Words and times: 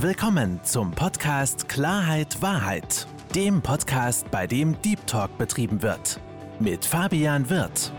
Willkommen 0.00 0.62
zum 0.62 0.92
Podcast 0.92 1.68
Klarheit 1.68 2.40
Wahrheit, 2.40 3.08
dem 3.34 3.60
Podcast, 3.60 4.30
bei 4.30 4.46
dem 4.46 4.80
Deep 4.80 5.04
Talk 5.08 5.36
betrieben 5.38 5.82
wird. 5.82 6.20
Mit 6.60 6.84
Fabian 6.84 7.50
Wirth. 7.50 7.90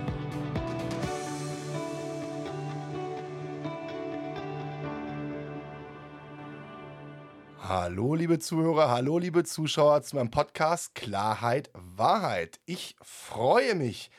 Hallo, 7.60 8.16
liebe 8.16 8.40
Zuhörer, 8.40 8.90
hallo, 8.90 9.18
liebe 9.18 9.44
Zuschauer 9.44 10.02
zu 10.02 10.16
meinem 10.16 10.32
Podcast 10.32 10.96
Klarheit 10.96 11.70
Wahrheit. 11.74 12.62
Ich 12.66 12.96
freue 13.02 13.76
mich, 13.76 14.10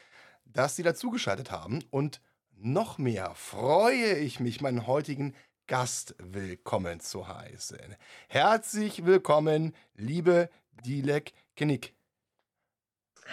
dass 0.44 0.76
Sie 0.76 0.82
dazugeschaltet 0.82 1.50
haben 1.50 1.82
und 1.88 2.20
noch 2.58 2.98
mehr 2.98 3.32
freue 3.34 4.16
ich 4.16 4.38
mich, 4.38 4.60
meinen 4.60 4.86
heutigen 4.86 5.34
Gast 5.70 6.16
willkommen 6.18 6.98
zu 6.98 7.28
heißen. 7.28 7.94
Herzlich 8.26 9.06
willkommen, 9.06 9.72
liebe 9.94 10.50
Dilek 10.84 11.32
Kenick. 11.54 11.94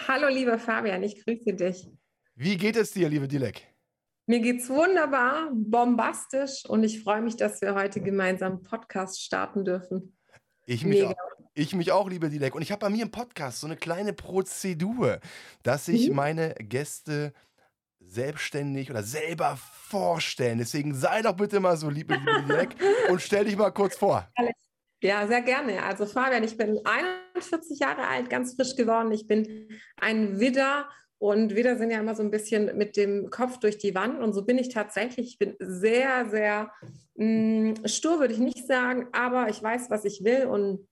Hallo, 0.06 0.28
lieber 0.28 0.56
Fabian, 0.60 1.02
ich 1.02 1.24
grüße 1.24 1.54
dich. 1.54 1.88
Wie 2.36 2.56
geht 2.56 2.76
es 2.76 2.92
dir, 2.92 3.08
liebe 3.08 3.26
Dilek? 3.26 3.66
Mir 4.26 4.38
geht's 4.38 4.68
wunderbar, 4.68 5.50
bombastisch 5.52 6.64
und 6.64 6.84
ich 6.84 7.02
freue 7.02 7.22
mich, 7.22 7.34
dass 7.34 7.60
wir 7.60 7.74
heute 7.74 8.00
gemeinsam 8.00 8.52
einen 8.52 8.62
Podcast 8.62 9.20
starten 9.20 9.64
dürfen. 9.64 10.16
Ich 10.64 10.84
mich, 10.84 11.02
auch, 11.02 11.16
ich 11.54 11.74
mich 11.74 11.90
auch, 11.90 12.08
liebe 12.08 12.30
Dilek. 12.30 12.54
Und 12.54 12.62
ich 12.62 12.70
habe 12.70 12.82
bei 12.82 12.90
mir 12.90 13.02
im 13.02 13.10
Podcast 13.10 13.58
so 13.58 13.66
eine 13.66 13.76
kleine 13.76 14.12
Prozedur, 14.12 15.18
dass 15.64 15.88
ich 15.88 16.10
mhm. 16.10 16.14
meine 16.14 16.54
Gäste 16.54 17.32
selbstständig 18.00 18.90
oder 18.90 19.02
selber 19.02 19.56
vorstellen. 19.56 20.58
Deswegen 20.58 20.94
sei 20.94 21.22
doch 21.22 21.36
bitte 21.36 21.60
mal 21.60 21.76
so 21.76 21.90
lieb, 21.90 22.10
liebe 22.10 22.68
und 23.10 23.20
stell 23.20 23.44
dich 23.44 23.56
mal 23.56 23.70
kurz 23.70 23.96
vor. 23.96 24.28
Ja, 25.02 25.26
sehr 25.26 25.42
gerne. 25.42 25.82
Also 25.82 26.06
Fabian, 26.06 26.42
ich 26.42 26.56
bin 26.56 26.80
41 26.84 27.78
Jahre 27.78 28.08
alt, 28.08 28.30
ganz 28.30 28.54
frisch 28.54 28.74
geworden. 28.74 29.12
Ich 29.12 29.26
bin 29.26 29.68
ein 30.00 30.40
Widder 30.40 30.88
und 31.18 31.54
Widder 31.54 31.76
sind 31.76 31.90
ja 31.90 31.98
immer 31.98 32.14
so 32.14 32.22
ein 32.22 32.30
bisschen 32.30 32.76
mit 32.76 32.96
dem 32.96 33.30
Kopf 33.30 33.58
durch 33.58 33.78
die 33.78 33.94
Wand. 33.94 34.20
Und 34.20 34.32
so 34.32 34.44
bin 34.44 34.58
ich 34.58 34.68
tatsächlich. 34.68 35.28
Ich 35.28 35.38
bin 35.38 35.56
sehr, 35.58 36.28
sehr 36.30 36.72
mh, 37.14 37.26
mm, 37.26 37.86
stur, 37.86 38.20
würde 38.20 38.34
ich 38.34 38.40
nicht 38.40 38.66
sagen, 38.66 39.08
aber 39.12 39.48
ich 39.48 39.62
weiß, 39.62 39.90
was 39.90 40.04
ich 40.04 40.24
will 40.24 40.46
und 40.46 40.88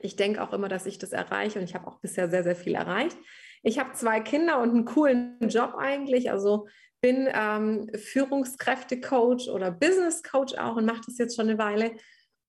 ich 0.00 0.16
denke 0.16 0.42
auch 0.42 0.52
immer, 0.52 0.68
dass 0.68 0.86
ich 0.86 0.98
das 0.98 1.12
erreiche 1.12 1.58
und 1.58 1.64
ich 1.64 1.74
habe 1.74 1.86
auch 1.86 2.00
bisher 2.00 2.28
sehr, 2.28 2.42
sehr 2.42 2.56
viel 2.56 2.74
erreicht. 2.74 3.16
Ich 3.62 3.78
habe 3.78 3.92
zwei 3.92 4.20
Kinder 4.20 4.60
und 4.60 4.70
einen 4.70 4.84
coolen 4.84 5.36
Job 5.48 5.74
eigentlich. 5.76 6.30
Also 6.30 6.66
bin 7.00 7.28
ähm, 7.32 7.90
Führungskräftecoach 7.94 9.48
oder 9.50 9.70
Business 9.70 10.22
Coach 10.22 10.54
auch 10.54 10.76
und 10.76 10.86
mache 10.86 11.02
das 11.06 11.18
jetzt 11.18 11.36
schon 11.36 11.48
eine 11.48 11.58
Weile. 11.58 11.92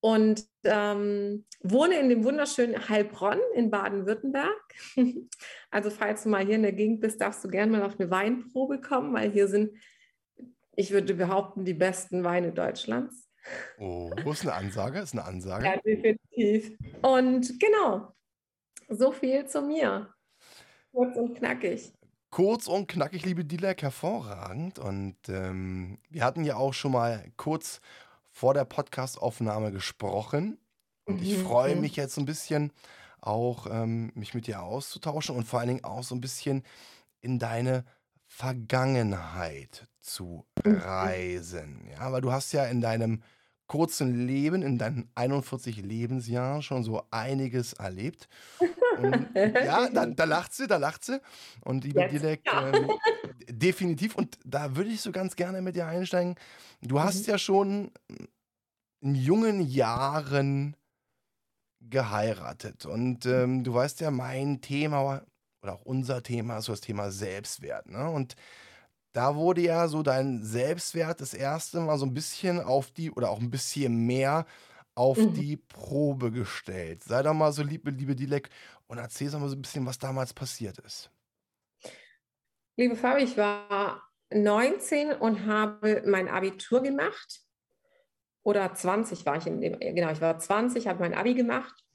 Und 0.04 0.46
ähm, 0.64 1.46
wohne 1.62 2.00
in 2.00 2.10
dem 2.10 2.24
wunderschönen 2.24 2.90
Heilbronn 2.90 3.40
in 3.54 3.70
Baden-Württemberg. 3.70 4.76
also 5.72 5.90
falls 5.92 6.24
du 6.24 6.30
mal 6.30 6.44
hier 6.46 6.56
in 6.56 6.64
der 6.64 6.74
Gegend 6.74 7.02
bist, 7.02 7.22
darfst 7.22 7.44
du 7.44 7.50
gerne 7.50 7.72
mal 7.72 7.84
auf 7.84 8.00
eine 8.00 8.10
Weinprobe 8.10 8.82
kommen, 8.82 9.14
weil 9.14 9.32
hier 9.32 9.48
sind, 9.48 9.78
ich 10.76 10.92
würde 10.92 11.14
behaupten, 11.14 11.66
die 11.66 11.76
besten 11.76 12.24
Weine 12.24 12.52
Deutschlands. 12.52 13.30
Oh, 13.78 14.12
ist 14.26 14.42
eine 14.42 14.54
Ansage? 14.54 15.00
Ist 15.00 15.14
eine 15.14 15.24
Ansage? 15.26 15.66
Ja, 15.66 15.78
definitiv. 15.78 16.78
Und 17.04 17.60
genau, 17.60 18.14
so 18.90 19.12
viel 19.12 19.46
zu 19.46 19.62
mir. 19.62 20.12
Kurz 20.92 21.16
und 21.16 21.36
knackig. 21.36 21.94
Kurz 22.30 22.68
und 22.68 22.88
knackig, 22.88 23.26
liebe 23.26 23.46
Dilek, 23.46 23.82
hervorragend. 23.82 24.80
Und 24.80 25.18
ähm, 25.28 26.00
wir 26.10 26.24
hatten 26.24 26.44
ja 26.44 26.56
auch 26.56 26.74
schon 26.74 26.94
mal 26.94 27.32
kurz 27.38 27.82
vor 28.30 28.54
der 28.54 28.66
Podcastaufnahme 28.66 29.72
gesprochen. 29.72 30.58
Und 31.06 31.22
ich 31.22 31.38
mhm. 31.38 31.44
freue 31.44 31.76
mich 31.76 31.96
jetzt 31.96 32.18
ein 32.18 32.26
bisschen 32.26 32.72
auch, 33.20 33.68
ähm, 33.70 34.12
mich 34.16 34.34
mit 34.34 34.48
dir 34.48 34.64
auszutauschen 34.64 35.36
und 35.36 35.46
vor 35.46 35.60
allen 35.60 35.70
Dingen 35.70 35.84
auch 35.84 36.04
so 36.04 36.16
ein 36.16 36.22
bisschen 36.22 36.64
in 37.20 37.40
deine 37.40 37.86
Vergangenheit 38.26 39.88
zu 40.00 40.46
mhm. 40.64 40.76
reisen. 40.78 41.90
Ja, 41.92 42.12
weil 42.12 42.22
du 42.22 42.32
hast 42.32 42.52
ja 42.54 42.66
in 42.66 42.82
deinem 42.82 43.24
kurzen 43.68 44.28
Leben, 44.28 44.64
in 44.64 44.78
deinen 44.78 45.10
41 45.16 45.78
Lebensjahren 45.78 46.62
schon 46.62 46.84
so 46.84 47.04
einiges 47.12 47.74
erlebt. 47.74 48.28
Und, 48.98 49.30
ja, 49.36 49.90
da, 49.94 50.06
da, 50.06 50.24
lacht 50.24 50.54
sie, 50.54 50.68
da 50.68 50.78
lacht 50.78 51.06
sie. 51.06 51.22
Und 51.62 51.84
liebe 51.84 52.08
Dilek, 52.08 52.42
ja. 52.46 52.72
ähm, 52.72 52.92
definitiv. 53.50 54.16
Und 54.16 54.38
da 54.46 54.76
würde 54.76 54.90
ich 54.90 55.02
so 55.02 55.12
ganz 55.12 55.36
gerne 55.36 55.62
mit 55.62 55.76
dir 55.76 55.88
einsteigen. 55.88 56.36
Du 56.82 57.00
hast 57.00 57.28
mhm. 57.28 57.32
ja 57.32 57.38
schon 57.38 57.92
in 59.02 59.16
jungen 59.16 59.62
Jahren 59.62 60.76
geheiratet. 61.82 62.86
Und 62.86 63.26
ähm, 63.26 63.64
du 63.64 63.74
weißt 63.74 64.02
ja, 64.02 64.12
mein 64.12 64.62
Thema 64.62 65.24
oder 65.64 65.74
auch 65.74 65.84
unser 65.84 66.24
Thema 66.24 66.58
ist 66.58 66.66
so 66.66 66.74
das 66.74 66.82
Thema 66.82 67.12
Selbstwert. 67.12 67.88
Ne? 67.88 68.10
Und 68.10 68.36
da 69.14 69.36
wurde 69.36 69.62
ja 69.62 69.88
so 69.88 70.04
dein 70.04 70.44
Selbstwert 70.44 71.22
das 71.22 71.34
erste 71.34 71.82
Mal 71.82 71.98
so 71.98 72.06
ein 72.06 72.14
bisschen 72.14 72.60
auf 72.60 72.92
die 72.92 73.12
oder 73.12 73.30
auch 73.30 73.40
ein 73.40 73.52
bisschen 73.52 74.06
mehr 74.06 74.46
auf 74.96 75.18
mhm. 75.18 75.34
die 75.34 75.58
Probe 75.58 76.32
gestellt. 76.32 77.04
Sei 77.04 77.22
doch 77.24 77.34
mal 77.34 77.52
so 77.52 77.64
lieb, 77.64 77.88
liebe 77.88 78.16
Dilek, 78.16 78.50
und 78.92 78.98
erzähl 78.98 79.32
doch 79.32 79.40
mal 79.40 79.48
so 79.48 79.56
ein 79.56 79.62
bisschen, 79.62 79.86
was 79.86 80.00
damals 80.00 80.34
passiert 80.34 80.78
ist. 80.80 81.10
Liebe 82.76 82.98
Fabi, 82.98 83.24
ich 83.24 83.38
war 83.38 84.04
19 84.34 85.14
und 85.14 85.46
habe 85.46 86.04
mein 86.06 86.28
Abitur 86.28 86.82
gemacht. 86.82 87.40
Oder 88.44 88.74
20 88.74 89.26
war 89.26 89.38
ich 89.38 89.48
in 89.48 89.62
dem, 89.62 89.80
genau, 89.80 90.12
ich 90.12 90.20
war 90.20 90.38
20, 90.38 90.88
habe 90.88 91.00
mein 91.00 91.14
Abi 91.14 91.36
gemacht 91.36 91.86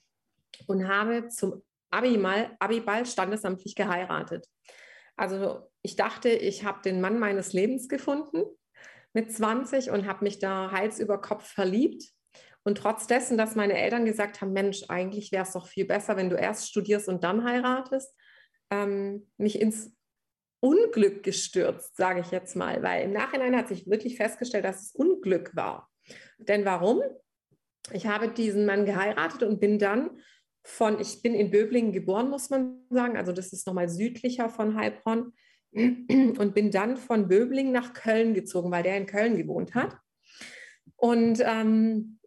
und 0.68 0.88
habe 0.88 1.28
zum 1.28 1.62
Abi 1.90 2.16
mal, 2.16 2.56
Abi-Ball 2.60 3.04
standesamtlich 3.04 3.74
geheiratet. 3.74 4.48
Also 5.16 5.70
ich 5.82 5.96
dachte, 5.96 6.30
ich 6.30 6.64
habe 6.64 6.80
den 6.80 7.02
Mann 7.02 7.18
meines 7.18 7.52
Lebens 7.52 7.90
gefunden 7.90 8.42
mit 9.12 9.30
20 9.30 9.90
und 9.90 10.06
habe 10.06 10.24
mich 10.24 10.38
da 10.38 10.70
Hals 10.70 10.98
über 10.98 11.20
Kopf 11.20 11.46
verliebt. 11.46 12.04
Und 12.66 12.78
trotz 12.78 13.06
dessen, 13.06 13.38
dass 13.38 13.54
meine 13.54 13.78
Eltern 13.78 14.04
gesagt 14.04 14.40
haben, 14.40 14.52
Mensch, 14.52 14.82
eigentlich 14.88 15.30
wäre 15.30 15.44
es 15.44 15.52
doch 15.52 15.68
viel 15.68 15.84
besser, 15.84 16.16
wenn 16.16 16.30
du 16.30 16.36
erst 16.36 16.68
studierst 16.68 17.08
und 17.08 17.22
dann 17.22 17.44
heiratest, 17.44 18.12
ähm, 18.72 19.28
mich 19.36 19.60
ins 19.60 19.94
Unglück 20.58 21.22
gestürzt, 21.22 21.96
sage 21.96 22.22
ich 22.22 22.32
jetzt 22.32 22.56
mal, 22.56 22.82
weil 22.82 23.04
im 23.04 23.12
Nachhinein 23.12 23.54
hat 23.54 23.68
sich 23.68 23.86
wirklich 23.88 24.16
festgestellt, 24.16 24.64
dass 24.64 24.82
es 24.82 24.90
Unglück 24.96 25.54
war. 25.54 25.88
Denn 26.38 26.64
warum? 26.64 27.02
Ich 27.92 28.08
habe 28.08 28.30
diesen 28.30 28.66
Mann 28.66 28.84
geheiratet 28.84 29.44
und 29.44 29.60
bin 29.60 29.78
dann 29.78 30.18
von, 30.64 31.00
ich 31.00 31.22
bin 31.22 31.34
in 31.34 31.52
Böblingen 31.52 31.92
geboren, 31.92 32.30
muss 32.30 32.50
man 32.50 32.84
sagen, 32.90 33.16
also 33.16 33.30
das 33.30 33.52
ist 33.52 33.68
nochmal 33.68 33.88
südlicher 33.88 34.48
von 34.48 34.74
Heilbronn 34.74 35.32
und 35.70 36.52
bin 36.52 36.72
dann 36.72 36.96
von 36.96 37.28
Böblingen 37.28 37.72
nach 37.72 37.92
Köln 37.92 38.34
gezogen, 38.34 38.72
weil 38.72 38.82
der 38.82 38.96
in 38.96 39.06
Köln 39.06 39.36
gewohnt 39.36 39.76
hat. 39.76 39.96
Und 40.96 41.40
ähm, 41.44 42.18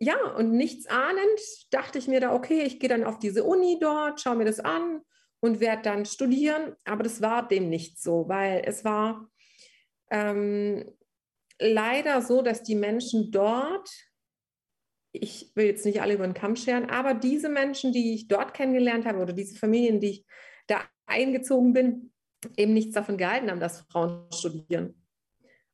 ja, 0.00 0.16
und 0.32 0.52
nichts 0.52 0.86
ahnend 0.86 1.40
dachte 1.70 1.98
ich 1.98 2.08
mir 2.08 2.20
da, 2.20 2.34
okay, 2.34 2.62
ich 2.62 2.80
gehe 2.80 2.88
dann 2.88 3.04
auf 3.04 3.18
diese 3.18 3.44
Uni 3.44 3.78
dort, 3.80 4.20
schaue 4.20 4.36
mir 4.36 4.46
das 4.46 4.58
an 4.58 5.02
und 5.40 5.60
werde 5.60 5.82
dann 5.82 6.06
studieren. 6.06 6.74
Aber 6.84 7.02
das 7.02 7.20
war 7.20 7.46
dem 7.46 7.68
nicht 7.68 8.00
so, 8.00 8.28
weil 8.28 8.62
es 8.64 8.84
war 8.84 9.28
ähm, 10.10 10.90
leider 11.58 12.22
so, 12.22 12.42
dass 12.42 12.62
die 12.62 12.74
Menschen 12.74 13.30
dort 13.30 13.88
ich 15.12 15.50
will 15.54 15.66
jetzt 15.66 15.84
nicht 15.84 16.00
alle 16.00 16.14
über 16.14 16.26
den 16.26 16.34
Kamm 16.34 16.56
scheren, 16.56 16.88
aber 16.88 17.14
diese 17.14 17.48
Menschen, 17.48 17.92
die 17.92 18.14
ich 18.14 18.28
dort 18.28 18.54
kennengelernt 18.54 19.06
habe 19.06 19.18
oder 19.18 19.32
diese 19.32 19.58
Familien, 19.58 20.00
die 20.00 20.10
ich 20.10 20.26
da 20.66 20.82
eingezogen 21.06 21.72
bin, 21.72 22.12
eben 22.56 22.74
nichts 22.74 22.94
davon 22.94 23.16
gehalten 23.16 23.50
haben, 23.50 23.60
dass 23.60 23.80
Frauen 23.90 24.30
studieren 24.32 25.02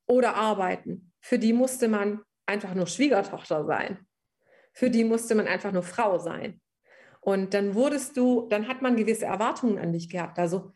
oder 0.07 0.35
arbeiten. 0.35 1.13
Für 1.21 1.39
die 1.39 1.53
musste 1.53 1.89
man 1.89 2.23
einfach 2.47 2.75
nur 2.75 2.87
Schwiegertochter 2.87 3.67
sein. 3.67 4.06
Für 4.77 4.91
die 4.91 5.05
musste 5.05 5.35
man 5.35 5.49
einfach 5.49 5.73
nur 5.73 5.83
Frau 5.83 6.19
sein. 6.19 6.61
Und 7.21 7.55
dann 7.55 7.75
wurdest 7.75 8.15
du, 8.19 8.47
dann 8.51 8.69
hat 8.69 8.83
man 8.83 8.95
gewisse 8.95 9.25
Erwartungen 9.25 9.79
an 9.79 9.91
dich 9.91 10.11
gehabt. 10.11 10.39
Also 10.39 10.71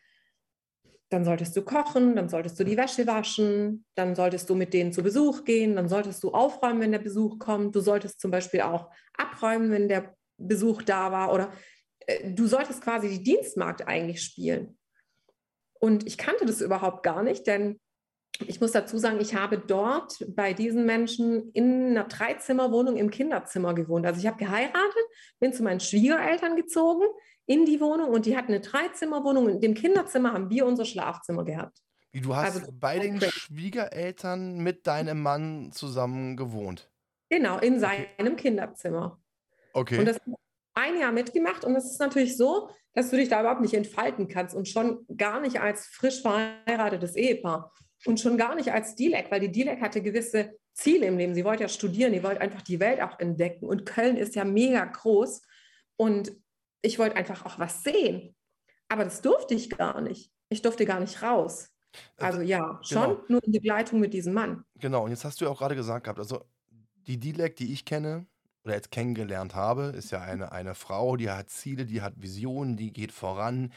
dann 1.10 1.22
solltest 1.22 1.54
du 1.54 1.62
kochen, 1.62 2.16
dann 2.16 2.30
solltest 2.30 2.58
du 2.58 2.64
die 2.64 2.78
Wäsche 2.78 3.06
waschen, 3.06 3.84
dann 3.94 4.14
solltest 4.14 4.48
du 4.48 4.54
mit 4.54 4.72
denen 4.72 4.94
zu 4.94 5.02
Besuch 5.02 5.44
gehen, 5.44 5.76
dann 5.76 5.90
solltest 5.90 6.22
du 6.22 6.30
aufräumen, 6.30 6.80
wenn 6.80 6.92
der 6.92 7.00
Besuch 7.00 7.38
kommt. 7.38 7.76
Du 7.76 7.80
solltest 7.80 8.20
zum 8.20 8.30
Beispiel 8.30 8.62
auch 8.62 8.90
abräumen, 9.18 9.70
wenn 9.70 9.86
der 9.86 10.16
Besuch 10.38 10.80
da 10.80 11.12
war. 11.12 11.34
Oder 11.34 11.52
äh, 12.06 12.32
du 12.32 12.46
solltest 12.46 12.80
quasi 12.80 13.10
die 13.10 13.22
Dienstmarkt 13.22 13.86
eigentlich 13.86 14.22
spielen. 14.22 14.78
Und 15.78 16.06
ich 16.06 16.16
kannte 16.16 16.46
das 16.46 16.62
überhaupt 16.62 17.02
gar 17.02 17.22
nicht, 17.22 17.46
denn 17.46 17.78
ich 18.46 18.60
muss 18.60 18.72
dazu 18.72 18.98
sagen, 18.98 19.20
ich 19.20 19.34
habe 19.34 19.58
dort 19.58 20.24
bei 20.28 20.52
diesen 20.52 20.86
Menschen 20.86 21.50
in 21.52 21.90
einer 21.90 22.04
Dreizimmerwohnung 22.04 22.96
im 22.96 23.10
Kinderzimmer 23.10 23.74
gewohnt. 23.74 24.06
Also 24.06 24.20
ich 24.20 24.26
habe 24.26 24.38
geheiratet, 24.38 25.04
bin 25.40 25.52
zu 25.52 25.62
meinen 25.62 25.80
Schwiegereltern 25.80 26.56
gezogen 26.56 27.04
in 27.46 27.66
die 27.66 27.80
Wohnung 27.80 28.10
und 28.10 28.26
die 28.26 28.36
hatten 28.36 28.52
eine 28.52 28.60
Dreizimmerwohnung 28.60 29.46
und 29.46 29.52
in 29.52 29.60
dem 29.60 29.74
Kinderzimmer 29.74 30.32
haben 30.32 30.50
wir 30.50 30.66
unser 30.66 30.84
Schlafzimmer 30.84 31.44
gehabt. 31.44 31.78
Wie 32.12 32.20
du 32.20 32.34
hast 32.34 32.56
also, 32.56 32.72
bei 32.72 32.98
den 32.98 33.20
Schwiegereltern 33.20 34.58
mit 34.58 34.86
deinem 34.86 35.22
Mann 35.22 35.70
zusammen 35.72 36.36
gewohnt? 36.36 36.90
Genau, 37.28 37.58
in 37.58 37.78
seinem 37.78 38.06
okay. 38.18 38.36
Kinderzimmer. 38.36 39.20
Okay. 39.72 39.98
Und 39.98 40.06
das 40.06 40.18
ein 40.74 40.98
Jahr 40.98 41.12
mitgemacht 41.12 41.64
und 41.64 41.76
es 41.76 41.84
ist 41.84 42.00
natürlich 42.00 42.36
so, 42.36 42.70
dass 42.94 43.10
du 43.10 43.16
dich 43.16 43.28
da 43.28 43.40
überhaupt 43.40 43.60
nicht 43.60 43.74
entfalten 43.74 44.28
kannst 44.28 44.54
und 44.54 44.68
schon 44.68 45.04
gar 45.16 45.40
nicht 45.40 45.60
als 45.60 45.86
frisch 45.86 46.22
verheiratetes 46.22 47.16
Ehepaar 47.16 47.72
und 48.06 48.20
schon 48.20 48.38
gar 48.38 48.54
nicht 48.54 48.72
als 48.72 48.94
Dilek, 48.94 49.30
weil 49.30 49.40
die 49.40 49.52
Dilek 49.52 49.80
hatte 49.80 50.02
gewisse 50.02 50.58
Ziele 50.72 51.06
im 51.06 51.18
Leben. 51.18 51.34
Sie 51.34 51.44
wollte 51.44 51.62
ja 51.62 51.68
studieren, 51.68 52.12
sie 52.12 52.22
wollte 52.22 52.40
einfach 52.40 52.62
die 52.62 52.80
Welt 52.80 53.00
auch 53.02 53.18
entdecken 53.18 53.66
und 53.66 53.86
Köln 53.86 54.16
ist 54.16 54.34
ja 54.34 54.44
mega 54.44 54.84
groß 54.84 55.42
und 55.96 56.32
ich 56.82 56.98
wollte 56.98 57.16
einfach 57.16 57.44
auch 57.44 57.58
was 57.58 57.82
sehen. 57.82 58.34
Aber 58.88 59.04
das 59.04 59.20
durfte 59.22 59.54
ich 59.54 59.70
gar 59.70 60.00
nicht. 60.00 60.32
Ich 60.48 60.62
durfte 60.62 60.84
gar 60.84 61.00
nicht 61.00 61.22
raus. 61.22 61.70
Also 62.16 62.40
ja, 62.40 62.80
schon 62.82 63.02
genau. 63.02 63.24
nur 63.28 63.44
in 63.44 63.52
Begleitung 63.52 64.00
mit 64.00 64.14
diesem 64.14 64.32
Mann. 64.32 64.64
Genau, 64.76 65.04
und 65.04 65.10
jetzt 65.10 65.24
hast 65.24 65.40
du 65.40 65.44
ja 65.44 65.50
auch 65.50 65.58
gerade 65.58 65.74
gesagt 65.74 66.04
gehabt, 66.04 66.18
also 66.18 66.44
die 67.06 67.18
Dilek, 67.18 67.56
die 67.56 67.72
ich 67.72 67.84
kenne 67.84 68.26
oder 68.64 68.74
jetzt 68.74 68.90
kennengelernt 68.90 69.54
habe, 69.54 69.92
ist 69.96 70.10
ja 70.10 70.20
eine, 70.20 70.52
eine 70.52 70.74
Frau, 70.74 71.16
die 71.16 71.30
hat 71.30 71.50
Ziele, 71.50 71.86
die 71.86 72.02
hat 72.02 72.14
Visionen, 72.16 72.76
die 72.76 72.92
geht 72.92 73.12
voran. 73.12 73.72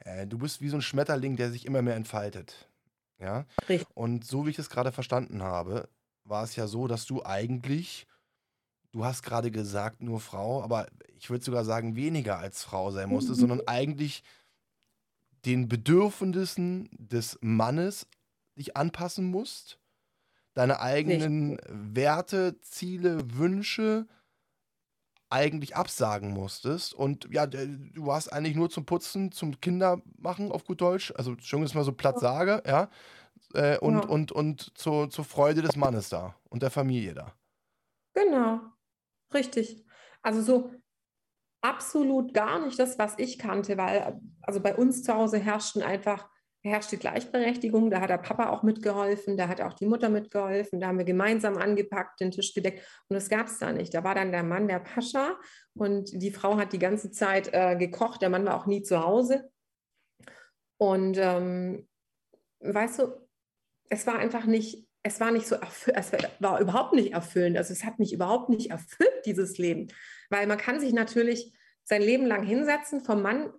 Äh, 0.00 0.26
du 0.26 0.38
bist 0.38 0.60
wie 0.60 0.68
so 0.68 0.76
ein 0.76 0.82
Schmetterling, 0.82 1.36
der 1.36 1.50
sich 1.50 1.66
immer 1.66 1.82
mehr 1.82 1.96
entfaltet. 1.96 2.68
Ja. 3.18 3.46
Richtig. 3.68 3.86
Und 3.94 4.24
so 4.24 4.46
wie 4.46 4.50
ich 4.50 4.58
es 4.58 4.70
gerade 4.70 4.92
verstanden 4.92 5.42
habe, 5.42 5.88
war 6.24 6.44
es 6.44 6.56
ja 6.56 6.66
so, 6.66 6.86
dass 6.86 7.06
du 7.06 7.24
eigentlich, 7.24 8.06
du 8.92 9.04
hast 9.04 9.22
gerade 9.22 9.50
gesagt, 9.50 10.02
nur 10.02 10.20
Frau, 10.20 10.62
aber 10.62 10.88
ich 11.16 11.30
würde 11.30 11.44
sogar 11.44 11.64
sagen, 11.64 11.96
weniger 11.96 12.38
als 12.38 12.62
Frau 12.62 12.90
sein 12.90 13.08
musstest, 13.08 13.40
mhm. 13.40 13.48
sondern 13.48 13.68
eigentlich 13.68 14.22
den 15.44 15.68
Bedürfnissen 15.68 16.88
des 16.92 17.38
Mannes 17.40 18.06
dich 18.58 18.76
anpassen 18.76 19.26
musst, 19.26 19.78
deine 20.54 20.80
eigenen 20.80 21.50
Nicht. 21.50 21.62
Werte, 21.68 22.60
Ziele, 22.60 23.36
Wünsche 23.36 24.06
eigentlich 25.36 25.76
absagen 25.76 26.32
musstest. 26.32 26.94
Und 26.94 27.28
ja, 27.30 27.46
du 27.46 28.06
warst 28.06 28.32
eigentlich 28.32 28.56
nur 28.56 28.70
zum 28.70 28.86
Putzen, 28.86 29.32
zum 29.32 29.60
Kindermachen 29.60 30.50
auf 30.50 30.64
gut 30.64 30.80
Deutsch, 30.80 31.12
also 31.16 31.36
schon 31.40 31.62
ist 31.62 31.74
mal 31.74 31.84
so 31.84 31.92
platt 31.92 32.18
sage, 32.18 32.62
ja. 32.66 32.88
Äh, 33.54 33.78
und, 33.78 33.94
ja. 33.94 34.08
und, 34.08 34.32
und 34.32 34.72
zur, 34.76 35.10
zur 35.10 35.24
Freude 35.24 35.62
des 35.62 35.76
Mannes 35.76 36.08
da 36.08 36.34
und 36.48 36.62
der 36.62 36.70
Familie 36.70 37.14
da. 37.14 37.32
Genau, 38.14 38.60
richtig. 39.32 39.84
Also 40.22 40.40
so 40.42 40.70
absolut 41.60 42.32
gar 42.32 42.64
nicht 42.64 42.78
das, 42.78 42.98
was 42.98 43.14
ich 43.18 43.38
kannte, 43.38 43.76
weil 43.76 44.20
also 44.40 44.60
bei 44.60 44.74
uns 44.74 45.02
zu 45.02 45.14
Hause 45.14 45.38
herrschten 45.38 45.82
einfach 45.82 46.28
herrscht 46.66 46.92
die 46.92 46.98
Gleichberechtigung. 46.98 47.90
Da 47.90 48.00
hat 48.00 48.10
der 48.10 48.18
Papa 48.18 48.50
auch 48.50 48.62
mitgeholfen, 48.62 49.36
da 49.36 49.48
hat 49.48 49.60
auch 49.60 49.72
die 49.72 49.86
Mutter 49.86 50.08
mitgeholfen, 50.08 50.80
da 50.80 50.88
haben 50.88 50.98
wir 50.98 51.04
gemeinsam 51.04 51.56
angepackt, 51.56 52.20
den 52.20 52.30
Tisch 52.30 52.54
gedeckt 52.54 52.80
und 53.08 53.14
das 53.14 53.28
gab 53.28 53.46
es 53.46 53.58
da 53.58 53.72
nicht. 53.72 53.94
Da 53.94 54.04
war 54.04 54.14
dann 54.14 54.32
der 54.32 54.42
Mann 54.42 54.68
der 54.68 54.80
Pascha 54.80 55.38
und 55.74 56.10
die 56.12 56.30
Frau 56.30 56.56
hat 56.56 56.72
die 56.72 56.78
ganze 56.78 57.10
Zeit 57.10 57.50
äh, 57.52 57.76
gekocht. 57.76 58.22
Der 58.22 58.28
Mann 58.28 58.44
war 58.44 58.56
auch 58.56 58.66
nie 58.66 58.82
zu 58.82 59.02
Hause. 59.02 59.50
Und 60.78 61.16
ähm, 61.18 61.88
weißt 62.60 62.98
du, 63.00 63.28
es 63.88 64.06
war 64.06 64.18
einfach 64.18 64.44
nicht, 64.44 64.86
es 65.02 65.20
war 65.20 65.30
nicht 65.30 65.46
so 65.46 65.56
es 65.94 66.12
war 66.40 66.60
überhaupt 66.60 66.92
nicht 66.92 67.12
erfüllend. 67.12 67.56
Also 67.56 67.72
es 67.72 67.84
hat 67.84 67.98
mich 67.98 68.12
überhaupt 68.12 68.48
nicht 68.48 68.70
erfüllt, 68.70 69.24
dieses 69.24 69.58
Leben. 69.58 69.88
Weil 70.28 70.46
man 70.46 70.58
kann 70.58 70.80
sich 70.80 70.92
natürlich 70.92 71.56
sein 71.84 72.02
Leben 72.02 72.26
lang 72.26 72.42
hinsetzen, 72.42 73.00
vom 73.00 73.22
Mann 73.22 73.52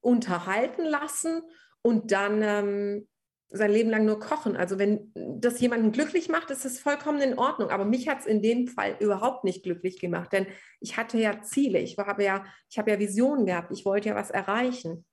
unterhalten 0.00 0.84
lassen 0.84 1.42
und 1.82 2.12
dann 2.12 2.42
ähm, 2.42 3.08
sein 3.52 3.72
Leben 3.72 3.90
lang 3.90 4.04
nur 4.04 4.20
kochen. 4.20 4.56
Also 4.56 4.78
wenn 4.78 5.12
das 5.14 5.60
jemanden 5.60 5.92
glücklich 5.92 6.28
macht, 6.28 6.50
ist 6.50 6.64
das 6.64 6.78
vollkommen 6.78 7.20
in 7.20 7.38
Ordnung. 7.38 7.70
Aber 7.70 7.84
mich 7.84 8.08
hat 8.08 8.20
es 8.20 8.26
in 8.26 8.42
dem 8.42 8.68
Fall 8.68 8.96
überhaupt 9.00 9.44
nicht 9.44 9.62
glücklich 9.62 9.98
gemacht, 9.98 10.32
denn 10.32 10.46
ich 10.80 10.96
hatte 10.96 11.18
ja 11.18 11.42
Ziele, 11.42 11.80
ich 11.80 11.98
habe 11.98 12.24
ja, 12.24 12.44
ich 12.68 12.78
habe 12.78 12.90
ja 12.92 12.98
Visionen 12.98 13.46
gehabt, 13.46 13.72
ich 13.72 13.84
wollte 13.84 14.10
ja 14.10 14.14
was 14.14 14.30
erreichen. 14.30 15.04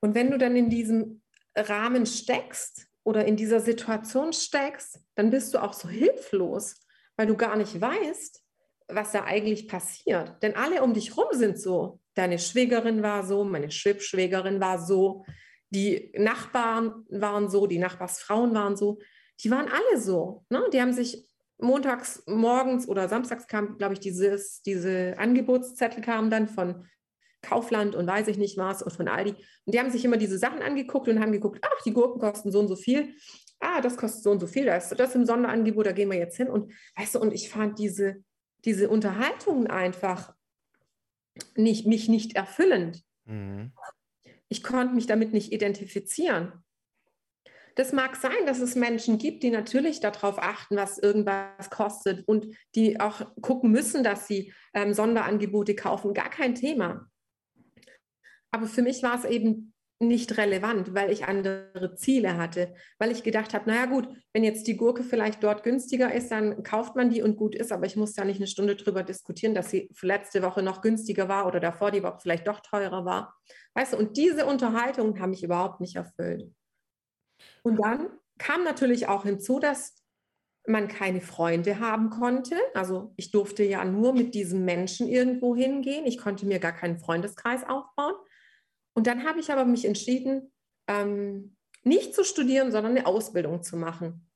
Und 0.00 0.14
wenn 0.14 0.30
du 0.30 0.38
dann 0.38 0.56
in 0.56 0.70
diesem 0.70 1.22
Rahmen 1.54 2.06
steckst 2.06 2.86
oder 3.04 3.24
in 3.24 3.36
dieser 3.36 3.60
Situation 3.60 4.32
steckst, 4.32 5.00
dann 5.14 5.30
bist 5.30 5.54
du 5.54 5.62
auch 5.62 5.72
so 5.72 5.88
hilflos, 5.88 6.80
weil 7.16 7.26
du 7.26 7.36
gar 7.36 7.56
nicht 7.56 7.80
weißt, 7.80 8.42
was 8.88 9.12
da 9.12 9.24
eigentlich 9.24 9.68
passiert. 9.68 10.42
Denn 10.42 10.56
alle 10.56 10.82
um 10.82 10.94
dich 10.94 11.16
rum 11.16 11.28
sind 11.32 11.60
so. 11.60 12.00
Deine 12.14 12.38
Schwägerin 12.40 13.02
war 13.02 13.24
so, 13.24 13.44
meine 13.44 13.70
Schwibschwägerin 13.70 14.60
war 14.60 14.84
so, 14.84 15.24
die 15.70 16.12
Nachbarn 16.16 17.06
waren 17.08 17.48
so, 17.48 17.66
die 17.66 17.78
Nachbarsfrauen 17.78 18.54
waren 18.54 18.76
so, 18.76 18.98
die 19.42 19.50
waren 19.50 19.68
alle 19.68 20.00
so. 20.00 20.44
Ne? 20.50 20.62
Die 20.72 20.80
haben 20.80 20.92
sich 20.92 21.26
montags 21.58 22.22
morgens 22.26 22.88
oder 22.88 23.08
samstags 23.08 23.46
kam, 23.46 23.78
glaube 23.78 23.94
ich, 23.94 24.00
dieses, 24.00 24.62
diese 24.62 25.14
Angebotszettel 25.18 26.02
kamen 26.02 26.30
dann 26.30 26.48
von 26.48 26.86
Kaufland 27.42 27.94
und 27.94 28.06
weiß 28.06 28.28
ich 28.28 28.36
nicht 28.36 28.58
was 28.58 28.82
und 28.82 28.92
von 28.92 29.08
Aldi. 29.08 29.30
Und 29.30 29.74
die 29.74 29.78
haben 29.78 29.90
sich 29.90 30.04
immer 30.04 30.16
diese 30.16 30.38
Sachen 30.38 30.60
angeguckt 30.60 31.08
und 31.08 31.20
haben 31.20 31.32
geguckt, 31.32 31.60
ach, 31.62 31.82
die 31.84 31.92
Gurken 31.92 32.20
kosten 32.20 32.50
so 32.50 32.60
und 32.60 32.68
so 32.68 32.76
viel. 32.76 33.14
Ah, 33.60 33.80
das 33.80 33.96
kostet 33.96 34.22
so 34.22 34.30
und 34.30 34.40
so 34.40 34.46
viel, 34.46 34.66
da 34.66 34.76
ist 34.76 34.88
das 34.98 35.14
im 35.14 35.26
Sonderangebot, 35.26 35.86
da 35.86 35.92
gehen 35.92 36.10
wir 36.10 36.18
jetzt 36.18 36.36
hin. 36.36 36.48
Und 36.48 36.72
weißt 36.96 37.14
du, 37.14 37.20
und 37.20 37.32
ich 37.32 37.50
fand 37.50 37.78
diese, 37.78 38.24
diese 38.64 38.88
Unterhaltungen 38.88 39.66
einfach 39.66 40.34
nicht, 41.56 41.86
mich 41.86 42.08
nicht 42.08 42.36
erfüllend. 42.36 43.02
Mhm 43.26 43.72
ich 44.50 44.62
konnte 44.62 44.94
mich 44.94 45.06
damit 45.06 45.32
nicht 45.32 45.52
identifizieren. 45.52 46.52
Das 47.76 47.92
mag 47.92 48.16
sein, 48.16 48.46
dass 48.46 48.58
es 48.58 48.74
Menschen 48.74 49.16
gibt, 49.16 49.42
die 49.42 49.50
natürlich 49.50 50.00
darauf 50.00 50.38
achten, 50.38 50.76
was 50.76 50.98
irgendwas 50.98 51.70
kostet 51.70 52.26
und 52.26 52.54
die 52.74 53.00
auch 53.00 53.22
gucken 53.40 53.70
müssen, 53.70 54.02
dass 54.02 54.26
sie 54.26 54.52
ähm, 54.74 54.92
Sonderangebote 54.92 55.74
kaufen. 55.74 56.12
Gar 56.12 56.30
kein 56.30 56.56
Thema. 56.56 57.08
Aber 58.50 58.66
für 58.66 58.82
mich 58.82 59.02
war 59.04 59.16
es 59.16 59.24
eben 59.24 59.72
nicht 60.02 60.38
relevant, 60.38 60.94
weil 60.94 61.12
ich 61.12 61.26
andere 61.26 61.94
Ziele 61.94 62.38
hatte, 62.38 62.72
weil 62.98 63.10
ich 63.10 63.22
gedacht 63.22 63.52
habe, 63.52 63.68
naja 63.68 63.84
gut, 63.84 64.08
wenn 64.32 64.42
jetzt 64.42 64.66
die 64.66 64.76
Gurke 64.76 65.04
vielleicht 65.04 65.44
dort 65.44 65.62
günstiger 65.62 66.12
ist, 66.12 66.30
dann 66.30 66.62
kauft 66.62 66.96
man 66.96 67.10
die 67.10 67.22
und 67.22 67.36
gut 67.36 67.54
ist, 67.54 67.70
aber 67.70 67.84
ich 67.84 67.96
muss 67.96 68.16
ja 68.16 68.24
nicht 68.24 68.38
eine 68.38 68.46
Stunde 68.46 68.76
drüber 68.76 69.02
diskutieren, 69.02 69.54
dass 69.54 69.70
sie 69.70 69.90
letzte 70.00 70.42
Woche 70.42 70.62
noch 70.62 70.80
günstiger 70.80 71.28
war 71.28 71.46
oder 71.46 71.60
davor 71.60 71.90
die 71.90 72.02
Woche 72.02 72.18
vielleicht 72.20 72.48
doch 72.48 72.60
teurer 72.60 73.04
war. 73.04 73.36
Weißt 73.74 73.92
du, 73.92 73.98
und 73.98 74.16
diese 74.16 74.46
Unterhaltungen 74.46 75.20
haben 75.20 75.30
mich 75.30 75.44
überhaupt 75.44 75.80
nicht 75.80 75.96
erfüllt. 75.96 76.50
Und 77.62 77.76
dann 77.76 78.08
kam 78.38 78.64
natürlich 78.64 79.06
auch 79.06 79.24
hinzu, 79.24 79.60
dass 79.60 79.96
man 80.66 80.88
keine 80.88 81.20
Freunde 81.20 81.78
haben 81.78 82.08
konnte. 82.08 82.56
Also 82.74 83.12
ich 83.16 83.30
durfte 83.30 83.64
ja 83.64 83.84
nur 83.84 84.14
mit 84.14 84.34
diesem 84.34 84.64
Menschen 84.64 85.08
irgendwo 85.08 85.54
hingehen. 85.54 86.06
Ich 86.06 86.18
konnte 86.18 86.46
mir 86.46 86.58
gar 86.58 86.72
keinen 86.72 86.98
Freundeskreis 86.98 87.64
aufbauen. 87.68 88.14
Und 88.94 89.06
dann 89.06 89.24
habe 89.24 89.40
ich 89.40 89.50
aber 89.50 89.64
mich 89.64 89.84
entschieden, 89.84 90.52
ähm, 90.88 91.56
nicht 91.82 92.14
zu 92.14 92.24
studieren, 92.24 92.72
sondern 92.72 92.96
eine 92.96 93.06
Ausbildung 93.06 93.62
zu 93.62 93.76
machen, 93.76 94.28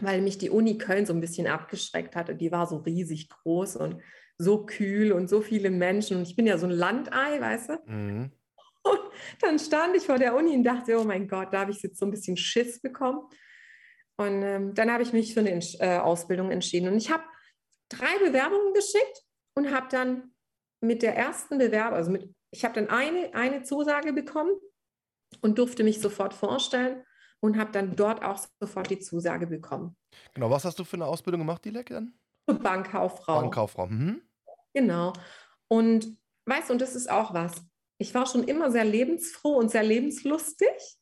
weil 0.00 0.20
mich 0.20 0.38
die 0.38 0.50
Uni 0.50 0.78
Köln 0.78 1.06
so 1.06 1.12
ein 1.12 1.20
bisschen 1.20 1.46
abgeschreckt 1.46 2.14
hatte. 2.14 2.34
Die 2.34 2.52
war 2.52 2.66
so 2.66 2.76
riesig 2.78 3.28
groß 3.28 3.76
und 3.76 4.02
so 4.38 4.66
kühl 4.66 5.12
und 5.12 5.28
so 5.28 5.40
viele 5.40 5.70
Menschen. 5.70 6.18
Und 6.18 6.22
ich 6.24 6.36
bin 6.36 6.46
ja 6.46 6.58
so 6.58 6.66
ein 6.66 6.72
Landei, 6.72 7.40
weißt 7.40 7.70
du? 7.70 7.78
Mhm. 7.86 8.32
Und 8.82 9.00
dann 9.40 9.58
stand 9.58 9.96
ich 9.96 10.04
vor 10.04 10.18
der 10.18 10.36
Uni 10.36 10.54
und 10.54 10.62
dachte, 10.62 10.98
oh 10.98 11.04
mein 11.04 11.26
Gott, 11.26 11.52
da 11.52 11.60
habe 11.60 11.72
ich 11.72 11.82
jetzt 11.82 11.98
so 11.98 12.06
ein 12.06 12.10
bisschen 12.10 12.36
Schiss 12.36 12.80
bekommen. 12.80 13.22
Und 14.16 14.42
ähm, 14.42 14.74
dann 14.74 14.92
habe 14.92 15.02
ich 15.02 15.12
mich 15.12 15.34
für 15.34 15.40
eine 15.40 15.58
äh, 15.80 15.98
Ausbildung 15.98 16.50
entschieden. 16.50 16.88
Und 16.88 16.96
ich 16.96 17.10
habe 17.10 17.24
drei 17.88 18.18
Bewerbungen 18.24 18.72
geschickt 18.74 19.24
und 19.54 19.74
habe 19.74 19.88
dann 19.90 20.34
mit 20.80 21.02
der 21.02 21.16
ersten 21.16 21.58
Bewerbung, 21.58 21.96
also 21.96 22.10
mit 22.10 22.32
ich 22.56 22.64
habe 22.64 22.74
dann 22.74 22.88
eine, 22.88 23.34
eine 23.34 23.62
Zusage 23.62 24.14
bekommen 24.14 24.52
und 25.42 25.58
durfte 25.58 25.84
mich 25.84 26.00
sofort 26.00 26.32
vorstellen 26.32 27.04
und 27.40 27.58
habe 27.58 27.70
dann 27.70 27.96
dort 27.96 28.24
auch 28.24 28.42
sofort 28.58 28.88
die 28.88 28.98
Zusage 28.98 29.46
bekommen. 29.46 29.94
Genau, 30.32 30.50
was 30.50 30.64
hast 30.64 30.78
du 30.78 30.84
für 30.84 30.96
eine 30.96 31.04
Ausbildung 31.04 31.40
gemacht, 31.40 31.64
die 31.66 31.70
Leck 31.70 31.90
dann? 31.90 32.14
Bankkauffrau. 32.46 33.42
Bankkauffrau, 33.42 33.88
mhm. 33.88 34.22
Genau. 34.72 35.12
Und 35.68 36.16
weißt 36.46 36.70
du, 36.70 36.72
und 36.72 36.80
das 36.80 36.94
ist 36.94 37.10
auch 37.10 37.34
was. 37.34 37.62
Ich 37.98 38.14
war 38.14 38.24
schon 38.26 38.44
immer 38.44 38.70
sehr 38.70 38.84
lebensfroh 38.84 39.56
und 39.56 39.70
sehr 39.70 39.82
lebenslustig. 39.82 40.96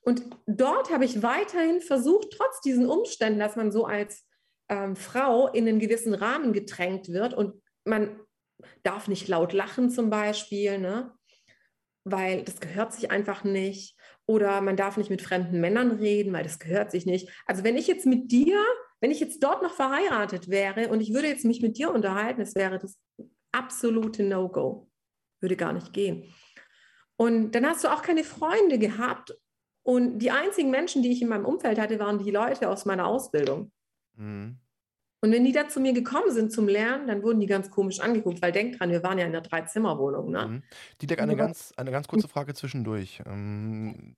Und 0.00 0.24
dort 0.46 0.90
habe 0.90 1.04
ich 1.04 1.22
weiterhin 1.22 1.82
versucht, 1.82 2.28
trotz 2.30 2.62
diesen 2.62 2.88
Umständen, 2.88 3.40
dass 3.40 3.56
man 3.56 3.70
so 3.70 3.84
als 3.84 4.24
ähm, 4.70 4.96
Frau 4.96 5.48
in 5.48 5.68
einen 5.68 5.78
gewissen 5.78 6.14
Rahmen 6.14 6.54
gedrängt 6.54 7.08
wird 7.08 7.34
und 7.34 7.60
man 7.84 8.18
darf 8.82 9.08
nicht 9.08 9.28
laut 9.28 9.52
lachen 9.52 9.90
zum 9.90 10.10
Beispiel, 10.10 10.78
ne? 10.78 11.16
weil 12.06 12.44
das 12.44 12.60
gehört 12.60 12.92
sich 12.92 13.10
einfach 13.10 13.44
nicht. 13.44 13.96
Oder 14.26 14.60
man 14.60 14.76
darf 14.76 14.96
nicht 14.96 15.10
mit 15.10 15.22
fremden 15.22 15.60
Männern 15.60 15.92
reden, 15.92 16.32
weil 16.32 16.42
das 16.42 16.58
gehört 16.58 16.90
sich 16.90 17.06
nicht. 17.06 17.28
Also 17.46 17.62
wenn 17.64 17.76
ich 17.76 17.86
jetzt 17.86 18.06
mit 18.06 18.30
dir, 18.32 18.60
wenn 19.00 19.10
ich 19.10 19.20
jetzt 19.20 19.42
dort 19.42 19.62
noch 19.62 19.74
verheiratet 19.74 20.48
wäre 20.48 20.88
und 20.88 21.00
ich 21.00 21.12
würde 21.12 21.28
jetzt 21.28 21.44
mich 21.44 21.62
mit 21.62 21.76
dir 21.78 21.92
unterhalten, 21.92 22.40
es 22.40 22.54
wäre 22.54 22.78
das 22.78 22.98
absolute 23.52 24.22
No-Go. 24.22 24.88
Würde 25.40 25.56
gar 25.56 25.72
nicht 25.72 25.92
gehen. 25.92 26.32
Und 27.16 27.52
dann 27.52 27.66
hast 27.66 27.84
du 27.84 27.88
auch 27.88 28.02
keine 28.02 28.24
Freunde 28.24 28.78
gehabt. 28.78 29.36
Und 29.82 30.18
die 30.18 30.30
einzigen 30.30 30.70
Menschen, 30.70 31.02
die 31.02 31.12
ich 31.12 31.22
in 31.22 31.28
meinem 31.28 31.44
Umfeld 31.44 31.78
hatte, 31.78 31.98
waren 31.98 32.18
die 32.18 32.30
Leute 32.30 32.68
aus 32.68 32.84
meiner 32.84 33.06
Ausbildung. 33.06 33.70
Mhm. 34.16 34.58
Und 35.20 35.32
wenn 35.32 35.44
die 35.44 35.52
da 35.52 35.68
zu 35.68 35.80
mir 35.80 35.92
gekommen 35.92 36.30
sind 36.30 36.52
zum 36.52 36.68
Lernen, 36.68 37.06
dann 37.06 37.22
wurden 37.22 37.40
die 37.40 37.46
ganz 37.46 37.70
komisch 37.70 38.00
angeguckt, 38.00 38.42
weil 38.42 38.52
denk 38.52 38.78
dran, 38.78 38.90
wir 38.90 39.02
waren 39.02 39.18
ja 39.18 39.24
in 39.24 39.32
einer 39.32 39.40
Dreizimmerwohnung. 39.40 40.30
Ne? 40.30 40.46
Mhm. 40.46 40.62
Dieter, 41.00 41.20
eine 41.22 41.36
ganz, 41.36 41.72
eine 41.76 41.90
ganz 41.90 42.06
kurze 42.06 42.28
Frage 42.28 42.54
zwischendurch. 42.54 43.22
Ähm, 43.26 44.16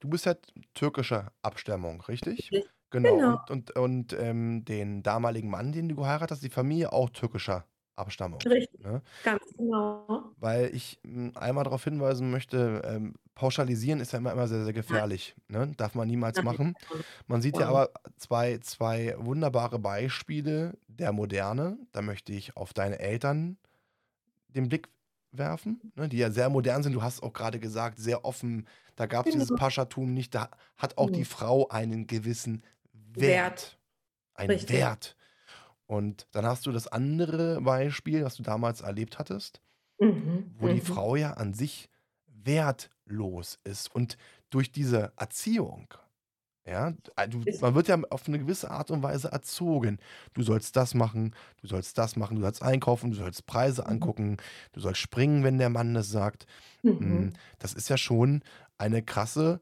du 0.00 0.08
bist 0.08 0.26
ja 0.26 0.34
türkischer 0.74 1.32
Abstammung, 1.42 2.00
richtig? 2.02 2.50
Genau. 2.90 3.16
genau. 3.16 3.40
Und, 3.48 3.70
und, 3.70 3.76
und 3.76 4.16
ähm, 4.20 4.64
den 4.64 5.02
damaligen 5.02 5.48
Mann, 5.48 5.72
den 5.72 5.88
du 5.88 5.96
geheiratet 5.96 6.32
hast, 6.32 6.44
die 6.44 6.50
Familie 6.50 6.92
auch 6.92 7.08
türkischer 7.10 7.64
Abstammung. 7.96 8.40
Richtig, 8.40 8.82
ne? 8.82 9.02
ganz 9.22 9.42
genau. 9.56 10.32
Weil 10.38 10.74
ich 10.74 10.98
hm, 11.04 11.32
einmal 11.34 11.64
darauf 11.64 11.84
hinweisen 11.84 12.30
möchte, 12.30 12.82
ähm, 12.84 13.14
pauschalisieren 13.34 14.00
ist 14.00 14.12
ja 14.12 14.18
immer, 14.18 14.32
immer 14.32 14.48
sehr, 14.48 14.64
sehr 14.64 14.72
gefährlich. 14.72 15.34
Ne? 15.48 15.72
Darf 15.76 15.94
man 15.94 16.08
niemals 16.08 16.42
machen. 16.42 16.74
Man 17.26 17.42
sieht 17.42 17.58
ja 17.58 17.68
aber 17.68 17.90
zwei, 18.16 18.58
zwei 18.58 19.14
wunderbare 19.18 19.78
Beispiele 19.78 20.78
der 20.88 21.12
Moderne. 21.12 21.78
Da 21.92 22.02
möchte 22.02 22.32
ich 22.32 22.56
auf 22.56 22.72
deine 22.72 22.98
Eltern 22.98 23.58
den 24.48 24.68
Blick 24.68 24.88
werfen, 25.32 25.92
ne? 25.96 26.08
die 26.08 26.18
ja 26.18 26.30
sehr 26.30 26.50
modern 26.50 26.82
sind. 26.82 26.92
Du 26.92 27.02
hast 27.02 27.22
auch 27.22 27.32
gerade 27.32 27.58
gesagt, 27.58 27.98
sehr 27.98 28.24
offen. 28.24 28.66
Da 28.96 29.06
gab 29.06 29.26
es 29.26 29.32
dieses 29.32 29.48
genau. 29.48 29.60
Paschatum 29.60 30.12
nicht. 30.12 30.34
Da 30.34 30.50
hat 30.76 30.98
auch 30.98 31.10
die 31.10 31.20
mhm. 31.20 31.26
Frau 31.26 31.68
einen 31.68 32.06
gewissen 32.06 32.62
Wert. 32.92 33.22
Wert. 33.22 33.78
Einen 34.34 34.50
Richtig. 34.50 34.76
Wert. 34.76 35.16
Und 35.92 36.26
dann 36.32 36.46
hast 36.46 36.66
du 36.66 36.72
das 36.72 36.88
andere 36.88 37.60
Beispiel, 37.62 38.24
was 38.24 38.36
du 38.36 38.42
damals 38.44 38.80
erlebt 38.82 39.18
hattest, 39.18 39.60
Mhm, 40.00 40.56
wo 40.58 40.68
die 40.68 40.80
mhm. 40.82 40.82
Frau 40.82 41.16
ja 41.16 41.34
an 41.34 41.54
sich 41.54 41.90
wertlos 42.26 43.58
ist. 43.64 43.94
Und 43.94 44.16
durch 44.50 44.72
diese 44.72 45.12
Erziehung, 45.16 45.94
ja, 46.66 46.92
du, 47.28 47.46
man 47.60 47.74
wird 47.74 47.88
ja 47.88 48.00
auf 48.10 48.28
eine 48.28 48.38
gewisse 48.38 48.70
Art 48.70 48.90
und 48.92 49.02
Weise 49.02 49.32
erzogen. 49.32 49.98
Du 50.34 50.42
sollst 50.42 50.76
das 50.76 50.94
machen, 50.94 51.34
du 51.62 51.68
sollst 51.68 51.98
das 51.98 52.16
machen, 52.16 52.36
du 52.36 52.42
sollst 52.42 52.62
einkaufen, 52.62 53.10
du 53.12 53.16
sollst 53.16 53.46
Preise 53.46 53.86
Mhm. 53.88 54.12
angucken, 54.12 54.38
du 54.72 54.80
sollst 54.80 55.00
springen, 55.00 55.44
wenn 55.44 55.58
der 55.58 55.70
Mann 55.70 55.94
das 55.94 56.10
sagt. 56.10 56.46
Mhm. 56.82 57.22
Hm, 57.22 57.32
das 57.58 57.74
ist 57.74 57.88
ja 57.88 57.96
schon 57.98 58.42
eine 58.78 59.02
krasse 59.02 59.60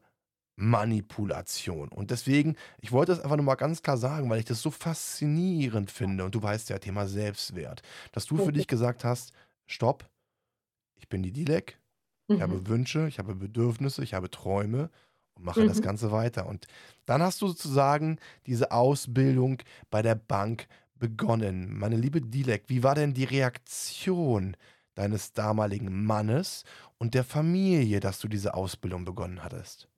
Manipulation. 0.61 1.89
Und 1.89 2.11
deswegen, 2.11 2.55
ich 2.79 2.91
wollte 2.91 3.11
das 3.11 3.21
einfach 3.21 3.35
nur 3.35 3.45
mal 3.45 3.55
ganz 3.55 3.81
klar 3.81 3.97
sagen, 3.97 4.29
weil 4.29 4.39
ich 4.39 4.45
das 4.45 4.61
so 4.61 4.69
faszinierend 4.69 5.89
finde. 5.89 6.23
Und 6.23 6.35
du 6.35 6.43
weißt 6.43 6.69
ja, 6.69 6.77
Thema 6.77 7.07
Selbstwert, 7.07 7.81
dass 8.11 8.27
du 8.27 8.37
für 8.37 8.53
dich 8.53 8.67
gesagt 8.67 9.03
hast, 9.03 9.33
stopp, 9.65 10.07
ich 10.95 11.09
bin 11.09 11.23
die 11.23 11.31
Dilek, 11.31 11.79
ich 12.27 12.37
mhm. 12.37 12.41
habe 12.41 12.67
Wünsche, 12.67 13.07
ich 13.07 13.17
habe 13.17 13.33
Bedürfnisse, 13.33 14.03
ich 14.03 14.13
habe 14.13 14.29
Träume 14.29 14.91
und 15.33 15.45
mache 15.45 15.61
mhm. 15.61 15.67
das 15.67 15.81
Ganze 15.81 16.11
weiter. 16.11 16.45
Und 16.45 16.67
dann 17.05 17.23
hast 17.23 17.41
du 17.41 17.47
sozusagen 17.47 18.19
diese 18.45 18.71
Ausbildung 18.71 19.57
bei 19.89 20.03
der 20.03 20.15
Bank 20.15 20.67
begonnen. 20.93 21.75
Meine 21.75 21.97
liebe 21.97 22.21
Dilek, 22.21 22.65
wie 22.67 22.83
war 22.83 22.93
denn 22.93 23.15
die 23.15 23.23
Reaktion 23.23 24.55
deines 24.93 25.33
damaligen 25.33 26.05
Mannes 26.05 26.65
und 26.99 27.15
der 27.15 27.23
Familie, 27.23 27.99
dass 27.99 28.19
du 28.19 28.27
diese 28.27 28.53
Ausbildung 28.53 29.05
begonnen 29.05 29.43
hattest? 29.43 29.90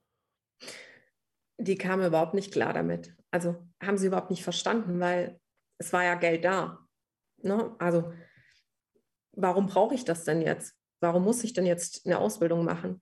Die 1.57 1.77
kamen 1.77 2.05
überhaupt 2.05 2.33
nicht 2.33 2.51
klar 2.51 2.73
damit. 2.73 3.15
Also 3.31 3.55
haben 3.81 3.97
sie 3.97 4.07
überhaupt 4.07 4.29
nicht 4.29 4.43
verstanden, 4.43 4.99
weil 4.99 5.39
es 5.77 5.93
war 5.93 6.03
ja 6.03 6.15
Geld 6.15 6.45
da. 6.45 6.79
Ne? 7.41 7.75
Also 7.79 8.13
warum 9.33 9.67
brauche 9.67 9.95
ich 9.95 10.05
das 10.05 10.23
denn 10.23 10.41
jetzt? 10.41 10.75
Warum 10.99 11.23
muss 11.23 11.43
ich 11.43 11.53
denn 11.53 11.65
jetzt 11.65 12.05
eine 12.05 12.19
Ausbildung 12.19 12.63
machen? 12.63 13.01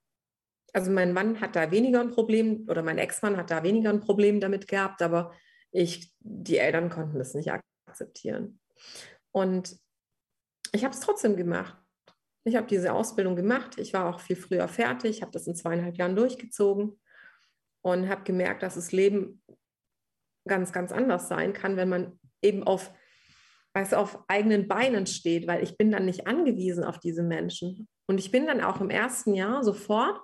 Also 0.73 0.89
mein 0.89 1.13
Mann 1.13 1.41
hat 1.41 1.55
da 1.55 1.69
weniger 1.71 1.99
ein 1.99 2.11
Problem 2.11 2.65
oder 2.69 2.81
mein 2.81 2.97
Ex-Mann 2.97 3.37
hat 3.37 3.51
da 3.51 3.63
weniger 3.63 3.89
ein 3.89 3.99
Problem 3.99 4.39
damit 4.39 4.67
gehabt, 4.67 5.01
aber 5.01 5.33
ich, 5.71 6.13
die 6.19 6.57
Eltern 6.57 6.89
konnten 6.89 7.19
das 7.19 7.33
nicht 7.33 7.51
akzeptieren. 7.87 8.59
Und 9.31 9.77
ich 10.71 10.83
habe 10.83 10.93
es 10.93 11.01
trotzdem 11.01 11.35
gemacht. 11.35 11.77
Ich 12.43 12.55
habe 12.55 12.67
diese 12.67 12.93
Ausbildung 12.93 13.35
gemacht. 13.35 13.77
Ich 13.77 13.93
war 13.93 14.09
auch 14.09 14.19
viel 14.19 14.35
früher 14.35 14.67
fertig, 14.67 15.21
habe 15.21 15.31
das 15.31 15.45
in 15.45 15.55
zweieinhalb 15.55 15.97
Jahren 15.97 16.15
durchgezogen 16.15 17.00
und 17.81 18.09
habe 18.09 18.23
gemerkt, 18.23 18.63
dass 18.63 18.75
das 18.75 18.91
Leben 18.91 19.41
ganz, 20.47 20.71
ganz 20.71 20.91
anders 20.91 21.27
sein 21.27 21.53
kann, 21.53 21.77
wenn 21.77 21.89
man 21.89 22.19
eben 22.41 22.63
auf, 22.63 22.91
weißt, 23.73 23.93
auf 23.93 24.19
eigenen 24.27 24.67
Beinen 24.67 25.07
steht, 25.07 25.47
weil 25.47 25.63
ich 25.63 25.77
bin 25.77 25.91
dann 25.91 26.05
nicht 26.05 26.27
angewiesen 26.27 26.83
auf 26.83 26.99
diese 26.99 27.23
Menschen. 27.23 27.87
Und 28.07 28.19
ich 28.19 28.31
bin 28.31 28.47
dann 28.47 28.61
auch 28.61 28.81
im 28.81 28.89
ersten 28.89 29.33
Jahr 29.33 29.63
sofort, 29.63 30.19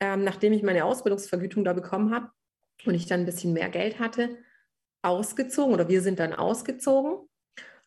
ähm, 0.00 0.24
nachdem 0.24 0.52
ich 0.52 0.62
meine 0.62 0.84
Ausbildungsvergütung 0.84 1.64
da 1.64 1.72
bekommen 1.72 2.14
habe 2.14 2.30
und 2.84 2.94
ich 2.94 3.06
dann 3.06 3.20
ein 3.20 3.26
bisschen 3.26 3.52
mehr 3.52 3.68
Geld 3.68 3.98
hatte, 3.98 4.38
ausgezogen 5.02 5.74
oder 5.74 5.88
wir 5.88 6.02
sind 6.02 6.18
dann 6.18 6.32
ausgezogen 6.32 7.28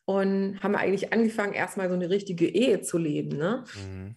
und 0.06 0.62
haben 0.62 0.76
eigentlich 0.76 1.14
angefangen, 1.14 1.54
erstmal 1.54 1.90
so 1.90 1.96
eine 1.96 2.10
richtige 2.10 2.48
Ehe 2.48 2.82
zu 2.82 2.98
leben. 2.98 3.38
Ne? 3.38 3.64
Mhm. 3.76 4.16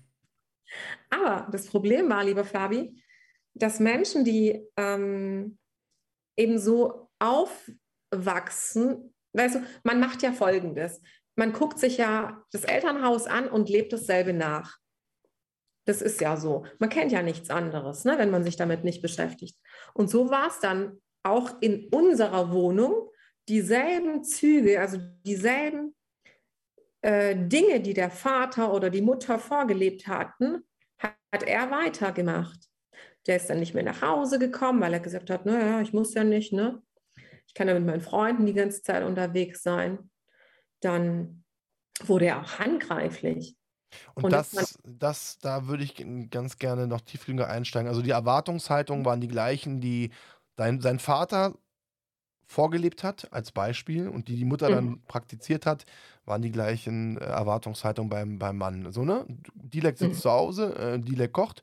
Aber 1.11 1.49
das 1.53 1.67
Problem 1.67 2.09
war, 2.09 2.25
lieber 2.25 2.45
Fabi, 2.45 3.01
dass 3.55 3.81
Menschen, 3.81 4.25
die 4.25 4.67
ähm, 4.77 5.59
eben 6.37 6.59
so 6.59 7.09
aufwachsen, 7.19 9.15
weißt 9.33 9.57
du, 9.57 9.67
man 9.83 10.01
macht 10.01 10.23
ja 10.23 10.33
Folgendes. 10.33 11.01
Man 11.37 11.53
guckt 11.53 11.79
sich 11.79 11.97
ja 11.97 12.45
das 12.53 12.65
Elternhaus 12.65 13.27
an 13.27 13.49
und 13.49 13.69
lebt 13.69 13.93
dasselbe 13.93 14.33
nach. 14.33 14.79
Das 15.87 16.01
ist 16.01 16.21
ja 16.21 16.37
so. 16.37 16.65
Man 16.79 16.89
kennt 16.89 17.13
ja 17.13 17.23
nichts 17.23 17.51
anderes, 17.51 18.05
ne, 18.05 18.19
wenn 18.19 18.31
man 18.31 18.45
sich 18.45 18.57
damit 18.57 18.85
nicht 18.85 19.03
beschäftigt. 19.03 19.59
Und 19.93 20.09
so 20.09 20.31
war 20.31 20.49
es 20.49 20.59
dann 20.61 21.01
auch 21.23 21.61
in 21.61 21.89
unserer 21.89 22.53
Wohnung. 22.53 23.11
Dieselben 23.49 24.25
Züge, 24.25 24.81
also 24.81 24.99
dieselben 25.27 25.95
äh, 27.03 27.37
Dinge, 27.37 27.81
die 27.81 27.93
der 27.93 28.11
Vater 28.11 28.73
oder 28.73 28.89
die 28.89 29.03
Mutter 29.03 29.39
vorgelebt 29.39 30.07
hatten, 30.07 30.65
hat, 30.99 31.17
hat 31.33 31.43
er 31.43 31.71
weitergemacht. 31.71 32.69
Der 33.27 33.37
ist 33.37 33.49
dann 33.49 33.61
nicht 33.61 33.75
mehr 33.75 33.85
nach 33.85 34.03
Hause 34.03 34.39
gekommen, 34.39 34.81
weil 34.81 34.93
er 34.93 35.01
gesagt 35.01 35.31
hat, 35.31 35.47
naja, 35.47 35.81
ich 35.81 35.93
muss 35.93 36.15
ja 36.15 36.25
nicht, 36.25 36.53
ne? 36.53 36.83
Ich 37.47 37.55
kann 37.55 37.69
ja 37.69 37.75
mit 37.75 37.87
meinen 37.87 38.01
Freunden 38.01 38.47
die 38.47 38.55
ganze 38.55 38.83
Zeit 38.83 39.03
unterwegs 39.05 39.63
sein. 39.63 40.11
Dann 40.81 41.45
wurde 42.05 42.27
er 42.27 42.43
auch 42.43 42.59
handgreiflich. 42.59 43.57
Und, 44.15 44.25
Und 44.25 44.33
das, 44.33 44.79
das, 44.85 45.39
da 45.39 45.69
würde 45.69 45.85
ich 45.85 46.05
ganz 46.31 46.59
gerne 46.59 46.87
noch 46.87 47.01
tiefgehender 47.01 47.49
einsteigen. 47.49 47.89
Also 47.89 48.03
die 48.03 48.11
Erwartungshaltungen 48.11 49.05
waren 49.05 49.21
die 49.21 49.29
gleichen, 49.29 49.81
die 49.81 50.11
dein, 50.57 50.81
sein 50.81 50.99
Vater 50.99 51.55
vorgelebt 52.47 53.03
hat, 53.03 53.33
als 53.33 53.53
Beispiel, 53.53 54.09
und 54.09 54.29
die 54.29 54.37
die 54.37 54.45
Mutter 54.45 54.69
mhm. 54.69 54.75
dann 54.75 55.03
praktiziert 55.07 55.65
hat, 55.65 55.87
waren 56.25 56.43
die 56.43 56.53
gleichen 56.53 57.19
äh, 57.19 57.25
Erwartungshaltungen 57.25 58.11
beim, 58.11 58.39
beim 58.39 58.57
Mann. 58.57 58.93
So, 58.93 59.05
ne? 59.05 59.25
Dilek 59.55 59.99
sitzt 59.99 60.17
mhm. 60.17 60.23
zu 60.23 60.31
Hause, 60.31 60.75
äh, 60.77 60.99
Dilek 60.99 61.33
kocht 61.33 61.63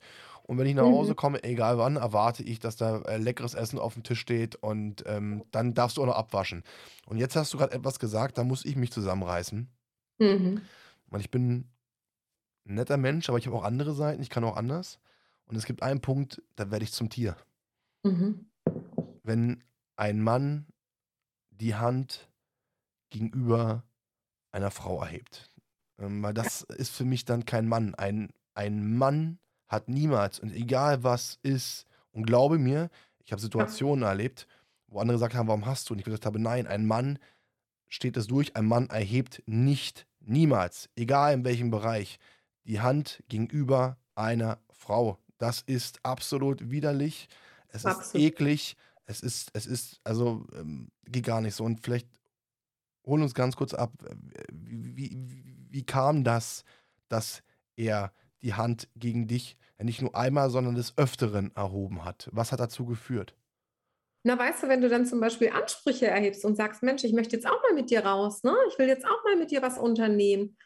und 0.52 0.58
wenn 0.58 0.66
ich 0.66 0.74
nach 0.74 0.84
Hause 0.84 1.12
mhm. 1.12 1.16
komme, 1.16 1.44
egal 1.44 1.78
wann, 1.78 1.96
erwarte 1.96 2.42
ich, 2.42 2.58
dass 2.58 2.76
da 2.76 2.98
äh, 3.04 3.16
leckeres 3.16 3.54
Essen 3.54 3.78
auf 3.78 3.94
dem 3.94 4.02
Tisch 4.02 4.20
steht 4.20 4.54
und 4.56 5.02
ähm, 5.06 5.44
dann 5.50 5.72
darfst 5.72 5.96
du 5.96 6.02
auch 6.02 6.06
noch 6.06 6.14
abwaschen. 6.14 6.62
Und 7.06 7.16
jetzt 7.16 7.36
hast 7.36 7.54
du 7.54 7.56
gerade 7.56 7.72
etwas 7.72 7.98
gesagt, 7.98 8.36
da 8.36 8.44
muss 8.44 8.66
ich 8.66 8.76
mich 8.76 8.92
zusammenreißen. 8.92 9.66
Mhm. 10.18 10.60
Und 11.08 11.20
ich 11.20 11.30
bin 11.30 11.70
ein 12.66 12.74
netter 12.74 12.98
Mensch, 12.98 13.30
aber 13.30 13.38
ich 13.38 13.46
habe 13.46 13.56
auch 13.56 13.64
andere 13.64 13.94
Seiten, 13.94 14.20
ich 14.20 14.28
kann 14.28 14.44
auch 14.44 14.58
anders. 14.58 14.98
Und 15.46 15.56
es 15.56 15.64
gibt 15.64 15.82
einen 15.82 16.02
Punkt, 16.02 16.42
da 16.54 16.70
werde 16.70 16.84
ich 16.84 16.92
zum 16.92 17.08
Tier. 17.08 17.34
Mhm. 18.02 18.44
Wenn 19.22 19.64
ein 19.96 20.20
Mann 20.20 20.66
die 21.48 21.76
Hand 21.76 22.28
gegenüber 23.08 23.84
einer 24.50 24.70
Frau 24.70 25.00
erhebt. 25.00 25.50
Ähm, 25.98 26.22
weil 26.22 26.34
das 26.34 26.60
ist 26.60 26.90
für 26.90 27.06
mich 27.06 27.24
dann 27.24 27.46
kein 27.46 27.66
Mann. 27.66 27.94
Ein, 27.94 28.34
ein 28.52 28.98
Mann 28.98 29.38
hat 29.72 29.88
niemals, 29.88 30.38
und 30.38 30.52
egal 30.52 31.02
was 31.02 31.38
ist, 31.42 31.86
und 32.12 32.26
glaube 32.26 32.58
mir, 32.58 32.90
ich 33.24 33.32
habe 33.32 33.40
Situationen 33.40 34.04
erlebt, 34.04 34.46
wo 34.86 35.00
andere 35.00 35.16
gesagt 35.16 35.34
haben, 35.34 35.48
warum 35.48 35.64
hast 35.64 35.88
du? 35.88 35.94
Und 35.94 35.98
ich 35.98 36.04
gesagt 36.04 36.26
habe, 36.26 36.38
nein, 36.38 36.66
ein 36.66 36.86
Mann 36.86 37.18
steht 37.88 38.18
es 38.18 38.26
durch, 38.26 38.54
ein 38.54 38.66
Mann 38.66 38.90
erhebt 38.90 39.42
nicht, 39.46 40.06
niemals, 40.20 40.90
egal 40.94 41.32
in 41.32 41.44
welchem 41.44 41.70
Bereich, 41.70 42.18
die 42.64 42.80
Hand 42.80 43.22
gegenüber 43.28 43.96
einer 44.14 44.58
Frau. 44.70 45.18
Das 45.38 45.62
ist 45.62 46.04
absolut 46.04 46.70
widerlich, 46.70 47.28
es 47.68 47.86
absolut. 47.86 48.14
ist 48.14 48.20
eklig, 48.20 48.76
es 49.06 49.20
ist, 49.20 49.50
es 49.54 49.66
ist, 49.66 50.00
also 50.04 50.46
ähm, 50.54 50.90
geht 51.06 51.24
gar 51.24 51.40
nicht 51.40 51.54
so. 51.54 51.64
Und 51.64 51.80
vielleicht 51.80 52.08
holen 53.06 53.22
uns 53.22 53.32
ganz 53.34 53.56
kurz 53.56 53.72
ab, 53.72 53.92
wie, 54.52 54.96
wie, 54.96 55.56
wie 55.70 55.82
kam 55.82 56.24
das, 56.24 56.62
dass 57.08 57.42
er 57.74 58.12
die 58.42 58.54
Hand 58.54 58.88
gegen 58.96 59.26
dich 59.26 59.56
nicht 59.78 60.02
nur 60.02 60.14
einmal, 60.14 60.50
sondern 60.50 60.74
des 60.74 60.96
Öfteren 60.96 61.54
erhoben 61.56 62.04
hat. 62.04 62.28
Was 62.32 62.52
hat 62.52 62.60
dazu 62.60 62.86
geführt? 62.86 63.34
Na, 64.24 64.38
weißt 64.38 64.62
du, 64.62 64.68
wenn 64.68 64.80
du 64.80 64.88
dann 64.88 65.04
zum 65.04 65.20
Beispiel 65.20 65.50
Ansprüche 65.50 66.06
erhebst 66.06 66.44
und 66.44 66.54
sagst, 66.54 66.82
Mensch, 66.82 67.02
ich 67.02 67.12
möchte 67.12 67.34
jetzt 67.34 67.46
auch 67.46 67.60
mal 67.62 67.74
mit 67.74 67.90
dir 67.90 68.04
raus, 68.06 68.44
ne? 68.44 68.54
Ich 68.68 68.78
will 68.78 68.86
jetzt 68.86 69.04
auch 69.04 69.24
mal 69.24 69.36
mit 69.36 69.50
dir 69.50 69.62
was 69.62 69.78
unternehmen. 69.78 70.56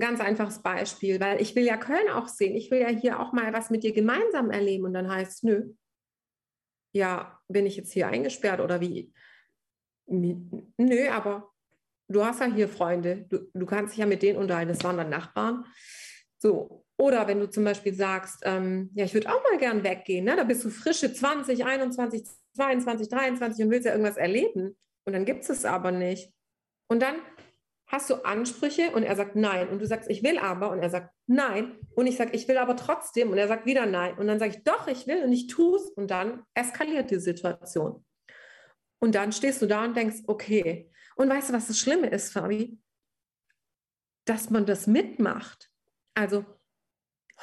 Ganz 0.00 0.20
einfaches 0.20 0.62
Beispiel, 0.62 1.20
weil 1.20 1.42
ich 1.42 1.54
will 1.54 1.64
ja 1.64 1.76
Köln 1.76 2.08
auch 2.08 2.28
sehen. 2.28 2.56
Ich 2.56 2.70
will 2.70 2.80
ja 2.80 2.88
hier 2.88 3.20
auch 3.20 3.32
mal 3.32 3.52
was 3.52 3.68
mit 3.68 3.82
dir 3.82 3.92
gemeinsam 3.92 4.50
erleben. 4.50 4.84
Und 4.84 4.94
dann 4.94 5.10
heißt 5.10 5.32
es, 5.32 5.42
nö. 5.42 5.74
Ja, 6.94 7.38
bin 7.48 7.66
ich 7.66 7.76
jetzt 7.76 7.92
hier 7.92 8.08
eingesperrt 8.08 8.60
oder 8.60 8.80
wie? 8.80 9.12
Nö, 10.06 11.10
aber 11.10 11.52
du 12.08 12.24
hast 12.24 12.40
ja 12.40 12.46
hier 12.46 12.68
Freunde, 12.68 13.26
du, 13.28 13.50
du 13.52 13.66
kannst 13.66 13.92
dich 13.92 13.98
ja 13.98 14.06
mit 14.06 14.22
denen 14.22 14.38
unterhalten, 14.38 14.72
das 14.72 14.82
waren 14.82 14.96
dann 14.96 15.10
Nachbarn. 15.10 15.66
So, 16.38 16.86
oder 16.98 17.28
wenn 17.28 17.38
du 17.38 17.48
zum 17.48 17.64
Beispiel 17.64 17.94
sagst, 17.94 18.40
ähm, 18.42 18.90
ja, 18.94 19.04
ich 19.04 19.14
würde 19.14 19.30
auch 19.30 19.42
mal 19.44 19.56
gern 19.56 19.84
weggehen, 19.84 20.24
ne? 20.24 20.34
da 20.34 20.42
bist 20.42 20.64
du 20.64 20.70
frische 20.70 21.12
20, 21.12 21.64
21, 21.64 22.24
22, 22.56 23.08
23 23.08 23.64
und 23.64 23.70
willst 23.70 23.86
ja 23.86 23.92
irgendwas 23.92 24.16
erleben. 24.16 24.76
Und 25.04 25.12
dann 25.12 25.24
gibt 25.24 25.44
es 25.44 25.48
es 25.48 25.64
aber 25.64 25.92
nicht. 25.92 26.32
Und 26.88 27.00
dann 27.00 27.14
hast 27.86 28.10
du 28.10 28.16
Ansprüche 28.24 28.90
und 28.90 29.04
er 29.04 29.14
sagt 29.14 29.36
nein. 29.36 29.68
Und 29.68 29.78
du 29.78 29.86
sagst, 29.86 30.10
ich 30.10 30.24
will 30.24 30.38
aber. 30.38 30.70
Und 30.70 30.80
er 30.80 30.90
sagt 30.90 31.14
nein. 31.26 31.78
Und 31.94 32.08
ich 32.08 32.16
sage, 32.16 32.32
ich 32.34 32.48
will 32.48 32.58
aber 32.58 32.76
trotzdem. 32.76 33.30
Und 33.30 33.38
er 33.38 33.46
sagt 33.46 33.64
wieder 33.64 33.86
nein. 33.86 34.18
Und 34.18 34.26
dann 34.26 34.40
sage 34.40 34.56
ich, 34.56 34.64
doch, 34.64 34.88
ich 34.88 35.06
will 35.06 35.22
und 35.22 35.32
ich 35.32 35.46
tue 35.46 35.76
es. 35.76 35.88
Und 35.90 36.10
dann 36.10 36.42
eskaliert 36.54 37.12
die 37.12 37.20
Situation. 37.20 38.04
Und 38.98 39.14
dann 39.14 39.30
stehst 39.30 39.62
du 39.62 39.66
da 39.66 39.84
und 39.84 39.96
denkst, 39.96 40.24
okay. 40.26 40.90
Und 41.16 41.30
weißt 41.30 41.50
du, 41.50 41.52
was 41.54 41.68
das 41.68 41.78
Schlimme 41.78 42.08
ist, 42.08 42.32
Fabi? 42.32 42.78
Dass 44.26 44.50
man 44.50 44.66
das 44.66 44.88
mitmacht. 44.88 45.70
Also 46.14 46.44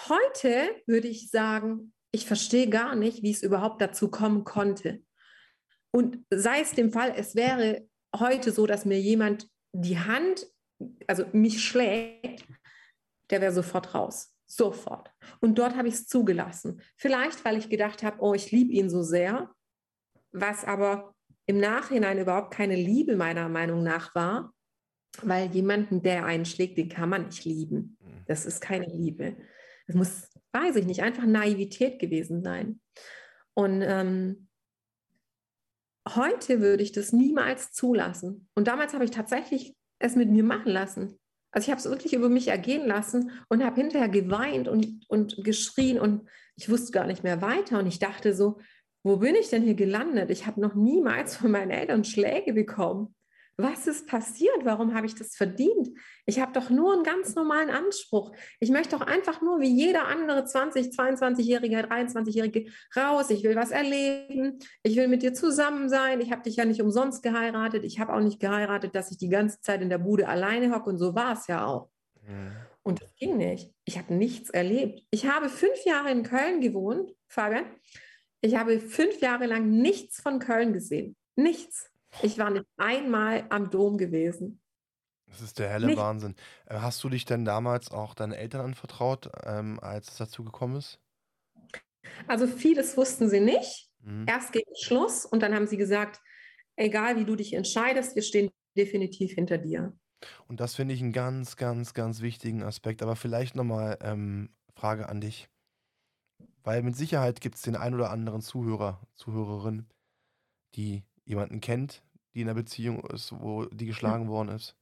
heute 0.07 0.69
würde 0.87 1.07
ich 1.07 1.29
sagen, 1.29 1.93
ich 2.11 2.25
verstehe 2.25 2.69
gar 2.69 2.95
nicht, 2.95 3.23
wie 3.23 3.31
es 3.31 3.43
überhaupt 3.43 3.81
dazu 3.81 4.09
kommen 4.09 4.43
konnte. 4.43 5.01
Und 5.91 6.19
sei 6.29 6.61
es 6.61 6.71
dem 6.71 6.91
Fall, 6.91 7.13
es 7.15 7.35
wäre 7.35 7.87
heute 8.17 8.51
so, 8.51 8.65
dass 8.65 8.85
mir 8.85 8.99
jemand 8.99 9.47
die 9.73 9.99
Hand, 9.99 10.47
also 11.07 11.25
mich 11.33 11.63
schlägt, 11.63 12.45
der 13.29 13.41
wäre 13.41 13.51
sofort 13.51 13.93
raus. 13.93 14.33
Sofort. 14.47 15.11
Und 15.41 15.57
dort 15.57 15.75
habe 15.75 15.87
ich 15.87 15.95
es 15.95 16.07
zugelassen. 16.07 16.81
Vielleicht, 16.97 17.43
weil 17.43 17.57
ich 17.57 17.69
gedacht 17.69 18.03
habe, 18.03 18.21
oh, 18.21 18.33
ich 18.33 18.51
liebe 18.51 18.73
ihn 18.73 18.89
so 18.89 19.01
sehr, 19.01 19.51
was 20.31 20.63
aber 20.63 21.15
im 21.47 21.57
Nachhinein 21.57 22.19
überhaupt 22.19 22.53
keine 22.53 22.75
Liebe 22.75 23.15
meiner 23.15 23.49
Meinung 23.49 23.83
nach 23.83 24.13
war, 24.15 24.53
weil 25.21 25.49
jemanden, 25.51 26.01
der 26.03 26.25
einen 26.25 26.45
schlägt, 26.45 26.77
den 26.77 26.89
kann 26.89 27.09
man 27.09 27.25
nicht 27.25 27.45
lieben. 27.45 27.97
Mhm. 27.99 28.25
Das 28.27 28.45
ist 28.45 28.61
keine 28.61 28.85
Liebe. 28.85 29.35
Es 29.87 29.95
muss, 29.95 30.29
weiß 30.51 30.75
ich 30.77 30.85
nicht, 30.85 31.03
einfach 31.03 31.25
Naivität 31.25 31.99
gewesen 31.99 32.43
sein. 32.43 32.79
Und 33.53 33.81
ähm, 33.81 34.47
heute 36.09 36.61
würde 36.61 36.83
ich 36.83 36.91
das 36.91 37.13
niemals 37.13 37.71
zulassen. 37.71 38.49
Und 38.55 38.67
damals 38.67 38.93
habe 38.93 39.05
ich 39.05 39.11
tatsächlich 39.11 39.75
es 39.99 40.15
mit 40.15 40.29
mir 40.29 40.43
machen 40.43 40.71
lassen. 40.71 41.19
Also 41.51 41.67
ich 41.67 41.71
habe 41.71 41.79
es 41.79 41.89
wirklich 41.89 42.13
über 42.13 42.27
mich 42.27 42.49
ergehen 42.49 42.85
lassen 42.85 43.31
und 43.47 43.63
habe 43.63 43.79
hinterher 43.79 44.09
geweint 44.09 44.67
und, 44.67 45.05
und 45.07 45.41
geschrien 45.43 45.99
und 45.99 46.27
ich 46.57 46.69
wusste 46.69 46.91
gar 46.91 47.07
nicht 47.07 47.23
mehr 47.23 47.41
weiter. 47.41 47.79
Und 47.79 47.87
ich 47.87 47.99
dachte 47.99 48.33
so, 48.33 48.59
wo 49.03 49.17
bin 49.17 49.35
ich 49.35 49.49
denn 49.49 49.63
hier 49.63 49.75
gelandet? 49.75 50.29
Ich 50.31 50.47
habe 50.47 50.59
noch 50.59 50.75
niemals 50.75 51.37
von 51.37 51.51
meinen 51.51 51.71
Eltern 51.71 52.03
Schläge 52.03 52.53
bekommen 52.53 53.15
was 53.57 53.87
ist 53.87 54.07
passiert? 54.07 54.63
Warum 54.63 54.93
habe 54.93 55.05
ich 55.05 55.15
das 55.15 55.35
verdient? 55.35 55.89
Ich 56.25 56.41
habe 56.41 56.51
doch 56.51 56.69
nur 56.69 56.93
einen 56.93 57.03
ganz 57.03 57.35
normalen 57.35 57.69
Anspruch. 57.69 58.35
Ich 58.59 58.69
möchte 58.69 58.97
doch 58.97 59.05
einfach 59.05 59.41
nur 59.41 59.61
wie 59.61 59.69
jeder 59.69 60.07
andere 60.07 60.43
20, 60.45 60.87
22-Jährige, 60.87 61.77
23-Jährige 61.77 62.65
raus. 62.95 63.29
Ich 63.29 63.43
will 63.43 63.55
was 63.55 63.71
erleben. 63.71 64.59
Ich 64.83 64.97
will 64.97 65.07
mit 65.07 65.23
dir 65.23 65.33
zusammen 65.33 65.87
sein. 65.87 66.19
Ich 66.19 66.31
habe 66.31 66.41
dich 66.41 66.57
ja 66.57 66.65
nicht 66.65 66.81
umsonst 66.81 67.23
geheiratet. 67.23 67.85
Ich 67.85 67.99
habe 67.99 68.13
auch 68.13 68.21
nicht 68.21 68.41
geheiratet, 68.41 68.93
dass 68.93 69.11
ich 69.11 69.17
die 69.17 69.29
ganze 69.29 69.61
Zeit 69.61 69.81
in 69.81 69.89
der 69.89 69.99
Bude 69.99 70.27
alleine 70.27 70.73
hocke. 70.75 70.89
Und 70.89 70.97
so 70.97 71.15
war 71.15 71.33
es 71.33 71.47
ja 71.47 71.65
auch. 71.65 71.89
Mhm. 72.27 72.51
Und 72.83 73.01
das 73.01 73.15
ging 73.15 73.37
nicht. 73.37 73.71
Ich 73.85 73.97
habe 73.97 74.13
nichts 74.13 74.49
erlebt. 74.49 75.01
Ich 75.11 75.27
habe 75.27 75.49
fünf 75.49 75.85
Jahre 75.85 76.11
in 76.11 76.23
Köln 76.23 76.61
gewohnt, 76.61 77.15
Fabian. 77.27 77.65
Ich 78.41 78.55
habe 78.57 78.79
fünf 78.79 79.21
Jahre 79.21 79.47
lang 79.47 79.69
nichts 79.69 80.21
von 80.21 80.39
Köln 80.39 80.73
gesehen. 80.73 81.15
Nichts. 81.35 81.89
Ich 82.21 82.37
war 82.37 82.49
nicht 82.49 82.65
einmal 82.77 83.45
am 83.49 83.69
Dom 83.69 83.97
gewesen. 83.97 84.61
Das 85.27 85.41
ist 85.41 85.59
der 85.59 85.69
helle 85.69 85.87
Nicht. 85.87 85.97
Wahnsinn. 85.97 86.35
Äh, 86.65 86.75
hast 86.75 87.03
du 87.03 87.09
dich 87.09 87.25
denn 87.25 87.45
damals 87.45 87.91
auch 87.91 88.13
deinen 88.13 88.33
Eltern 88.33 88.61
anvertraut, 88.61 89.29
ähm, 89.43 89.79
als 89.81 90.09
es 90.09 90.17
dazu 90.17 90.43
gekommen 90.43 90.77
ist? 90.77 90.99
Also 92.27 92.47
vieles 92.47 92.95
wussten 92.97 93.29
sie 93.29 93.39
nicht. 93.39 93.89
Mhm. 93.99 94.25
Erst 94.27 94.53
gegen 94.53 94.69
Schluss 94.79 95.25
und 95.25 95.41
dann 95.41 95.53
haben 95.55 95.67
sie 95.67 95.77
gesagt, 95.77 96.21
egal 96.75 97.17
wie 97.17 97.25
du 97.25 97.35
dich 97.35 97.53
entscheidest, 97.53 98.15
wir 98.15 98.21
stehen 98.21 98.51
definitiv 98.77 99.33
hinter 99.33 99.57
dir. 99.57 99.97
Und 100.47 100.59
das 100.59 100.75
finde 100.75 100.93
ich 100.93 101.01
einen 101.01 101.13
ganz, 101.13 101.55
ganz, 101.55 101.93
ganz 101.93 102.21
wichtigen 102.21 102.63
Aspekt. 102.63 103.01
Aber 103.01 103.15
vielleicht 103.15 103.55
nochmal 103.55 103.97
ähm, 104.01 104.49
Frage 104.73 105.09
an 105.09 105.21
dich. 105.21 105.49
Weil 106.63 106.81
mit 106.81 106.95
Sicherheit 106.95 107.41
gibt 107.41 107.55
es 107.55 107.61
den 107.61 107.75
ein 107.75 107.93
oder 107.93 108.09
anderen 108.09 108.41
Zuhörer, 108.41 108.99
Zuhörerin, 109.13 109.85
die 110.75 111.03
jemanden 111.25 111.61
kennt, 111.61 112.03
die 112.35 112.41
in 112.41 112.49
einer 112.49 112.55
Beziehung 112.55 113.03
ist, 113.05 113.31
wo 113.31 113.65
die 113.65 113.85
geschlagen 113.85 114.27
worden 114.27 114.49
ist, 114.49 114.75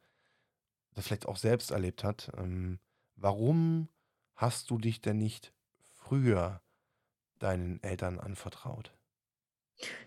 das 0.95 1.05
vielleicht 1.05 1.27
auch 1.27 1.37
selbst 1.37 1.71
erlebt 1.71 2.03
hat. 2.03 2.31
Ähm, 2.37 2.79
warum 3.15 3.87
hast 4.35 4.69
du 4.71 4.77
dich 4.77 5.01
denn 5.01 5.17
nicht 5.17 5.53
früher 5.91 6.61
deinen 7.39 7.81
Eltern 7.83 8.19
anvertraut? 8.19 8.91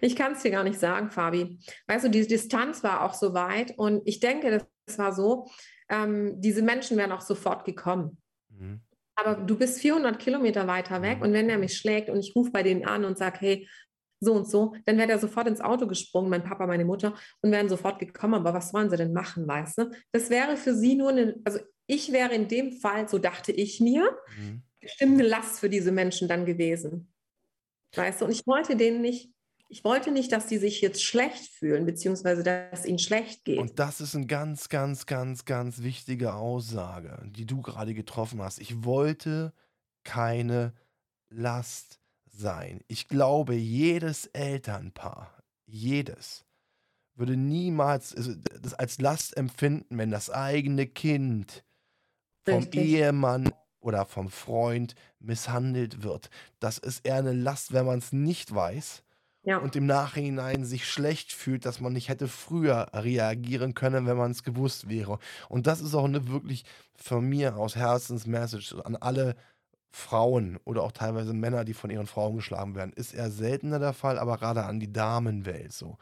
Ich 0.01 0.17
kann 0.17 0.33
es 0.33 0.43
dir 0.43 0.51
gar 0.51 0.65
nicht 0.65 0.79
sagen, 0.79 1.11
Fabi. 1.11 1.59
Weißt 1.87 2.05
du, 2.05 2.11
die 2.11 2.27
Distanz 2.27 2.83
war 2.83 3.03
auch 3.03 3.15
so 3.15 3.35
weit 3.35 3.77
und 3.79 4.03
ich 4.07 4.21
denke, 4.21 4.67
das 4.87 4.99
war 4.99 5.13
so, 5.13 5.49
ähm, 5.89 6.41
diese 6.41 6.63
Menschen 6.63 6.97
wären 6.97 7.13
auch 7.13 7.21
sofort 7.21 7.65
gekommen. 7.65 8.19
Mhm. 8.49 8.81
Aber 9.15 9.35
du 9.35 9.57
bist 9.57 9.81
400 9.81 10.19
Kilometer 10.19 10.67
weiter 10.67 11.03
weg 11.03 11.19
mhm. 11.19 11.25
und 11.25 11.33
wenn 11.33 11.49
er 11.49 11.59
mich 11.59 11.77
schlägt 11.77 12.11
und 12.11 12.19
ich 12.19 12.35
rufe 12.35 12.51
bei 12.51 12.63
denen 12.63 12.85
an 12.85 13.05
und 13.05 13.19
sage, 13.19 13.39
hey, 13.41 13.69
so 14.21 14.33
und 14.33 14.49
so, 14.49 14.75
dann 14.85 14.99
wäre 14.99 15.11
er 15.11 15.19
sofort 15.19 15.47
ins 15.47 15.61
Auto 15.61 15.87
gesprungen, 15.87 16.31
mein 16.31 16.45
Papa, 16.45 16.67
meine 16.67 16.85
Mutter, 16.85 17.15
und 17.43 17.51
wären 17.51 17.69
sofort 17.69 17.99
gekommen. 17.99 18.35
Aber 18.35 18.55
was 18.55 18.73
wollen 18.73 18.91
sie 18.91 18.97
denn 18.97 19.13
machen, 19.13 19.47
weißt 19.47 19.79
du? 19.79 19.91
Das 20.13 20.31
wäre 20.31 20.57
für 20.57 20.75
sie 20.75 20.95
nur 20.95 21.11
eine, 21.11 21.37
also 21.45 21.59
ich 21.87 22.13
wäre 22.13 22.35
in 22.35 22.49
dem 22.49 22.73
Fall, 22.73 23.09
so 23.09 23.19
dachte 23.19 23.53
ich 23.53 23.81
mir, 23.81 24.17
mhm. 24.39 24.63
bestimmt 24.81 25.21
eine 25.21 25.29
Last 25.29 25.61
für 25.61 25.71
diese 25.71 25.93
Menschen 25.93 26.29
dann 26.29 26.47
gewesen. 26.47 27.13
Weißt 27.95 28.21
du? 28.21 28.27
Und 28.27 28.33
ich 28.33 28.47
wollte 28.47 28.77
denen 28.77 29.01
nicht, 29.01 29.31
ich 29.69 29.85
wollte 29.85 30.13
nicht, 30.13 30.31
dass 30.33 30.47
die 30.47 30.59
sich 30.59 30.81
jetzt 30.81 31.03
schlecht 31.03 31.49
fühlen, 31.49 31.87
beziehungsweise 31.87 32.43
dass 32.43 32.87
ihnen 32.87 32.99
schlecht 32.99 33.45
geht. 33.45 33.59
Und 33.59 33.79
das 33.79 34.01
ist 34.01 34.15
eine 34.15 34.27
ganz, 34.27 34.69
ganz, 34.69 35.07
ganz, 35.07 35.45
ganz 35.45 35.83
wichtige 35.83 36.35
Aussage, 36.35 37.23
die 37.31 37.47
du 37.47 37.63
gerade 37.63 37.95
getroffen 37.95 38.41
hast. 38.43 38.61
Ich 38.61 38.85
wollte 38.85 39.53
keine 40.05 40.73
Last 41.31 42.01
sein. 42.39 42.81
Ich 42.89 43.09
glaube, 43.09 43.55
jedes 43.55 44.27
Elternpaar, 44.27 45.43
jedes, 45.67 46.45
würde 47.15 47.37
niemals 47.37 48.15
also, 48.15 48.35
das 48.61 48.75
als 48.75 49.01
Last 49.01 49.37
empfinden, 49.37 49.99
wenn 49.99 50.11
das 50.11 50.31
eigene 50.31 50.87
Kind 50.87 51.65
vom 52.45 52.65
Richtig. 52.65 52.83
Ehemann 52.83 53.51
oder 53.81 54.05
vom 54.05 54.29
Freund 54.29 54.95
misshandelt 55.19 56.03
wird. 56.03 56.31
Das 56.61 56.79
ist 56.79 57.07
eher 57.07 57.17
eine 57.17 57.33
Last, 57.33 57.73
wenn 57.73 57.87
man 57.87 57.99
es 57.99 58.13
nicht 58.13 58.55
weiß 58.55 59.03
ja. 59.43 59.59
und 59.59 59.77
im 59.77 59.87
Nachhinein 59.87 60.65
sich 60.65 60.87
schlecht 60.89 61.33
fühlt, 61.33 61.65
dass 61.65 61.81
man 61.81 61.93
nicht 61.93 62.09
hätte 62.09 62.29
früher 62.29 62.89
reagieren 62.93 63.75
können, 63.75 64.07
wenn 64.07 64.17
man 64.17 64.33
es 64.33 64.43
gewusst 64.43 64.89
wäre. 64.89 65.19
Und 65.49 65.67
das 65.67 65.81
ist 65.81 65.95
auch 65.95 66.05
eine 66.05 66.29
wirklich 66.29 66.65
von 66.97 67.27
mir 67.27 67.57
aus 67.57 67.77
Herzensmessage 67.77 68.75
an 68.85 68.97
alle 68.97 69.37
Frauen 69.91 70.59
oder 70.65 70.83
auch 70.83 70.93
teilweise 70.93 71.33
Männer, 71.33 71.65
die 71.65 71.75
von 71.75 71.91
ihren 71.91 72.07
Frauen 72.07 72.37
geschlagen 72.37 72.75
werden, 72.75 72.93
ist 72.93 73.15
eher 73.15 73.31
seltener 73.31 73.79
der 73.79 73.93
Fall, 73.93 74.19
aber 74.19 74.39
gerade 74.39 74.65
an 74.65 74.81
die 74.81 74.93
Damenwelt 74.93 75.73
so. 75.73 75.97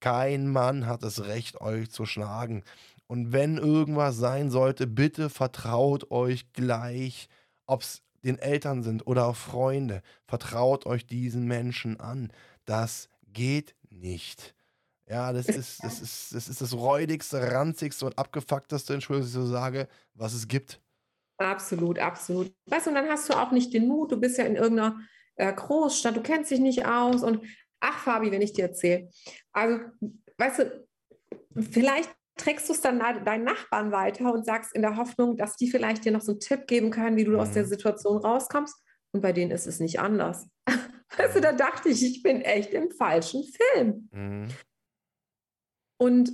Kein 0.00 0.48
Mann 0.48 0.86
hat 0.86 1.02
das 1.02 1.24
Recht, 1.24 1.60
euch 1.60 1.90
zu 1.90 2.06
schlagen. 2.06 2.64
Und 3.06 3.32
wenn 3.32 3.58
irgendwas 3.58 4.16
sein 4.16 4.50
sollte, 4.50 4.86
bitte 4.86 5.28
vertraut 5.28 6.10
euch 6.10 6.52
gleich, 6.52 7.28
ob 7.66 7.82
es 7.82 8.02
den 8.24 8.38
Eltern 8.38 8.82
sind 8.82 9.06
oder 9.06 9.26
auch 9.26 9.36
Freunde. 9.36 10.02
Vertraut 10.26 10.86
euch 10.86 11.06
diesen 11.06 11.46
Menschen 11.46 12.00
an. 12.00 12.32
Das 12.64 13.08
geht 13.26 13.74
nicht. 13.90 14.54
Ja, 15.08 15.32
das 15.32 15.46
ist 15.46 15.82
das, 15.82 16.00
ist, 16.00 16.34
das, 16.34 16.48
ist 16.48 16.60
das 16.60 16.72
räudigste, 16.72 17.50
ranzigste 17.50 18.06
und 18.06 18.16
abgefuckteste, 18.16 18.94
Entschuldigung, 18.94 19.26
dass 19.26 19.34
ich 19.34 19.48
so 19.48 19.50
sage, 19.50 19.88
was 20.14 20.32
es 20.32 20.46
gibt. 20.46 20.80
Absolut, 21.40 21.98
absolut. 21.98 22.54
Weißt 22.66 22.86
du, 22.86 22.90
und 22.90 22.96
dann 22.96 23.08
hast 23.08 23.28
du 23.30 23.34
auch 23.34 23.50
nicht 23.50 23.72
den 23.72 23.88
Mut, 23.88 24.12
du 24.12 24.20
bist 24.20 24.36
ja 24.36 24.44
in 24.44 24.56
irgendeiner 24.56 25.00
äh, 25.36 25.52
Großstadt, 25.52 26.14
du 26.14 26.20
kennst 26.20 26.50
dich 26.50 26.60
nicht 26.60 26.84
aus 26.84 27.22
und 27.22 27.46
ach, 27.80 27.98
Fabi, 27.98 28.30
wenn 28.30 28.42
ich 28.42 28.52
dir 28.52 28.66
erzähle. 28.66 29.08
Also, 29.52 29.80
weißt 30.36 30.58
du, 30.58 30.86
vielleicht 31.58 32.14
trägst 32.36 32.68
du 32.68 32.74
es 32.74 32.82
dann 32.82 32.98
deinen 32.98 33.44
Nachbarn 33.44 33.90
weiter 33.90 34.32
und 34.32 34.44
sagst 34.44 34.74
in 34.74 34.82
der 34.82 34.96
Hoffnung, 34.96 35.38
dass 35.38 35.56
die 35.56 35.70
vielleicht 35.70 36.04
dir 36.04 36.12
noch 36.12 36.20
so 36.20 36.32
einen 36.32 36.40
Tipp 36.40 36.66
geben 36.66 36.90
können, 36.90 37.16
wie 37.16 37.24
du 37.24 37.32
mhm. 37.32 37.40
aus 37.40 37.52
der 37.52 37.64
mhm. 37.64 37.68
Situation 37.68 38.18
rauskommst. 38.18 38.76
Und 39.12 39.22
bei 39.22 39.32
denen 39.32 39.50
ist 39.50 39.66
es 39.66 39.80
nicht 39.80 39.98
anders. 39.98 40.46
Weißt 41.16 41.36
du, 41.36 41.40
da 41.40 41.52
dachte 41.52 41.88
ich, 41.88 42.04
ich 42.04 42.22
bin 42.22 42.42
echt 42.42 42.74
im 42.74 42.90
falschen 42.90 43.44
Film. 43.44 44.08
Mhm. 44.12 44.48
Und 45.98 46.32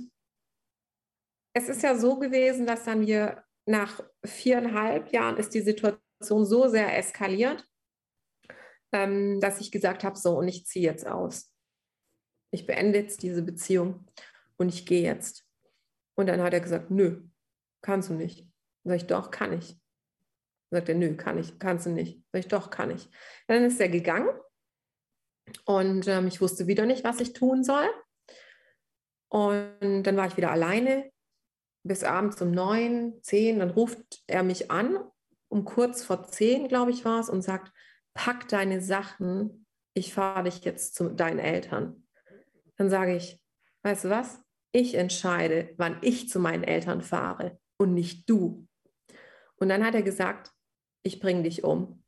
es 1.55 1.69
ist 1.69 1.81
ja 1.81 1.95
so 1.95 2.19
gewesen, 2.19 2.67
dass 2.67 2.83
dann 2.83 3.07
wir 3.07 3.46
nach 3.67 4.01
viereinhalb 4.25 5.11
Jahren 5.11 5.37
ist 5.37 5.53
die 5.53 5.61
Situation 5.61 6.45
so 6.45 6.67
sehr 6.67 6.97
eskaliert, 6.97 7.67
ähm, 8.93 9.39
dass 9.39 9.59
ich 9.59 9.71
gesagt 9.71 10.03
habe, 10.03 10.17
so, 10.17 10.37
und 10.37 10.47
ich 10.47 10.65
ziehe 10.65 10.85
jetzt 10.85 11.05
aus. 11.05 11.53
Ich 12.51 12.65
beende 12.65 12.99
jetzt 12.99 13.21
diese 13.23 13.43
Beziehung 13.43 14.07
und 14.57 14.69
ich 14.69 14.85
gehe 14.85 15.03
jetzt. 15.03 15.45
Und 16.15 16.27
dann 16.27 16.41
hat 16.41 16.53
er 16.53 16.61
gesagt, 16.61 16.89
nö, 16.89 17.21
kannst 17.81 18.09
du 18.09 18.13
nicht. 18.13 18.47
Sag 18.85 18.95
ich, 18.95 19.07
doch, 19.07 19.31
kann 19.31 19.53
ich. 19.53 19.77
Dann 20.69 20.79
sagt 20.79 20.89
er, 20.89 20.95
nö, 20.95 21.15
kann 21.17 21.37
ich, 21.37 21.59
kannst 21.59 21.85
du 21.85 21.89
nicht. 21.89 22.23
Sag 22.31 22.39
ich, 22.39 22.47
doch, 22.47 22.69
kann 22.69 22.91
ich. 22.91 23.09
Dann 23.47 23.65
ist 23.65 23.79
er 23.81 23.89
gegangen 23.89 24.29
und 25.65 26.07
ähm, 26.07 26.27
ich 26.27 26.39
wusste 26.39 26.67
wieder 26.67 26.85
nicht, 26.85 27.03
was 27.03 27.19
ich 27.19 27.33
tun 27.33 27.63
soll. 27.63 27.87
Und 29.29 30.03
dann 30.03 30.15
war 30.15 30.27
ich 30.27 30.37
wieder 30.37 30.51
alleine 30.51 31.11
bis 31.87 32.03
abends 32.03 32.41
um 32.41 32.51
neun, 32.51 33.13
zehn. 33.21 33.59
Dann 33.59 33.69
ruft 33.69 34.23
er 34.27 34.43
mich 34.43 34.71
an, 34.71 34.99
um 35.49 35.65
kurz 35.65 36.03
vor 36.03 36.23
zehn, 36.23 36.67
glaube 36.67 36.91
ich, 36.91 37.05
war 37.05 37.19
es, 37.19 37.29
und 37.29 37.41
sagt, 37.41 37.71
pack 38.13 38.47
deine 38.49 38.81
Sachen, 38.81 39.65
ich 39.93 40.13
fahre 40.13 40.43
dich 40.43 40.63
jetzt 40.63 40.95
zu 40.95 41.09
deinen 41.09 41.39
Eltern. 41.39 42.07
Dann 42.77 42.89
sage 42.89 43.15
ich, 43.15 43.41
weißt 43.83 44.05
du 44.05 44.09
was? 44.09 44.39
Ich 44.71 44.95
entscheide, 44.95 45.73
wann 45.77 45.97
ich 46.01 46.29
zu 46.29 46.39
meinen 46.39 46.63
Eltern 46.63 47.01
fahre 47.01 47.59
und 47.77 47.93
nicht 47.93 48.29
du. 48.29 48.67
Und 49.55 49.69
dann 49.69 49.85
hat 49.85 49.95
er 49.95 50.03
gesagt, 50.03 50.51
ich 51.03 51.19
bringe 51.19 51.43
dich 51.43 51.63
um. 51.63 52.03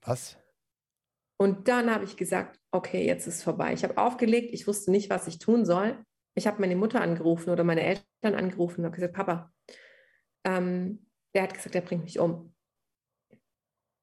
Was? 0.00 0.38
Und 1.38 1.68
dann 1.68 1.92
habe 1.92 2.04
ich 2.04 2.16
gesagt, 2.16 2.58
okay, 2.70 3.04
jetzt 3.06 3.26
ist 3.26 3.42
vorbei. 3.42 3.72
Ich 3.72 3.84
habe 3.84 3.98
aufgelegt, 3.98 4.52
ich 4.52 4.66
wusste 4.66 4.90
nicht, 4.90 5.10
was 5.10 5.26
ich 5.26 5.38
tun 5.38 5.66
soll. 5.66 6.02
Ich 6.34 6.46
habe 6.46 6.60
meine 6.60 6.76
Mutter 6.76 7.00
angerufen 7.00 7.50
oder 7.50 7.64
meine 7.64 7.82
Eltern 7.82 8.04
angerufen 8.34 8.80
und 8.80 8.86
habe 8.86 8.96
gesagt, 8.96 9.14
Papa, 9.14 9.52
ähm, 10.44 11.06
der 11.34 11.44
hat 11.44 11.54
gesagt, 11.54 11.74
er 11.74 11.80
bringt 11.82 12.04
mich 12.04 12.18
um. 12.18 12.54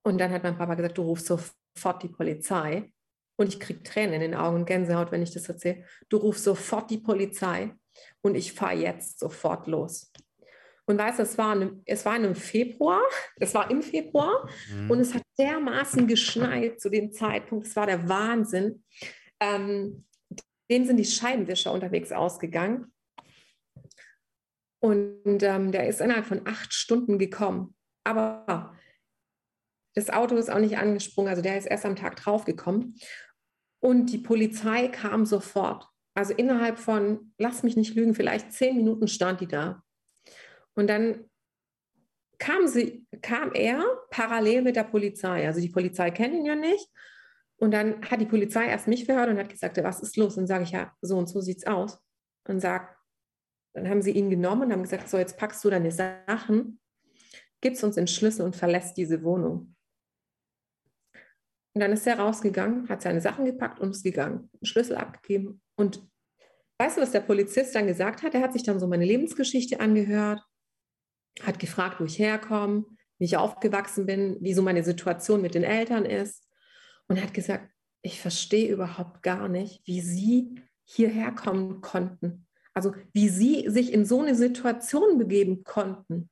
Und 0.06 0.18
dann 0.20 0.32
hat 0.32 0.44
mein 0.44 0.58
Papa 0.58 0.76
gesagt, 0.76 0.98
du 0.98 1.04
rufst 1.04 1.28
sofort 1.28 2.04
die 2.04 2.10
Polizei. 2.10 2.92
Und 3.36 3.48
ich 3.48 3.60
kriege 3.60 3.82
Tränen 3.82 4.16
in 4.16 4.22
den 4.22 4.36
Augen 4.36 4.58
und 4.58 4.66
Gänsehaut, 4.66 5.12
wenn 5.12 5.24
ich 5.24 5.34
das 5.34 5.50
erzähle. 5.50 5.86
Du 6.10 6.18
rufst 6.18 6.44
sofort 6.44 6.92
die 6.92 7.00
Polizei 7.00 7.74
und 8.22 8.36
ich 8.36 8.54
fahre 8.54 8.76
jetzt 8.76 9.20
sofort 9.20 9.68
los. 9.68 10.12
Und 10.86 10.98
weißt 10.98 11.20
du, 11.20 11.24
es 11.24 11.38
war, 11.38 11.54
eine, 11.54 11.82
es 11.86 12.06
war 12.06 12.18
im 12.18 12.36
Februar, 12.36 13.02
es 13.38 13.54
war 13.54 13.72
im 13.72 13.82
Februar 13.82 14.48
mhm. 14.70 14.92
und 14.92 15.00
es 15.00 15.14
hat 15.14 15.24
dermaßen 15.40 16.08
geschneit 16.08 16.80
zu 16.82 16.90
dem 16.90 17.12
Zeitpunkt, 17.14 17.68
es 17.68 17.76
war 17.76 17.86
der 17.86 18.08
Wahnsinn. 18.10 18.84
Ähm, 19.40 20.06
dem 20.70 20.86
sind 20.86 20.98
die 20.98 21.06
Scheibenwischer 21.06 21.72
unterwegs 21.72 22.12
ausgegangen. 22.12 22.92
Und 24.84 25.42
ähm, 25.44 25.72
der 25.72 25.88
ist 25.88 26.02
innerhalb 26.02 26.26
von 26.26 26.42
acht 26.46 26.74
Stunden 26.74 27.18
gekommen. 27.18 27.74
Aber 28.04 28.76
das 29.96 30.10
Auto 30.10 30.36
ist 30.36 30.52
auch 30.52 30.60
nicht 30.60 30.78
angesprungen, 30.78 31.30
also 31.30 31.42
der 31.42 31.58
ist 31.58 31.68
erst 31.68 31.86
am 31.86 31.96
Tag 31.96 32.18
draufgekommen. 32.18 33.00
Und 33.80 34.08
die 34.08 34.18
Polizei 34.18 34.90
kam 34.90 35.26
sofort. 35.26 35.88
Also 36.16 36.34
innerhalb 36.34 36.80
von, 36.80 37.34
lass 37.38 37.64
mich 37.64 37.78
nicht 37.78 37.96
lügen, 37.96 38.14
vielleicht 38.14 38.52
zehn 38.52 38.76
Minuten 38.76 39.08
stand 39.08 39.40
die 39.40 39.48
da. 39.48 39.82
Und 40.76 40.88
dann 40.88 41.30
kam, 42.38 42.68
sie, 42.68 43.08
kam 43.22 43.54
er 43.54 43.86
parallel 44.10 44.64
mit 44.64 44.76
der 44.76 44.84
Polizei. 44.84 45.48
Also 45.48 45.62
die 45.62 45.70
Polizei 45.70 46.12
kennt 46.12 46.34
ihn 46.34 46.46
ja 46.46 46.56
nicht. 46.56 46.90
Und 47.56 47.72
dann 47.72 48.02
hat 48.02 48.20
die 48.20 48.26
Polizei 48.26 48.68
erst 48.68 48.90
mich 48.90 49.06
verhört 49.06 49.30
und 49.30 49.38
hat 49.38 49.50
gesagt, 49.50 49.82
was 49.82 50.02
ist 50.02 50.18
los? 50.18 50.36
Und 50.38 50.48
sage 50.48 50.66
ich, 50.66 50.72
ja, 50.72 50.92
so 51.00 51.18
und 51.18 51.30
so 51.30 51.40
sieht 51.40 51.60
es 51.60 51.68
aus. 51.68 52.00
Und 52.50 52.60
sag, 52.60 52.98
dann 53.74 53.90
haben 53.90 54.02
sie 54.02 54.12
ihn 54.12 54.30
genommen 54.30 54.64
und 54.64 54.72
haben 54.72 54.84
gesagt, 54.84 55.10
so 55.10 55.18
jetzt 55.18 55.38
packst 55.38 55.64
du 55.64 55.70
deine 55.70 55.92
Sachen, 55.92 56.80
gibst 57.62 57.84
uns 57.84 57.96
den 57.96 58.08
Schlüssel 58.08 58.46
und 58.46 58.56
verlässt 58.56 58.98
diese 58.98 59.24
Wohnung. 59.24 59.76
Und 61.76 61.82
dann 61.82 61.92
ist 61.92 62.06
er 62.06 62.20
rausgegangen, 62.20 62.88
hat 62.88 63.02
seine 63.02 63.22
Sachen 63.22 63.46
gepackt 63.46 63.80
und 63.80 63.92
ist 63.92 64.04
gegangen, 64.04 64.50
den 64.62 64.66
Schlüssel 64.66 64.96
abgegeben. 64.96 65.62
Und 65.76 66.08
weißt 66.78 66.98
du, 66.98 67.02
was 67.02 67.12
der 67.12 67.22
Polizist 67.22 67.74
dann 67.74 67.88
gesagt 67.88 68.22
hat? 68.22 68.36
Er 68.36 68.42
hat 68.42 68.54
sich 68.54 68.64
dann 68.64 68.80
so 68.80 68.88
meine 68.88 69.06
Lebensgeschichte 69.06 69.80
angehört, 69.80 70.42
hat 71.42 71.58
gefragt, 71.58 72.00
wo 72.00 72.06
ich 72.06 72.20
herkomme, 72.20 72.86
wie 73.18 73.26
ich 73.26 73.38
aufgewachsen 73.38 74.06
bin, 74.06 74.38
wie 74.42 74.54
so 74.54 74.62
meine 74.62 74.84
Situation 74.84 75.42
mit 75.42 75.56
den 75.56 75.64
Eltern 75.64 76.06
ist. 76.06 76.48
Und 77.08 77.22
hat 77.22 77.34
gesagt, 77.34 77.70
ich 78.04 78.22
verstehe 78.22 78.72
überhaupt 78.72 79.24
gar 79.24 79.48
nicht, 79.48 79.82
wie 79.86 80.02
Sie 80.02 80.62
hierher 80.84 81.32
kommen 81.32 81.82
konnten. 81.82 82.43
Also 82.74 82.94
wie 83.14 83.30
Sie 83.30 83.70
sich 83.70 83.94
in 83.94 84.06
so 84.06 84.22
eine 84.22 84.36
Situation 84.36 85.18
begeben 85.18 85.64
konnten. 85.64 86.30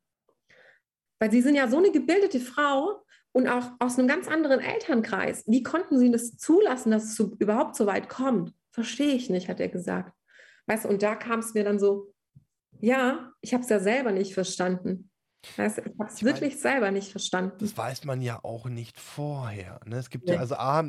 Weil 1.20 1.32
Sie 1.32 1.42
sind 1.42 1.56
ja 1.56 1.68
so 1.68 1.78
eine 1.78 1.92
gebildete 1.92 2.40
Frau 2.40 3.04
und 3.32 3.48
auch 3.48 3.72
aus 3.80 3.98
einem 3.98 4.08
ganz 4.08 4.28
anderen 4.28 4.60
Elternkreis. 4.60 5.44
Wie 5.48 5.64
konnten 5.64 6.00
Sie 6.00 6.12
das 6.12 6.38
zulassen, 6.38 6.92
dass 6.92 7.04
es 7.04 7.16
so, 7.16 7.36
überhaupt 7.40 7.76
so 7.76 7.86
weit 7.86 8.10
kommt? 8.10 8.54
Verstehe 8.72 9.14
ich 9.14 9.30
nicht, 9.30 9.50
hat 9.50 9.60
er 9.60 9.70
gesagt. 9.70 10.14
Weißt 10.66 10.86
du, 10.86 10.90
und 10.90 11.04
da 11.04 11.16
kam 11.16 11.40
es 11.40 11.54
mir 11.54 11.64
dann 11.64 11.80
so, 11.80 12.14
ja, 12.80 13.32
ich 13.42 13.54
habe 13.54 13.64
es 13.64 13.70
ja 13.70 13.80
selber 13.80 14.12
nicht 14.12 14.34
verstanden. 14.34 15.11
Du, 15.42 15.64
ich 15.64 15.78
habe 15.98 16.10
es 16.10 16.24
wirklich 16.24 16.52
meine, 16.52 16.62
selber 16.62 16.92
nicht 16.92 17.12
verstanden. 17.12 17.58
Das 17.60 17.76
weiß 17.76 18.06
man 18.06 18.22
ja 18.22 18.40
auch 18.44 18.66
nicht 18.66 19.00
vorher. 19.00 19.80
Ne? 19.86 19.98
Es 19.98 20.10
gibt 20.10 20.28
nee. 20.28 20.34
ja, 20.34 20.40
also 20.40 20.56
A, 20.56 20.84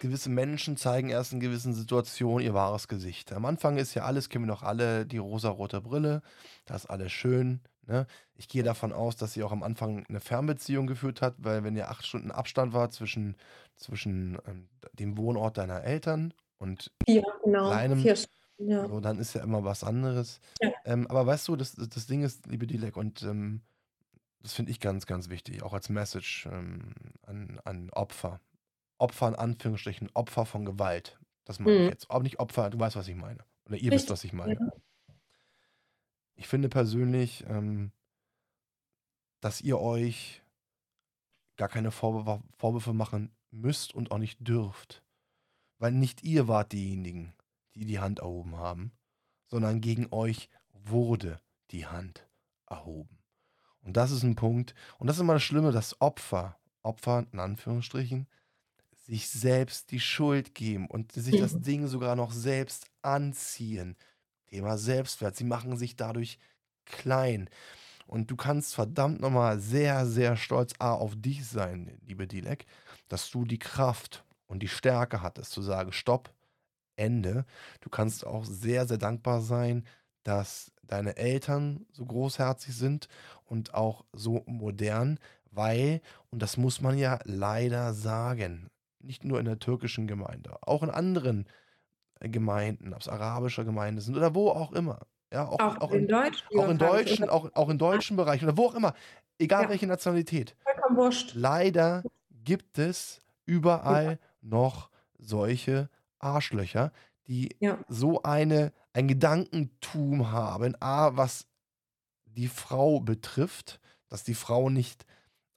gewisse 0.00 0.28
Menschen 0.28 0.76
zeigen 0.76 1.08
erst 1.08 1.32
in 1.32 1.40
gewissen 1.40 1.72
Situationen 1.72 2.44
ihr 2.44 2.54
wahres 2.54 2.86
Gesicht. 2.86 3.32
Am 3.32 3.46
Anfang 3.46 3.78
ist 3.78 3.94
ja 3.94 4.04
alles, 4.04 4.28
kennen 4.28 4.44
wir 4.44 4.52
noch 4.52 4.62
alle, 4.62 5.06
die 5.06 5.18
rosa-rote 5.18 5.80
Brille, 5.80 6.22
das 6.66 6.84
ist 6.84 6.90
alles 6.90 7.12
schön. 7.12 7.60
Ne? 7.86 8.06
Ich 8.34 8.48
gehe 8.48 8.62
davon 8.62 8.92
aus, 8.92 9.16
dass 9.16 9.32
sie 9.32 9.42
auch 9.42 9.52
am 9.52 9.62
Anfang 9.62 10.04
eine 10.06 10.20
Fernbeziehung 10.20 10.86
geführt 10.86 11.22
hat, 11.22 11.34
weil 11.38 11.64
wenn 11.64 11.74
ja 11.74 11.88
acht 11.88 12.06
Stunden 12.06 12.30
Abstand 12.30 12.74
war 12.74 12.90
zwischen, 12.90 13.36
zwischen 13.76 14.38
ähm, 14.46 14.68
dem 14.92 15.16
Wohnort 15.16 15.56
deiner 15.56 15.82
Eltern 15.82 16.34
und 16.58 16.92
ja, 17.06 17.22
genau. 17.42 17.70
deinem, 17.70 18.00
Vier 18.00 18.16
ja. 18.58 18.86
so, 18.88 19.00
dann 19.00 19.18
ist 19.18 19.34
ja 19.34 19.42
immer 19.42 19.64
was 19.64 19.84
anderes. 19.84 20.40
Ja. 20.60 20.70
Ähm, 20.84 21.06
aber 21.06 21.26
weißt 21.26 21.48
du, 21.48 21.56
das, 21.56 21.74
das 21.74 22.06
Ding 22.06 22.22
ist, 22.22 22.46
liebe 22.46 22.66
Dilek, 22.66 22.96
und 22.96 23.22
ähm, 23.22 23.62
das 24.40 24.52
finde 24.54 24.72
ich 24.72 24.80
ganz, 24.80 25.06
ganz 25.06 25.28
wichtig, 25.28 25.62
auch 25.62 25.72
als 25.72 25.88
Message 25.88 26.46
ähm, 26.50 26.94
an, 27.22 27.60
an 27.64 27.90
Opfer. 27.90 28.40
Opfer 28.98 29.28
in 29.28 29.34
Anführungsstrichen, 29.34 30.10
Opfer 30.14 30.46
von 30.46 30.64
Gewalt. 30.64 31.18
Das 31.44 31.58
meine 31.58 31.76
ich 31.76 31.82
mhm. 31.82 31.88
jetzt. 31.88 32.10
Aber 32.10 32.22
nicht 32.22 32.38
Opfer, 32.38 32.70
du 32.70 32.78
weißt, 32.78 32.96
was 32.96 33.08
ich 33.08 33.16
meine. 33.16 33.44
Oder 33.66 33.76
ihr 33.76 33.90
wisst, 33.90 34.10
was 34.10 34.24
ich 34.24 34.32
meine. 34.32 34.54
Ja 34.54 34.72
ich 36.42 36.48
finde 36.48 36.68
persönlich, 36.68 37.44
ähm, 37.46 37.92
dass 39.40 39.60
ihr 39.60 39.78
euch 39.78 40.42
gar 41.56 41.68
keine 41.68 41.92
Vorwürfe, 41.92 42.42
Vorwürfe 42.56 42.92
machen 42.92 43.30
müsst 43.50 43.94
und 43.94 44.10
auch 44.10 44.18
nicht 44.18 44.46
dürft. 44.46 45.04
Weil 45.78 45.92
nicht 45.92 46.22
ihr 46.22 46.48
wart 46.48 46.72
diejenigen, 46.72 47.32
die 47.74 47.84
die 47.84 48.00
Hand 48.00 48.20
erhoben 48.20 48.56
haben, 48.56 48.92
sondern 49.46 49.80
gegen 49.80 50.08
euch 50.12 50.48
wurde 50.72 51.40
die 51.70 51.86
Hand 51.86 52.28
erhoben. 52.66 53.18
Und 53.80 53.96
das 53.96 54.10
ist 54.10 54.22
ein 54.22 54.36
Punkt, 54.36 54.74
und 54.98 55.06
das 55.06 55.16
ist 55.16 55.22
immer 55.22 55.34
das 55.34 55.42
Schlimme, 55.42 55.72
dass 55.72 56.00
Opfer, 56.00 56.56
Opfer 56.82 57.26
in 57.32 57.40
Anführungsstrichen, 57.40 58.28
sich 59.06 59.28
selbst 59.28 59.90
die 59.90 60.00
Schuld 60.00 60.54
geben 60.54 60.86
und 60.86 61.12
sich 61.12 61.38
das 61.40 61.60
Ding 61.60 61.88
sogar 61.88 62.14
noch 62.14 62.32
selbst 62.32 62.86
anziehen. 63.02 63.96
Thema 64.46 64.78
Selbstwert. 64.78 65.34
Sie 65.34 65.44
machen 65.44 65.76
sich 65.76 65.96
dadurch 65.96 66.38
klein. 66.84 67.48
Und 68.06 68.30
du 68.30 68.36
kannst 68.36 68.74
verdammt 68.74 69.20
nochmal 69.20 69.58
sehr, 69.58 70.06
sehr 70.06 70.36
stolz 70.36 70.74
A, 70.78 70.92
auf 70.92 71.14
dich 71.16 71.46
sein, 71.46 71.98
liebe 72.06 72.26
Dilek, 72.26 72.66
dass 73.08 73.30
du 73.30 73.44
die 73.44 73.58
Kraft 73.58 74.24
und 74.46 74.62
die 74.62 74.68
Stärke 74.68 75.22
hattest, 75.22 75.52
zu 75.52 75.62
sagen, 75.62 75.92
stopp, 75.92 76.32
Ende. 76.96 77.44
Du 77.80 77.90
kannst 77.90 78.26
auch 78.26 78.44
sehr, 78.44 78.86
sehr 78.86 78.98
dankbar 78.98 79.40
sein, 79.40 79.84
dass 80.24 80.72
deine 80.82 81.16
Eltern 81.16 81.86
so 81.92 82.04
großherzig 82.04 82.76
sind 82.76 83.08
und 83.44 83.74
auch 83.74 84.04
so 84.12 84.42
modern, 84.46 85.18
weil, 85.50 86.00
und 86.30 86.42
das 86.42 86.56
muss 86.56 86.80
man 86.80 86.98
ja 86.98 87.18
leider 87.24 87.94
sagen, 87.94 88.70
nicht 89.00 89.24
nur 89.24 89.38
in 89.38 89.46
der 89.46 89.58
türkischen 89.58 90.06
Gemeinde, 90.06 90.56
auch 90.62 90.82
in 90.82 90.90
anderen 90.90 91.46
Gemeinden, 92.20 92.94
ob 92.94 93.00
es 93.00 93.08
arabische 93.08 93.64
Gemeinden 93.64 94.00
sind 94.00 94.16
oder 94.16 94.34
wo 94.34 94.50
auch 94.50 94.72
immer. 94.72 95.00
Ja, 95.32 95.48
auch, 95.48 95.58
auch, 95.60 95.80
auch 95.80 95.92
in, 95.92 96.06
Deutsch, 96.06 96.44
auch 96.56 96.68
in 96.68 96.78
deutschen, 96.78 97.28
auch, 97.28 97.50
auch 97.54 97.70
in 97.70 97.78
deutschen. 97.78 98.16
Bereichen 98.16 98.44
oder 98.44 98.56
wo 98.56 98.66
auch 98.66 98.74
immer, 98.74 98.94
egal 99.38 99.64
ja. 99.64 99.68
welche 99.70 99.86
Nationalität. 99.86 100.54
Leider 101.34 102.02
gibt 102.44 102.78
es 102.78 103.20
überall 103.46 104.04
ja. 104.04 104.18
noch 104.42 104.90
solche 105.18 105.88
Arschlöcher, 106.22 106.92
die 107.26 107.50
so 107.88 108.22
eine, 108.22 108.72
ein 108.92 109.08
Gedankentum 109.08 110.30
haben, 110.30 110.74
A, 110.80 111.16
was 111.16 111.46
die 112.24 112.48
Frau 112.48 113.00
betrifft, 113.00 113.80
dass 114.08 114.24
die 114.24 114.34
Frau 114.34 114.70
nicht 114.70 115.06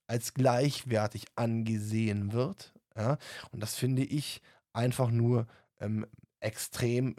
als 0.07 0.33
gleichwertig 0.33 1.25
angesehen 1.35 2.31
wird. 2.31 2.73
Ja? 2.95 3.17
Und 3.51 3.61
das 3.61 3.75
finde 3.75 4.03
ich 4.03 4.41
einfach 4.73 5.09
nur 5.09 5.47
ähm, 5.79 6.05
extrem 6.39 7.15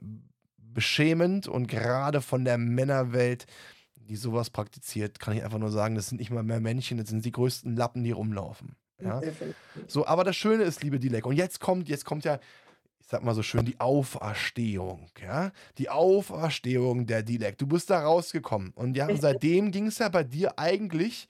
beschämend 0.57 1.49
und 1.49 1.67
gerade 1.67 2.21
von 2.21 2.45
der 2.45 2.59
Männerwelt, 2.59 3.47
die 3.97 4.17
sowas 4.17 4.51
praktiziert, 4.51 5.19
kann 5.19 5.37
ich 5.37 5.43
einfach 5.43 5.59
nur 5.59 5.71
sagen, 5.71 5.95
das 5.95 6.09
sind 6.09 6.19
nicht 6.19 6.31
mal 6.31 6.43
mehr 6.43 6.61
Männchen, 6.61 6.99
das 6.99 7.09
sind 7.09 7.25
die 7.25 7.33
größten 7.33 7.75
Lappen, 7.75 8.05
die 8.05 8.13
rumlaufen. 8.13 8.77
Ja? 9.03 9.21
So, 9.89 10.07
aber 10.07 10.23
das 10.23 10.37
Schöne 10.37 10.63
ist, 10.63 10.83
liebe 10.83 11.01
Dilek, 11.01 11.27
und 11.27 11.37
jetzt 11.37 11.61
kommt, 11.61 11.89
jetzt 11.89 12.05
kommt 12.05 12.25
ja, 12.25 12.39
ich 13.07 13.11
sag 13.13 13.23
mal 13.23 13.35
so 13.35 13.45
schön, 13.45 13.65
die 13.65 13.79
Auferstehung, 13.79 15.09
ja? 15.23 15.53
Die 15.79 15.91
Auferstehung 15.91 17.07
der 17.07 17.23
Dilek. 17.23 17.57
Du 17.57 17.69
bist 17.69 17.89
da 17.89 18.01
rausgekommen. 18.01 18.73
Und 18.75 18.97
ja, 18.97 19.07
seitdem 19.17 19.71
ging 19.71 19.87
es 19.87 19.99
ja 19.99 20.09
bei 20.09 20.25
dir 20.25 20.59
eigentlich 20.59 21.29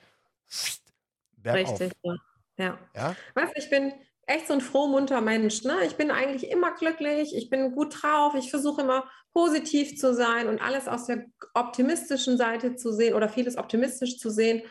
bergauf. 1.36 1.78
Richtig, 1.78 1.92
ja. 2.02 2.14
ja. 2.56 2.78
ja? 2.94 3.16
Weißt 3.34 3.52
ich 3.56 3.68
bin 3.68 3.92
echt 4.26 4.46
so 4.46 4.54
ein 4.54 4.62
frohmunter 4.62 5.20
Mensch. 5.20 5.64
Ne? 5.64 5.76
Ich 5.84 5.96
bin 5.96 6.10
eigentlich 6.10 6.50
immer 6.50 6.74
glücklich, 6.74 7.36
ich 7.36 7.50
bin 7.50 7.72
gut 7.72 8.02
drauf, 8.02 8.34
ich 8.34 8.48
versuche 8.48 8.80
immer 8.80 9.04
positiv 9.34 9.98
zu 9.98 10.14
sein 10.14 10.48
und 10.48 10.62
alles 10.62 10.88
aus 10.88 11.04
der 11.04 11.26
optimistischen 11.52 12.38
Seite 12.38 12.76
zu 12.76 12.90
sehen 12.90 13.12
oder 13.12 13.28
vieles 13.28 13.58
optimistisch 13.58 14.16
zu 14.16 14.30
sehen. 14.30 14.62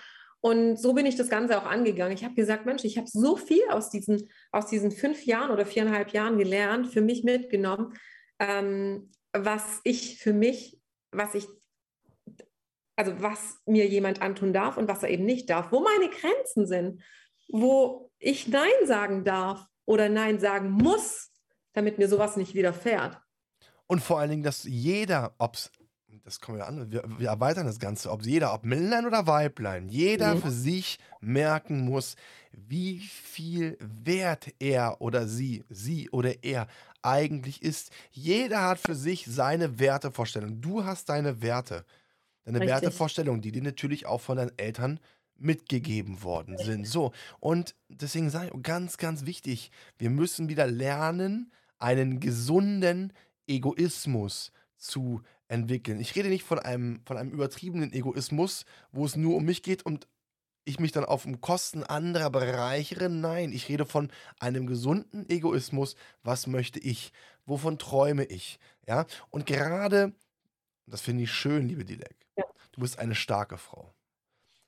Und 0.42 0.78
so 0.78 0.94
bin 0.94 1.06
ich 1.06 1.16
das 1.16 1.30
Ganze 1.30 1.58
auch 1.58 1.66
angegangen. 1.66 2.14
Ich 2.14 2.24
habe 2.24 2.36
gesagt, 2.36 2.66
Mensch, 2.66 2.84
ich 2.84 2.98
habe 2.98 3.08
so 3.08 3.36
viel 3.36 3.64
aus 3.70 3.90
diesen, 3.90 4.30
aus 4.52 4.68
diesen 4.68 4.92
fünf 4.92 5.26
Jahren 5.26 5.52
oder 5.52 5.66
viereinhalb 5.66 6.12
Jahren 6.12 6.38
gelernt, 6.38 6.88
für 6.88 7.02
mich 7.02 7.24
mitgenommen, 7.24 7.94
ähm, 8.40 9.12
was 9.34 9.82
ich 9.84 10.20
für 10.20 10.34
mich, 10.34 10.80
was 11.12 11.34
ich, 11.34 11.48
also 12.96 13.22
was 13.22 13.60
mir 13.66 13.88
jemand 13.88 14.22
antun 14.22 14.54
darf 14.54 14.78
und 14.78 14.88
was 14.88 15.04
er 15.04 15.10
eben 15.10 15.26
nicht 15.26 15.50
darf, 15.50 15.72
wo 15.72 15.82
meine 15.82 16.10
Grenzen 16.10 16.68
sind, 16.68 17.02
wo 17.50 18.12
ich 18.20 18.48
Nein 18.48 18.70
sagen 18.86 19.24
darf 19.24 19.66
oder 19.86 20.10
Nein 20.10 20.40
sagen 20.40 20.70
muss, 20.70 21.32
damit 21.74 21.98
mir 21.98 22.08
sowas 22.08 22.38
nicht 22.38 22.54
widerfährt. 22.54 23.20
Und 23.88 24.02
vor 24.02 24.20
allen 24.20 24.30
Dingen, 24.30 24.44
dass 24.44 24.64
jeder, 24.64 25.36
ob 25.38 25.56
es 25.56 25.72
das 26.26 26.42
kommen 26.42 26.58
wir 26.58 26.68
an, 26.68 26.92
wir, 26.92 27.04
wir, 27.20 27.30
erweitern 27.30 27.68
das 27.68 27.80
Ganze, 27.80 28.12
ob 28.12 28.26
jeder, 28.26 28.54
ob 28.54 28.66
Männlein 28.66 29.06
oder 29.06 29.28
Weiblein, 29.28 29.88
jeder 29.90 30.36
mhm. 30.36 30.42
für 30.42 30.52
sich 30.52 30.98
merken 31.22 31.86
muss, 31.86 32.16
wie 32.52 33.00
viel 33.00 33.78
wert 33.80 34.48
er 34.60 35.02
oder 35.02 35.28
sie, 35.28 35.64
sie 35.70 36.10
oder 36.10 36.44
er 36.44 36.68
eigentlich 37.04 37.62
ist. 37.62 37.92
Jeder 38.12 38.64
hat 38.64 38.80
für 38.80 38.96
sich 38.96 39.26
seine 39.28 39.78
Wertevorstellung. 39.80 40.62
Du 40.62 40.84
hast 40.84 41.10
deine 41.10 41.44
Werte, 41.44 41.86
deine 42.44 42.60
Richtig. 42.60 42.74
Wertevorstellung, 42.74 43.42
die 43.42 43.52
dir 43.52 43.62
natürlich 43.62 44.08
auch 44.08 44.22
von 44.22 44.38
deinen 44.38 44.58
Eltern 44.58 45.00
mitgegeben 45.38 46.24
worden 46.24 46.58
sind. 46.58 46.88
So, 46.88 47.12
und 47.40 47.76
deswegen 47.88 48.32
sage 48.32 48.52
ich 48.54 48.64
ganz, 48.64 48.98
ganz 48.98 49.28
wichtig, 49.28 49.70
wir 50.00 50.10
müssen 50.10 50.50
wieder 50.50 50.66
lernen, 50.66 51.52
einen 51.78 52.20
gesunden 52.20 53.14
Egoismus 53.48 54.52
zu 54.78 55.22
entwickeln. 55.48 56.00
Ich 56.00 56.16
rede 56.16 56.30
nicht 56.30 56.44
von 56.44 56.60
einem, 56.60 57.02
von 57.06 57.18
einem 57.18 57.32
übertriebenen 57.32 57.94
Egoismus, 57.94 58.66
wo 58.92 59.06
es 59.06 59.16
nur 59.16 59.36
um 59.36 59.46
mich 59.46 59.64
geht 59.64 59.86
und 59.86 60.08
ich 60.66 60.80
mich 60.80 60.92
dann 60.92 61.06
auf 61.06 61.28
Kosten 61.42 61.84
anderer 61.84 62.30
bereichere. 62.32 63.10
Nein, 63.10 63.52
ich 63.52 63.70
rede 63.70 63.86
von 63.86 64.12
einem 64.40 64.66
gesunden 64.66 65.30
Egoismus. 65.30 65.96
Was 66.24 66.48
möchte 66.48 66.80
ich? 66.80 67.14
Wovon 67.46 67.78
träume 67.78 68.26
ich? 68.26 68.60
Ja, 68.88 69.06
und 69.30 69.46
gerade, 69.46 70.14
das 70.88 71.02
finde 71.02 71.24
ich 71.24 71.32
schön, 71.32 71.68
liebe 71.68 71.86
Dilek, 71.86 72.16
ja. 72.36 72.44
du 72.72 72.82
bist 72.82 72.98
eine 72.98 73.16
starke 73.16 73.58
Frau. 73.58 73.94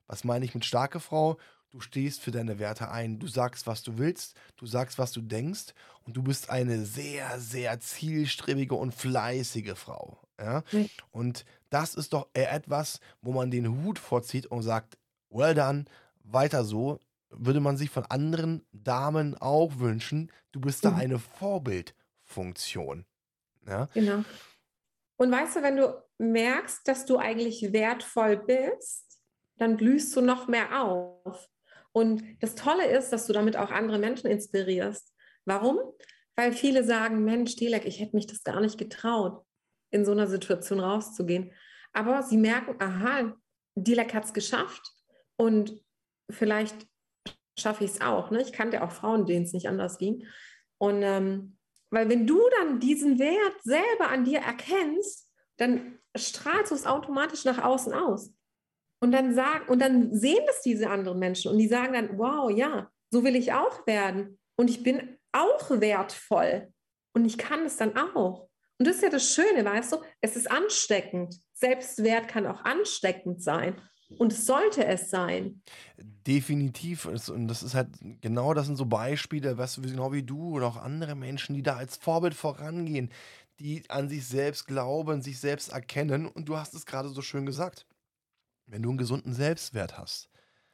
Was 0.05 0.23
meine 0.23 0.45
ich 0.45 0.53
mit 0.53 0.65
starke 0.65 0.99
Frau? 0.99 1.37
Du 1.69 1.81
stehst 1.81 2.21
für 2.21 2.31
deine 2.31 2.59
Werte 2.59 2.89
ein. 2.89 3.19
Du 3.19 3.27
sagst, 3.27 3.67
was 3.67 3.83
du 3.83 3.97
willst. 3.97 4.35
Du 4.55 4.65
sagst, 4.65 4.97
was 4.97 5.11
du 5.11 5.21
denkst. 5.21 5.73
Und 6.05 6.15
du 6.15 6.23
bist 6.23 6.49
eine 6.49 6.85
sehr, 6.85 7.39
sehr 7.39 7.79
zielstrebige 7.81 8.75
und 8.75 8.93
fleißige 8.93 9.73
Frau. 9.75 10.17
Ja? 10.39 10.63
Mhm. 10.71 10.89
Und 11.11 11.45
das 11.69 11.95
ist 11.95 12.13
doch 12.13 12.29
eher 12.33 12.51
etwas, 12.53 12.99
wo 13.21 13.31
man 13.31 13.51
den 13.51 13.83
Hut 13.83 13.99
vorzieht 13.99 14.45
und 14.47 14.63
sagt, 14.63 14.97
well 15.29 15.53
done, 15.53 15.85
weiter 16.23 16.63
so. 16.63 16.99
Würde 17.29 17.59
man 17.59 17.75
sich 17.75 17.89
von 17.89 18.05
anderen 18.05 18.65
Damen 18.71 19.35
auch 19.35 19.79
wünschen. 19.79 20.31
Du 20.53 20.61
bist 20.61 20.85
da 20.85 20.91
mhm. 20.91 20.97
eine 20.97 21.19
Vorbildfunktion. 21.19 23.05
Ja? 23.67 23.89
Genau. 23.93 24.23
Und 25.17 25.31
weißt 25.31 25.57
du, 25.57 25.63
wenn 25.63 25.75
du 25.75 26.01
merkst, 26.19 26.87
dass 26.87 27.05
du 27.05 27.17
eigentlich 27.17 27.73
wertvoll 27.73 28.37
bist, 28.37 29.19
dann 29.57 29.75
blühst 29.75 30.15
du 30.15 30.21
noch 30.21 30.47
mehr 30.47 30.83
auf. 30.83 31.49
Und 31.91 32.23
das 32.41 32.55
Tolle 32.55 32.85
ist, 32.85 33.09
dass 33.09 33.25
du 33.25 33.33
damit 33.33 33.57
auch 33.57 33.71
andere 33.71 33.97
Menschen 33.97 34.27
inspirierst. 34.27 35.13
Warum? 35.45 35.79
Weil 36.35 36.53
viele 36.53 36.83
sagen, 36.83 37.23
Mensch, 37.23 37.55
Delek, 37.55 37.85
ich 37.85 37.99
hätte 37.99 38.15
mich 38.15 38.27
das 38.27 38.43
gar 38.43 38.61
nicht 38.61 38.77
getraut, 38.77 39.43
in 39.91 40.05
so 40.05 40.11
einer 40.11 40.27
Situation 40.27 40.79
rauszugehen. 40.79 41.51
Aber 41.93 42.23
sie 42.23 42.37
merken, 42.37 42.75
aha, 42.79 43.33
Delek 43.75 44.13
hat 44.13 44.25
es 44.25 44.33
geschafft 44.33 44.91
und 45.37 45.83
vielleicht 46.29 46.87
schaffe 47.59 47.83
ich 47.83 47.91
es 47.91 48.01
auch. 48.01 48.31
Ne? 48.31 48.41
Ich 48.41 48.53
kannte 48.53 48.83
auch 48.83 48.91
Frauen, 48.91 49.25
denen 49.25 49.45
es 49.45 49.53
nicht 49.53 49.67
anders 49.67 49.97
ging. 49.97 50.25
Und 50.79 51.01
ähm, 51.01 51.57
weil 51.89 52.09
wenn 52.09 52.27
du 52.27 52.39
dann 52.59 52.79
diesen 52.79 53.17
Wert 53.19 53.63
selber 53.63 54.09
an 54.09 54.25
dir 54.25 54.39
erkennst, 54.39 55.31
dann 55.57 55.99
strahlst 56.15 56.71
du 56.71 56.75
es 56.75 56.85
automatisch 56.85 57.45
nach 57.45 57.63
außen 57.63 57.93
aus. 57.93 58.33
Und 58.99 59.11
dann 59.11 59.33
sagen, 59.33 59.69
und 59.69 59.79
dann 59.79 60.13
sehen 60.15 60.43
das 60.47 60.61
diese 60.61 60.89
anderen 60.89 61.19
Menschen 61.19 61.51
und 61.51 61.59
die 61.59 61.67
sagen 61.67 61.93
dann, 61.93 62.17
wow, 62.17 62.49
ja, 62.49 62.91
so 63.11 63.23
will 63.23 63.35
ich 63.35 63.53
auch 63.53 63.85
werden. 63.85 64.39
Und 64.59 64.69
ich 64.69 64.81
bin 64.83 65.17
auch 65.31 65.69
wertvoll. 65.69 66.73
Und 67.13 67.25
ich 67.25 67.37
kann 67.37 67.65
es 67.65 67.77
dann 67.77 67.95
auch. 67.95 68.46
Und 68.77 68.87
das 68.87 68.97
ist 68.97 69.03
ja 69.03 69.09
das 69.09 69.33
Schöne, 69.33 69.65
weißt 69.65 69.93
du, 69.93 69.97
es 70.21 70.35
ist 70.35 70.49
ansteckend. 70.51 71.39
Selbstwert 71.53 72.27
kann 72.27 72.45
auch 72.45 72.63
ansteckend 72.63 73.41
sein. 73.41 73.81
Und 74.17 74.33
sollte 74.33 74.85
es 74.85 75.09
sein. 75.09 75.61
Definitiv. 75.97 77.05
Und 77.05 77.47
das 77.49 77.61
ist 77.61 77.75
halt 77.75 77.89
genau, 78.21 78.53
das 78.53 78.67
sind 78.67 78.77
so 78.77 78.85
Beispiele, 78.85 79.57
weißt 79.57 79.77
du, 79.77 79.81
genau 79.81 80.13
wie 80.13 80.23
du 80.23 80.55
oder 80.55 80.67
auch 80.67 80.77
andere 80.77 81.15
Menschen, 81.15 81.55
die 81.55 81.63
da 81.63 81.75
als 81.75 81.97
Vorbild 81.97 82.33
vorangehen, 82.33 83.11
die 83.59 83.83
an 83.89 84.07
sich 84.07 84.25
selbst 84.25 84.65
glauben, 84.65 85.21
sich 85.21 85.39
selbst 85.39 85.73
erkennen. 85.73 86.25
Und 86.25 86.47
du 86.47 86.55
hast 86.55 86.73
es 86.73 86.85
gerade 86.85 87.09
so 87.09 87.21
schön 87.21 87.45
gesagt. 87.45 87.85
Wenn 88.65 88.81
du 88.81 88.89
einen 88.89 88.97
gesunden 88.97 89.33
Selbstwert 89.33 89.97
hast, 89.97 90.29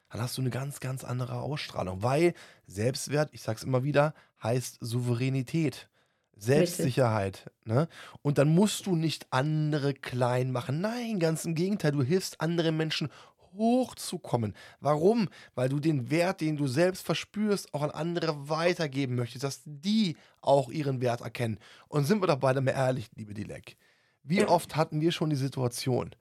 dann 0.09 0.21
hast 0.21 0.37
du 0.37 0.41
eine 0.41 0.51
ganz, 0.51 0.79
ganz 0.79 1.03
andere 1.03 1.41
Ausstrahlung. 1.41 2.03
Weil 2.03 2.35
Selbstwert, 2.67 3.29
ich 3.31 3.41
sag's 3.41 3.63
immer 3.63 3.83
wieder, 3.83 4.13
heißt 4.43 4.77
Souveränität, 4.79 5.89
Selbstsicherheit. 6.35 7.51
Ne? 7.65 7.87
Und 8.21 8.37
dann 8.37 8.53
musst 8.53 8.85
du 8.85 8.95
nicht 8.95 9.27
andere 9.31 9.93
klein 9.93 10.51
machen. 10.51 10.81
Nein, 10.81 11.19
ganz 11.19 11.45
im 11.45 11.55
Gegenteil, 11.55 11.91
du 11.91 12.03
hilfst 12.03 12.41
anderen 12.41 12.77
Menschen 12.77 13.09
hochzukommen. 13.55 14.53
Warum? 14.79 15.29
Weil 15.55 15.69
du 15.69 15.79
den 15.79 16.09
Wert, 16.09 16.41
den 16.41 16.57
du 16.57 16.67
selbst 16.67 17.05
verspürst, 17.05 17.73
auch 17.73 17.83
an 17.83 17.91
andere 17.91 18.49
weitergeben 18.49 19.15
möchtest, 19.15 19.43
dass 19.43 19.61
die 19.65 20.17
auch 20.41 20.69
ihren 20.69 21.01
Wert 21.01 21.21
erkennen. 21.21 21.59
Und 21.87 22.05
sind 22.05 22.21
wir 22.21 22.27
doch 22.27 22.39
beide 22.39 22.61
mal 22.61 22.71
ehrlich, 22.71 23.09
liebe 23.15 23.33
Dilek. 23.33 23.77
Wie 24.23 24.43
oft 24.45 24.75
hatten 24.75 25.01
wir 25.01 25.11
schon 25.11 25.29
die 25.29 25.35
Situation, 25.35 26.11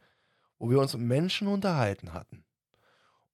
wo 0.58 0.68
wir 0.68 0.78
uns 0.78 0.94
mit 0.94 1.06
Menschen 1.06 1.48
unterhalten 1.48 2.12
hatten 2.12 2.44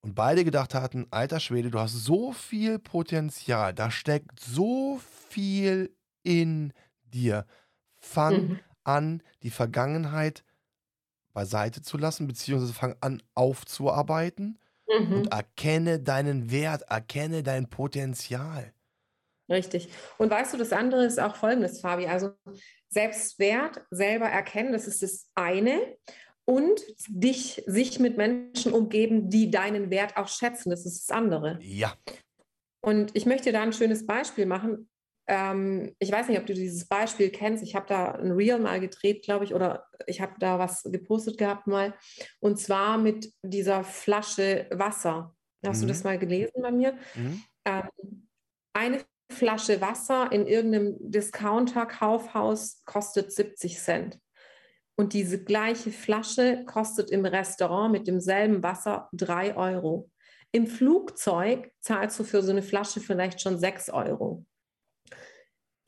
und 0.00 0.14
beide 0.14 0.44
gedacht 0.44 0.74
hatten, 0.74 1.06
alter 1.10 1.40
Schwede, 1.40 1.70
du 1.70 1.78
hast 1.78 1.92
so 1.92 2.32
viel 2.32 2.78
Potenzial, 2.78 3.74
da 3.74 3.90
steckt 3.90 4.38
so 4.40 5.00
viel 5.28 5.90
in 6.22 6.72
dir. 7.02 7.46
Fang 7.96 8.48
mhm. 8.48 8.60
an, 8.84 9.22
die 9.42 9.50
Vergangenheit 9.50 10.44
beiseite 11.32 11.82
zu 11.82 11.98
lassen, 11.98 12.26
beziehungsweise 12.26 12.72
fang 12.72 12.96
an 13.00 13.22
aufzuarbeiten 13.34 14.58
mhm. 14.88 15.12
und 15.12 15.32
erkenne 15.32 16.00
deinen 16.00 16.50
Wert, 16.50 16.82
erkenne 16.88 17.42
dein 17.42 17.68
Potenzial. 17.68 18.72
Richtig. 19.48 19.88
Und 20.18 20.30
weißt 20.30 20.52
du, 20.52 20.58
das 20.58 20.72
andere 20.72 21.04
ist 21.04 21.18
auch 21.18 21.36
folgendes, 21.36 21.80
Fabi. 21.80 22.06
Also 22.06 22.32
Selbstwert 22.88 23.82
selber 23.90 24.26
erkennen, 24.26 24.72
das 24.72 24.86
ist 24.86 25.02
das 25.02 25.30
eine 25.34 25.80
und 26.44 26.80
dich, 27.08 27.62
sich 27.66 27.98
mit 27.98 28.16
Menschen 28.16 28.72
umgeben, 28.72 29.30
die 29.30 29.50
deinen 29.50 29.90
Wert 29.90 30.16
auch 30.16 30.28
schätzen. 30.28 30.70
Das 30.70 30.86
ist 30.86 31.08
das 31.08 31.16
andere. 31.16 31.58
Ja. 31.62 31.94
Und 32.80 33.14
ich 33.14 33.26
möchte 33.26 33.52
da 33.52 33.62
ein 33.62 33.72
schönes 33.72 34.06
Beispiel 34.06 34.46
machen. 34.46 34.88
Ähm, 35.28 35.94
ich 35.98 36.10
weiß 36.10 36.28
nicht, 36.28 36.38
ob 36.38 36.46
du 36.46 36.54
dieses 36.54 36.88
Beispiel 36.88 37.28
kennst. 37.28 37.62
Ich 37.62 37.74
habe 37.74 37.86
da 37.86 38.12
ein 38.12 38.32
Reel 38.32 38.58
mal 38.58 38.80
gedreht, 38.80 39.22
glaube 39.22 39.44
ich, 39.44 39.54
oder 39.54 39.86
ich 40.06 40.22
habe 40.22 40.32
da 40.40 40.58
was 40.58 40.82
gepostet 40.84 41.36
gehabt 41.36 41.66
mal. 41.66 41.94
Und 42.40 42.58
zwar 42.58 42.96
mit 42.96 43.32
dieser 43.42 43.84
Flasche 43.84 44.66
Wasser. 44.70 45.36
Hast 45.64 45.78
mhm. 45.78 45.82
du 45.82 45.88
das 45.88 46.04
mal 46.04 46.18
gelesen 46.18 46.62
bei 46.62 46.72
mir? 46.72 46.96
Mhm. 47.14 47.42
Ähm, 47.66 48.28
eine 48.72 49.04
Flasche 49.30 49.82
Wasser 49.82 50.32
in 50.32 50.46
irgendeinem 50.46 50.96
Discounter-Kaufhaus 50.98 52.82
kostet 52.86 53.30
70 53.30 53.78
Cent. 53.78 54.18
Und 54.96 55.12
diese 55.12 55.44
gleiche 55.44 55.92
Flasche 55.92 56.64
kostet 56.64 57.10
im 57.10 57.26
Restaurant 57.26 57.92
mit 57.92 58.06
demselben 58.06 58.62
Wasser 58.62 59.08
drei 59.12 59.54
Euro. 59.54 60.10
Im 60.50 60.66
Flugzeug 60.66 61.70
zahlst 61.80 62.18
du 62.18 62.24
für 62.24 62.42
so 62.42 62.50
eine 62.50 62.62
Flasche 62.62 63.00
vielleicht 63.00 63.42
schon 63.42 63.58
sechs 63.58 63.90
Euro. 63.90 64.46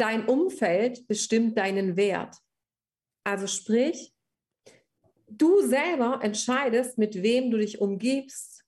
Dein 0.00 0.24
Umfeld 0.24 1.06
bestimmt 1.08 1.58
deinen 1.58 1.94
Wert. 1.94 2.38
Also 3.22 3.46
sprich, 3.46 4.14
du 5.28 5.60
selber 5.60 6.20
entscheidest, 6.22 6.96
mit 6.96 7.22
wem 7.22 7.50
du 7.50 7.58
dich 7.58 7.82
umgibst. 7.82 8.64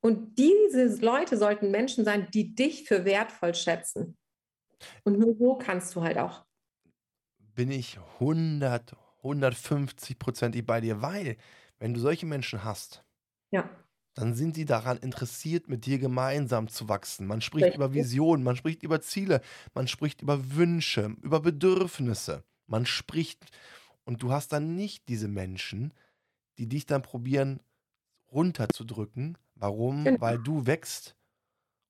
Und 0.00 0.36
diese 0.36 0.86
Leute 1.04 1.36
sollten 1.36 1.70
Menschen 1.70 2.04
sein, 2.04 2.28
die 2.32 2.52
dich 2.52 2.88
für 2.88 3.04
wertvoll 3.04 3.54
schätzen. 3.54 4.16
Und 5.04 5.20
nur 5.20 5.36
so 5.38 5.56
kannst 5.56 5.94
du 5.94 6.02
halt 6.02 6.18
auch. 6.18 6.44
Bin 7.54 7.70
ich 7.70 7.98
100, 8.14 8.96
150 9.18 10.18
Prozent 10.18 10.66
bei 10.66 10.80
dir, 10.80 11.00
weil 11.00 11.36
wenn 11.78 11.94
du 11.94 12.00
solche 12.00 12.26
Menschen 12.26 12.64
hast, 12.64 13.04
Ja, 13.52 13.70
dann 14.18 14.34
sind 14.34 14.56
sie 14.56 14.64
daran 14.64 14.98
interessiert, 14.98 15.68
mit 15.68 15.86
dir 15.86 16.00
gemeinsam 16.00 16.66
zu 16.66 16.88
wachsen. 16.88 17.28
Man 17.28 17.40
spricht 17.40 17.72
über 17.76 17.92
richtig. 17.92 18.02
Visionen, 18.04 18.42
man 18.42 18.56
spricht 18.56 18.82
über 18.82 19.00
Ziele, 19.00 19.40
man 19.74 19.86
spricht 19.86 20.22
über 20.22 20.56
Wünsche, 20.56 21.14
über 21.22 21.38
Bedürfnisse. 21.40 22.42
Man 22.66 22.84
spricht 22.84 23.44
und 24.04 24.20
du 24.22 24.32
hast 24.32 24.52
dann 24.52 24.74
nicht 24.74 25.08
diese 25.08 25.28
Menschen, 25.28 25.94
die 26.58 26.68
dich 26.68 26.84
dann 26.84 27.02
probieren 27.02 27.60
runterzudrücken. 28.32 29.38
Warum? 29.54 30.04
Genau. 30.04 30.20
Weil 30.20 30.38
du 30.38 30.66
wächst 30.66 31.14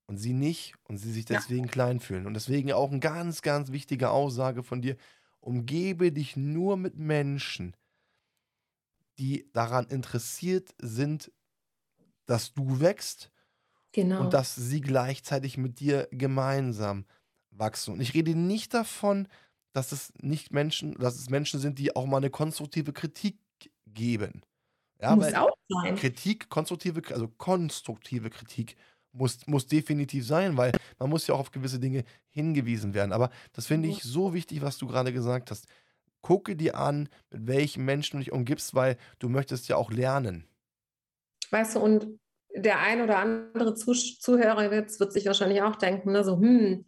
und 0.06 0.18
sie 0.18 0.34
nicht 0.34 0.74
und 0.84 0.98
sie 0.98 1.12
sich 1.12 1.26
Ja. 1.30 1.38
deswegen 1.38 1.66
klein 1.68 1.98
fühlen. 1.98 2.26
Und 2.26 2.34
deswegen 2.34 2.72
auch 2.72 2.90
eine 2.90 3.00
ganz, 3.00 3.40
ganz 3.40 3.72
wichtige 3.72 4.10
Aussage 4.10 4.62
von 4.62 4.82
dir. 4.82 4.96
Umgebe 5.40 6.12
dich 6.12 6.36
nur 6.36 6.76
mit 6.76 6.96
Menschen, 6.98 7.74
die 9.18 9.48
daran 9.54 9.86
interessiert 9.86 10.74
sind, 10.78 11.32
dass 12.28 12.54
du 12.54 12.80
wächst 12.80 13.32
und 14.16 14.32
Genau. 14.32 14.34
dass 14.34 14.54
sie 14.54 14.80
gleichzeitig 14.80 15.58
mit 15.58 15.80
dir 15.80 16.08
gemeinsam 16.12 17.06
wachsen. 17.50 17.94
Und 17.94 18.00
ich 18.00 18.14
rede 18.14 18.34
nicht 18.34 18.74
davon, 18.74 19.28
dass 19.72 19.92
es 19.92 20.12
nicht 20.20 20.52
Menschen, 20.52 20.94
dass 20.98 21.16
es 21.16 21.30
Menschen 21.30 21.60
sind, 21.60 21.78
die 21.78 21.94
auch 21.96 22.06
mal 22.06 22.18
eine 22.18 22.30
konstruktive 22.30 22.92
Kritik 22.92 23.38
geben. 23.86 24.42
Ja, 25.00 25.16
Muss 25.16 25.32
auch 25.34 25.50
sein. 25.68 25.96
Kritik, 25.96 26.48
konstruktive, 26.48 27.02
also 27.14 27.28
konstruktive 27.28 28.30
Kritik 28.30 28.76
muss, 29.12 29.46
muss 29.46 29.66
definitiv 29.66 30.26
sein, 30.26 30.56
weil 30.56 30.72
man 30.98 31.10
muss 31.10 31.26
ja 31.26 31.34
auch 31.34 31.40
auf 31.40 31.50
gewisse 31.50 31.80
Dinge 31.80 32.04
hingewiesen 32.30 32.94
werden. 32.94 33.12
Aber 33.12 33.30
das 33.52 33.66
finde 33.66 33.88
ich 33.88 34.02
so 34.02 34.34
wichtig, 34.34 34.62
was 34.62 34.78
du 34.78 34.86
gerade 34.86 35.12
gesagt 35.12 35.50
hast. 35.50 35.66
Gucke 36.22 36.56
dir 36.56 36.76
an, 36.78 37.08
mit 37.30 37.46
welchen 37.48 37.84
Menschen 37.84 38.18
du 38.18 38.24
dich 38.24 38.32
umgibst, 38.32 38.74
weil 38.74 38.98
du 39.20 39.28
möchtest 39.28 39.68
ja 39.68 39.76
auch 39.76 39.90
lernen. 39.90 40.48
Weißt 41.50 41.76
du, 41.76 41.80
und 41.80 42.08
der 42.54 42.80
ein 42.80 43.02
oder 43.02 43.18
andere 43.18 43.74
Zuhörer 43.74 44.72
jetzt 44.72 45.00
wird 45.00 45.12
sich 45.12 45.26
wahrscheinlich 45.26 45.62
auch 45.62 45.76
denken, 45.76 46.12
ne, 46.12 46.24
so, 46.24 46.38
hm, 46.38 46.84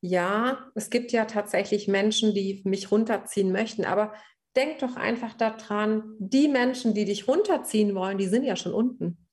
ja, 0.00 0.70
es 0.74 0.90
gibt 0.90 1.12
ja 1.12 1.24
tatsächlich 1.24 1.88
Menschen, 1.88 2.34
die 2.34 2.62
mich 2.64 2.90
runterziehen 2.90 3.50
möchten, 3.50 3.84
aber 3.84 4.12
denk 4.54 4.78
doch 4.78 4.96
einfach 4.96 5.34
daran, 5.34 6.14
die 6.18 6.48
Menschen, 6.48 6.94
die 6.94 7.04
dich 7.04 7.26
runterziehen 7.28 7.94
wollen, 7.94 8.18
die 8.18 8.26
sind 8.26 8.44
ja 8.44 8.56
schon 8.56 8.74
unten. 8.74 9.27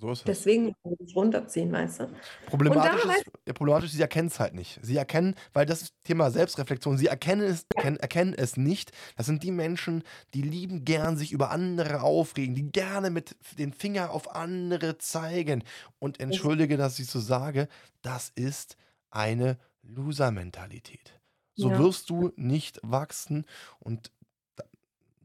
So 0.00 0.12
ist 0.12 0.20
es. 0.20 0.24
Deswegen 0.24 0.74
runterziehen, 1.14 1.72
weißt 1.72 2.00
du? 2.00 2.06
Problematisch 2.46 3.04
ist, 3.04 3.24
ja, 3.46 3.52
problematisch, 3.52 3.90
sie 3.90 4.00
erkennen 4.00 4.28
es 4.28 4.38
halt 4.38 4.54
nicht. 4.54 4.78
Sie 4.82 4.96
erkennen, 4.96 5.34
weil 5.52 5.66
das 5.66 5.82
ist 5.82 5.94
Thema 6.04 6.30
Selbstreflexion, 6.30 6.96
sie 6.96 7.08
erkennen 7.08 7.42
es, 7.42 7.66
erkennen, 7.74 7.96
erkennen 7.96 8.34
es 8.34 8.56
nicht. 8.56 8.92
Das 9.16 9.26
sind 9.26 9.42
die 9.42 9.50
Menschen, 9.50 10.04
die 10.34 10.42
lieben 10.42 10.84
gern 10.84 11.16
sich 11.16 11.32
über 11.32 11.50
andere 11.50 12.02
aufregen, 12.02 12.54
die 12.54 12.70
gerne 12.70 13.10
mit 13.10 13.36
den 13.58 13.72
Finger 13.72 14.10
auf 14.10 14.34
andere 14.34 14.98
zeigen. 14.98 15.64
Und 15.98 16.20
entschuldige, 16.20 16.76
dass 16.76 16.98
ich 16.98 17.06
so 17.08 17.18
sage, 17.18 17.68
das 18.02 18.30
ist 18.34 18.76
eine 19.10 19.58
Loser-Mentalität. 19.82 21.20
So 21.56 21.70
Ja. 21.70 21.78
wirst 21.78 22.08
du 22.10 22.30
nicht 22.36 22.78
wachsen 22.84 23.46
und 23.80 24.12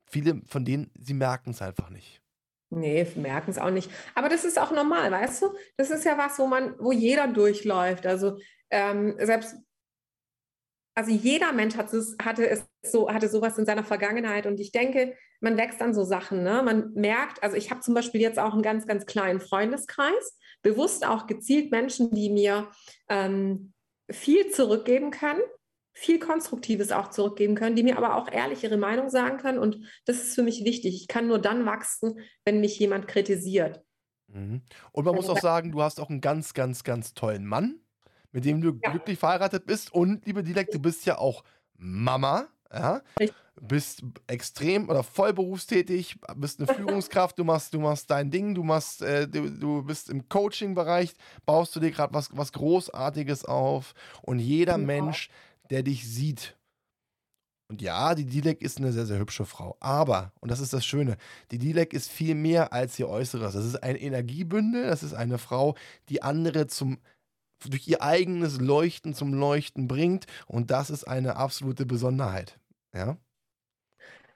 viele 0.08 0.42
von 0.48 0.66
denen, 0.66 0.90
sie 1.00 1.14
merken 1.14 1.52
es 1.52 1.62
einfach 1.62 1.92
nicht. 1.92 2.23
Nee, 2.76 3.08
merken 3.16 3.52
es 3.52 3.60
auch 3.60 3.70
nicht. 3.70 3.92
Aber 4.16 4.30
das 4.30 4.46
ist 4.46 4.60
auch 4.60 4.72
normal, 4.72 5.12
weißt 5.12 5.44
du? 5.44 5.54
Das 5.78 5.92
ist 5.92 6.06
ja 6.06 6.18
was, 6.18 6.40
wo 6.40 6.48
man, 6.48 6.76
wo 6.80 6.92
jeder 6.92 7.28
durchläuft. 7.28 8.06
Also 8.06 8.38
ähm, 8.72 9.16
selbst, 9.20 9.56
also 10.96 11.12
jeder 11.12 11.52
Mensch 11.54 11.76
hat 11.76 11.94
es, 11.94 12.16
hatte 12.22 12.48
es 12.48 12.66
so, 12.84 13.12
hatte 13.12 13.30
sowas 13.30 13.58
in 13.58 13.66
seiner 13.66 13.84
Vergangenheit. 13.84 14.46
Und 14.46 14.60
ich 14.60 14.72
denke, 14.72 15.16
man 15.40 15.58
wächst 15.58 15.82
an 15.82 15.94
so 15.94 16.04
Sachen. 16.04 16.44
Ne? 16.44 16.64
Man 16.64 16.94
merkt, 16.94 17.44
also 17.44 17.56
ich 17.56 17.70
habe 17.70 17.82
zum 17.82 17.94
Beispiel 17.94 18.22
jetzt 18.22 18.40
auch 18.40 18.54
einen 18.54 18.64
ganz, 18.64 18.88
ganz 18.88 19.06
kleinen 19.06 19.40
Freundeskreis, 19.40 20.40
bewusst 20.64 21.06
auch 21.06 21.28
gezielt 21.28 21.72
Menschen, 21.72 22.12
die 22.12 22.30
mir 22.30 22.72
ähm, 23.10 23.74
viel 24.10 24.50
zurückgeben 24.50 25.12
können, 25.12 25.42
viel 25.94 26.20
Konstruktives 26.20 26.92
auch 26.92 27.10
zurückgeben 27.10 27.56
können, 27.56 27.76
die 27.76 27.84
mir 27.84 27.98
aber 27.98 28.16
auch 28.16 28.32
ehrlich 28.32 28.64
ihre 28.64 28.78
Meinung 28.78 29.10
sagen 29.10 29.38
können. 29.38 29.60
Und 29.60 29.80
das 30.06 30.18
ist 30.18 30.36
für 30.36 30.44
mich 30.44 30.64
wichtig. 30.66 30.96
Ich 30.96 31.08
kann 31.08 31.28
nur 31.28 31.40
dann 31.40 31.66
wachsen, 31.66 32.20
wenn 32.46 32.60
mich 32.62 32.80
jemand 32.80 33.08
kritisiert. 33.08 33.84
Mhm. 34.28 34.62
Und 34.92 35.06
man 35.06 35.16
muss 35.16 35.30
auch 35.30 35.38
sagen, 35.38 35.72
du 35.72 35.82
hast 35.82 36.00
auch 36.00 36.10
einen 36.10 36.22
ganz, 36.22 36.54
ganz, 36.54 36.84
ganz 36.84 37.14
tollen 37.14 37.46
Mann, 37.46 37.82
mit 38.32 38.46
dem 38.46 38.62
du 38.62 38.80
Ja. 38.82 38.92
glücklich 38.92 39.20
verheiratet 39.20 39.66
bist. 39.66 39.94
Und, 39.94 40.26
liebe 40.26 40.44
Dilek, 40.44 40.72
du 40.72 40.80
bist 40.80 41.06
ja 41.06 41.18
auch 41.18 41.44
Mama. 41.76 42.48
Ja? 42.72 43.02
Richtig. 43.20 43.44
Bist 43.62 44.04
extrem 44.28 44.90
oder 44.90 45.04
voll 45.04 45.32
berufstätig, 45.34 46.18
bist 46.38 46.60
eine 46.60 46.68
Führungskraft, 46.74 47.38
du 47.38 47.44
machst, 47.44 47.74
du 47.76 47.80
machst 47.80 48.10
dein 48.10 48.32
Ding, 48.32 48.56
du 48.56 48.64
machst, 48.64 49.04
äh, 49.04 49.28
du, 49.28 49.48
du 49.50 49.84
bist 49.84 50.10
im 50.10 50.28
Coaching-Bereich, 50.28 51.14
baust 51.46 51.76
du 51.76 51.80
dir 51.80 51.92
gerade 51.92 52.14
was, 52.16 52.30
was 52.36 52.52
Großartiges 52.54 53.46
auf. 53.46 53.94
Und 54.24 54.40
jeder 54.40 54.78
Ja. 54.78 54.78
Mensch, 54.80 55.30
der 55.70 55.84
dich 55.84 56.08
sieht, 56.08 56.58
und 57.74 57.82
ja, 57.82 58.14
die 58.14 58.26
Dilek 58.26 58.62
ist 58.62 58.78
eine 58.78 58.92
sehr, 58.92 59.08
sehr 59.08 59.18
hübsche 59.18 59.46
Frau. 59.46 59.78
Aber, 59.80 60.32
und 60.42 60.52
das 60.52 60.60
ist 60.60 60.74
das 60.74 60.86
Schöne, 60.86 61.18
die 61.50 61.58
Dilek 61.58 61.94
ist 61.94 62.12
viel 62.12 62.36
mehr 62.36 62.72
als 62.72 63.00
ihr 63.00 63.10
Äußeres. 63.10 63.54
Das 63.54 63.66
ist 63.66 63.82
ein 63.82 63.96
Energiebündel, 63.96 64.86
das 64.86 65.02
ist 65.02 65.16
eine 65.16 65.40
Frau, 65.40 65.76
die 66.08 66.22
andere 66.22 66.68
zum, 66.68 67.00
durch 67.68 67.88
ihr 67.88 68.04
eigenes 68.04 68.60
Leuchten 68.60 69.16
zum 69.16 69.34
Leuchten 69.34 69.88
bringt. 69.88 70.28
Und 70.46 70.70
das 70.70 70.92
ist 70.92 71.06
eine 71.06 71.36
absolute 71.38 71.88
Besonderheit. 71.88 72.60
Ja? 72.94 73.18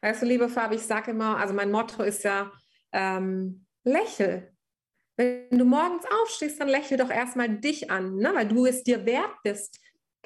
Weißt 0.02 0.24
du, 0.24 0.26
liebe 0.26 0.50
Fabi, 0.50 0.78
ich 0.78 0.84
sage 0.84 1.12
immer, 1.12 1.38
also 1.38 1.54
mein 1.54 1.70
Motto 1.70 2.02
ist 2.02 2.24
ja, 2.24 2.52
ähm, 2.92 3.68
lächel. 3.84 4.52
Wenn 5.16 5.60
du 5.60 5.66
morgens 5.66 6.06
aufstehst, 6.24 6.60
dann 6.60 6.70
lächel 6.70 6.98
doch 6.98 7.12
erstmal 7.12 7.60
dich 7.60 7.92
an, 7.92 8.16
ne? 8.16 8.32
weil 8.34 8.48
du 8.48 8.66
es 8.66 8.84
dir 8.84 9.06
wert 9.06 9.36
bist, 9.44 9.80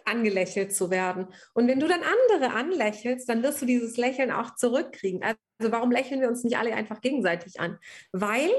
angelächelt 0.06 0.74
zu 0.76 0.90
werden. 0.90 1.28
Und 1.54 1.68
wenn 1.68 1.80
du 1.80 1.88
dann 1.88 2.02
andere 2.02 2.54
anlächelst, 2.54 3.30
dann 3.30 3.44
wirst 3.44 3.62
du 3.62 3.66
dieses 3.66 3.98
Lächeln 3.98 4.32
auch 4.32 4.56
zurückkriegen. 4.56 5.22
Also 5.24 5.72
warum 5.72 5.92
lächeln 5.92 6.22
wir 6.22 6.28
uns 6.28 6.44
nicht 6.44 6.58
alle 6.58 6.74
einfach 6.74 7.02
gegenseitig 7.02 7.60
an? 7.60 7.78
Weil 8.12 8.50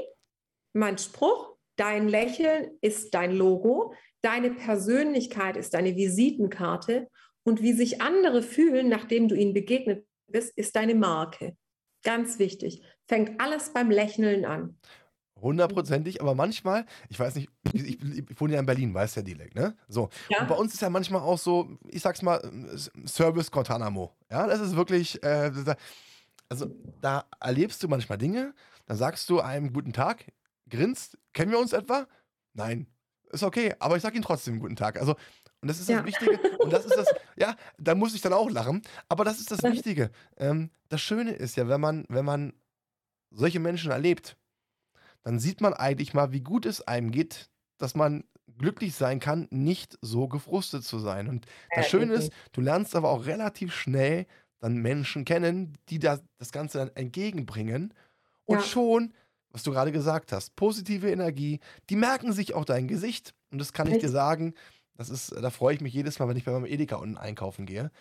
mein 0.73 0.97
Spruch, 0.97 1.57
dein 1.75 2.07
Lächeln 2.07 2.71
ist 2.81 3.13
dein 3.13 3.31
Logo, 3.35 3.93
deine 4.21 4.51
Persönlichkeit 4.51 5.57
ist 5.57 5.73
deine 5.73 5.95
Visitenkarte 5.95 7.07
und 7.43 7.61
wie 7.61 7.73
sich 7.73 8.01
andere 8.01 8.41
fühlen, 8.41 8.89
nachdem 8.89 9.27
du 9.27 9.35
ihnen 9.35 9.53
begegnet 9.53 10.05
bist, 10.27 10.57
ist 10.57 10.75
deine 10.75 10.95
Marke. 10.95 11.55
Ganz 12.03 12.39
wichtig. 12.39 12.81
Fängt 13.07 13.39
alles 13.41 13.71
beim 13.73 13.91
Lächeln 13.91 14.45
an. 14.45 14.79
Hundertprozentig, 15.43 16.21
aber 16.21 16.35
manchmal, 16.35 16.85
ich 17.09 17.19
weiß 17.19 17.35
nicht, 17.35 17.49
ich, 17.73 18.01
ich, 18.01 18.39
wohne 18.39 18.53
ja 18.53 18.59
in 18.61 18.65
Berlin, 18.65 18.93
weiß 18.93 19.15
der 19.15 19.23
Dilek, 19.23 19.53
ne? 19.55 19.75
So. 19.89 20.03
Und 20.03 20.47
bei 20.47 20.55
Ja, 20.55 20.55
uns 20.55 20.73
ist 20.73 20.81
ja 20.81 20.89
manchmal 20.89 21.21
auch 21.21 21.37
so, 21.37 21.77
ich 21.89 22.01
sag's 22.01 22.21
mal, 22.21 22.41
Service 23.05 23.51
Guantanamo. 23.51 24.15
Ja, 24.31 24.47
das 24.47 24.61
ist 24.61 24.75
wirklich, 24.75 25.21
äh, 25.21 25.51
also 26.49 26.67
da 27.01 27.25
erlebst 27.41 27.83
du 27.83 27.89
manchmal 27.89 28.17
Dinge, 28.17 28.53
dann 28.85 28.97
sagst 28.97 29.29
du 29.29 29.41
einem 29.41 29.73
guten 29.73 29.91
Tag, 29.91 30.31
grinst, 30.69 31.17
kennen 31.33 31.51
wir 31.51 31.59
uns 31.59 31.73
etwa? 31.73 32.07
Nein, 32.53 32.87
ist 33.31 33.43
okay, 33.43 33.75
aber 33.79 33.97
ich 33.97 34.01
sag 34.01 34.13
ihnen 34.13 34.23
trotzdem 34.23 34.59
guten 34.59 34.75
Tag. 34.77 34.99
Also, 34.99 35.15
und 35.61 35.67
das 35.67 35.79
ist 35.79 35.89
das 35.89 35.97
Ja. 35.97 36.05
Wichtige, 36.05 36.39
und 36.59 36.71
das 36.71 36.85
ist 36.85 36.95
das, 36.95 37.07
ja, 37.35 37.55
da 37.77 37.95
muss 37.95 38.15
ich 38.15 38.21
dann 38.21 38.33
auch 38.33 38.49
lachen, 38.49 38.81
aber 39.09 39.25
das 39.25 39.39
ist 39.39 39.51
das. 39.51 39.61
Wichtige. 39.63 40.11
Ähm, 40.37 40.69
das 40.89 41.01
Schöne 41.01 41.31
ist 41.31 41.57
ja, 41.57 41.67
wenn 41.67 41.81
man, 41.81 42.05
wenn 42.07 42.23
man 42.23 42.53
solche 43.31 43.59
Menschen 43.59 43.91
erlebt, 43.91 44.37
dann 45.23 45.39
sieht 45.39 45.61
man 45.61 45.73
eigentlich 45.73 46.13
mal, 46.13 46.31
wie 46.31 46.41
gut 46.41 46.65
es 46.65 46.81
einem 46.81 47.11
geht, 47.11 47.49
dass 47.77 47.95
man 47.95 48.23
glücklich 48.57 48.95
sein 48.95 49.19
kann, 49.19 49.47
nicht 49.51 49.97
so 50.01 50.27
gefrustet 50.27 50.83
zu 50.83 50.99
sein. 50.99 51.27
Und 51.27 51.45
das 51.73 51.85
Schöne 51.87 52.13
ist, 52.13 52.33
du 52.51 52.61
lernst 52.61 52.95
aber 52.95 53.09
auch 53.09 53.25
relativ 53.25 53.73
schnell 53.73 54.27
dann 54.59 54.77
Menschen 54.77 55.25
kennen, 55.25 55.77
die 55.89 55.99
da 55.99 56.19
das 56.37 56.51
Ganze 56.51 56.77
dann 56.79 56.91
entgegenbringen. 56.95 57.93
Und 58.45 58.61
Ja. 58.61 58.63
schon, 58.63 59.13
was 59.51 59.63
du 59.63 59.71
gerade 59.71 59.91
gesagt 59.91 60.31
hast, 60.31 60.55
positive 60.55 61.09
Energie, 61.11 61.59
die 61.89 61.95
merken 61.95 62.33
sich 62.33 62.53
auch 62.53 62.65
dein 62.65 62.87
Gesicht. 62.87 63.33
Und 63.51 63.59
das 63.59 63.73
kann 63.73 63.87
ich 63.87 63.97
dir 63.97 64.09
sagen, 64.09 64.53
das 64.95 65.09
ist, 65.09 65.31
da 65.31 65.49
freue 65.49 65.75
ich 65.75 65.81
mich 65.81 65.93
jedes 65.93 66.19
Mal, 66.19 66.27
wenn 66.27 66.37
ich 66.37 66.45
bei 66.45 66.51
meinem 66.51 66.65
Edeka 66.65 66.97
unten 66.97 67.17
einkaufen 67.17 67.65
gehe. 67.65 67.91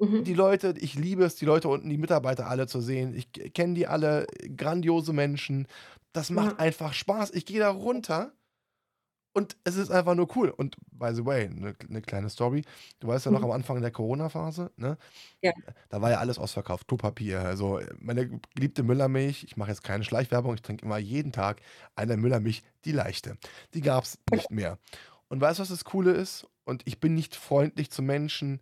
Mhm. 0.00 0.24
Die 0.24 0.34
Leute, 0.34 0.74
ich 0.78 0.94
liebe 0.94 1.24
es, 1.24 1.36
die 1.36 1.44
Leute 1.46 1.68
unten, 1.68 1.88
die 1.88 1.98
Mitarbeiter 1.98 2.48
alle 2.48 2.66
zu 2.66 2.80
sehen. 2.80 3.14
Ich 3.14 3.32
kenne 3.54 3.74
die 3.74 3.86
alle, 3.86 4.26
grandiose 4.56 5.12
Menschen. 5.12 5.68
Das 6.12 6.30
macht 6.30 6.52
Ja. 6.52 6.58
einfach 6.58 6.92
Spaß. 6.92 7.30
Ich 7.32 7.46
gehe 7.46 7.60
da 7.60 7.70
runter 7.70 8.32
und 9.34 9.56
es 9.64 9.76
ist 9.76 9.90
einfach 9.90 10.14
nur 10.14 10.34
cool. 10.36 10.48
Und 10.50 10.76
by 10.90 11.10
the 11.14 11.24
way, 11.26 11.44
eine 11.46 11.74
ne 11.88 12.02
kleine 12.02 12.30
Story. 12.30 12.62
Du 13.00 13.08
weißt 13.08 13.26
ja 13.26 13.32
noch 13.32 13.40
Mhm. 13.40 13.44
am 13.44 13.50
Anfang 13.50 13.80
der 13.82 13.90
Corona-Phase, 13.90 14.72
ne? 14.76 14.96
Ja. 15.42 15.52
Da 15.90 16.00
war 16.02 16.10
ja 16.10 16.18
alles 16.18 16.38
ausverkauft, 16.38 16.88
Klopapier. 16.88 17.40
Also 17.42 17.80
meine 17.98 18.40
geliebte 18.54 18.82
Müllermilch, 18.82 19.44
ich 19.44 19.56
mache 19.56 19.70
jetzt 19.70 19.84
keine 19.84 20.04
Schleichwerbung, 20.04 20.54
ich 20.54 20.62
trinke 20.62 20.84
immer 20.86 20.98
jeden 20.98 21.32
Tag 21.32 21.60
eine 21.96 22.16
Müllermilch, 22.16 22.62
die 22.84 22.92
leichte. 22.92 23.36
Die 23.74 23.80
gab 23.82 24.04
es 24.04 24.18
nicht 24.30 24.50
mehr. 24.50 24.78
Und 25.28 25.40
weißt 25.40 25.58
du, 25.58 25.62
was 25.62 25.68
das 25.70 25.84
Coole 25.84 26.12
ist? 26.12 26.46
und 26.68 26.82
ich 26.84 26.98
bin 27.00 27.14
nicht 27.14 27.36
freundlich 27.36 27.90
zu 27.92 28.02
Menschen, 28.02 28.60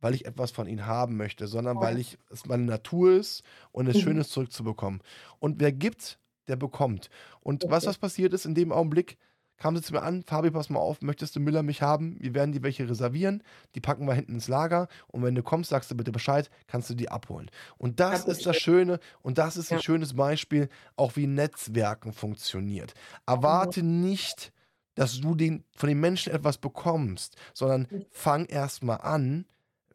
weil 0.00 0.14
ich 0.14 0.26
etwas 0.26 0.50
von 0.50 0.66
ihnen 0.68 0.86
haben 0.86 1.16
möchte, 1.16 1.46
sondern 1.46 1.80
weil 1.80 1.98
ich 1.98 2.18
es 2.30 2.46
meine 2.46 2.64
Natur 2.64 3.12
ist 3.12 3.42
und 3.72 3.86
es 3.86 3.98
Mhm. 3.98 4.00
schön 4.00 4.18
ist, 4.18 4.30
zurückzubekommen. 4.32 5.00
Und 5.38 5.60
wer 5.60 5.72
gibt, 5.72 6.18
der 6.48 6.56
bekommt. 6.56 7.10
Und 7.40 7.64
was 7.68 7.86
Richtig. 7.86 7.86
was 7.86 7.98
passiert 7.98 8.32
ist 8.34 8.44
in 8.46 8.54
dem 8.54 8.72
Augenblick, 8.72 9.16
kam 9.58 9.74
sie 9.74 9.80
zu 9.82 9.94
mir 9.94 10.02
an, 10.02 10.22
Fabi, 10.22 10.50
pass 10.50 10.68
mal 10.68 10.80
auf, 10.80 11.00
möchtest 11.00 11.34
du 11.34 11.40
Müller 11.40 11.62
mich 11.62 11.80
haben? 11.80 12.18
Wir 12.20 12.34
werden 12.34 12.52
die 12.52 12.62
welche 12.62 12.88
reservieren, 12.88 13.42
die 13.74 13.80
packen 13.80 14.06
wir 14.06 14.12
hinten 14.14 14.34
ins 14.34 14.48
Lager 14.48 14.86
und 15.08 15.22
wenn 15.22 15.34
du 15.34 15.42
kommst, 15.42 15.70
sagst 15.70 15.90
du 15.90 15.94
bitte 15.96 16.12
Bescheid, 16.12 16.50
kannst 16.66 16.90
du 16.90 16.94
die 16.94 17.08
abholen. 17.08 17.50
Und 17.78 17.98
das 17.98 18.22
Das 18.24 18.26
ist 18.26 18.44
das 18.44 18.56
schön. 18.56 18.60
Schöne 18.60 19.00
und 19.22 19.38
das 19.38 19.56
ist 19.56 19.72
ein 19.72 19.78
Ja. 19.78 19.80
schönes 19.80 20.14
Beispiel, 20.14 20.68
auch 20.96 21.16
wie 21.16 21.26
Netzwerken 21.26 22.12
funktioniert. 22.12 22.92
Erwarte 23.26 23.82
nicht, 23.82 24.52
dass 24.94 25.20
du 25.20 25.34
den, 25.34 25.64
von 25.74 25.88
den 25.88 26.00
Menschen 26.00 26.32
etwas 26.32 26.58
bekommst, 26.58 27.36
sondern 27.54 27.88
Mhm. 27.90 28.06
fang 28.10 28.44
erst 28.46 28.82
mal 28.84 28.96
an, 28.96 29.46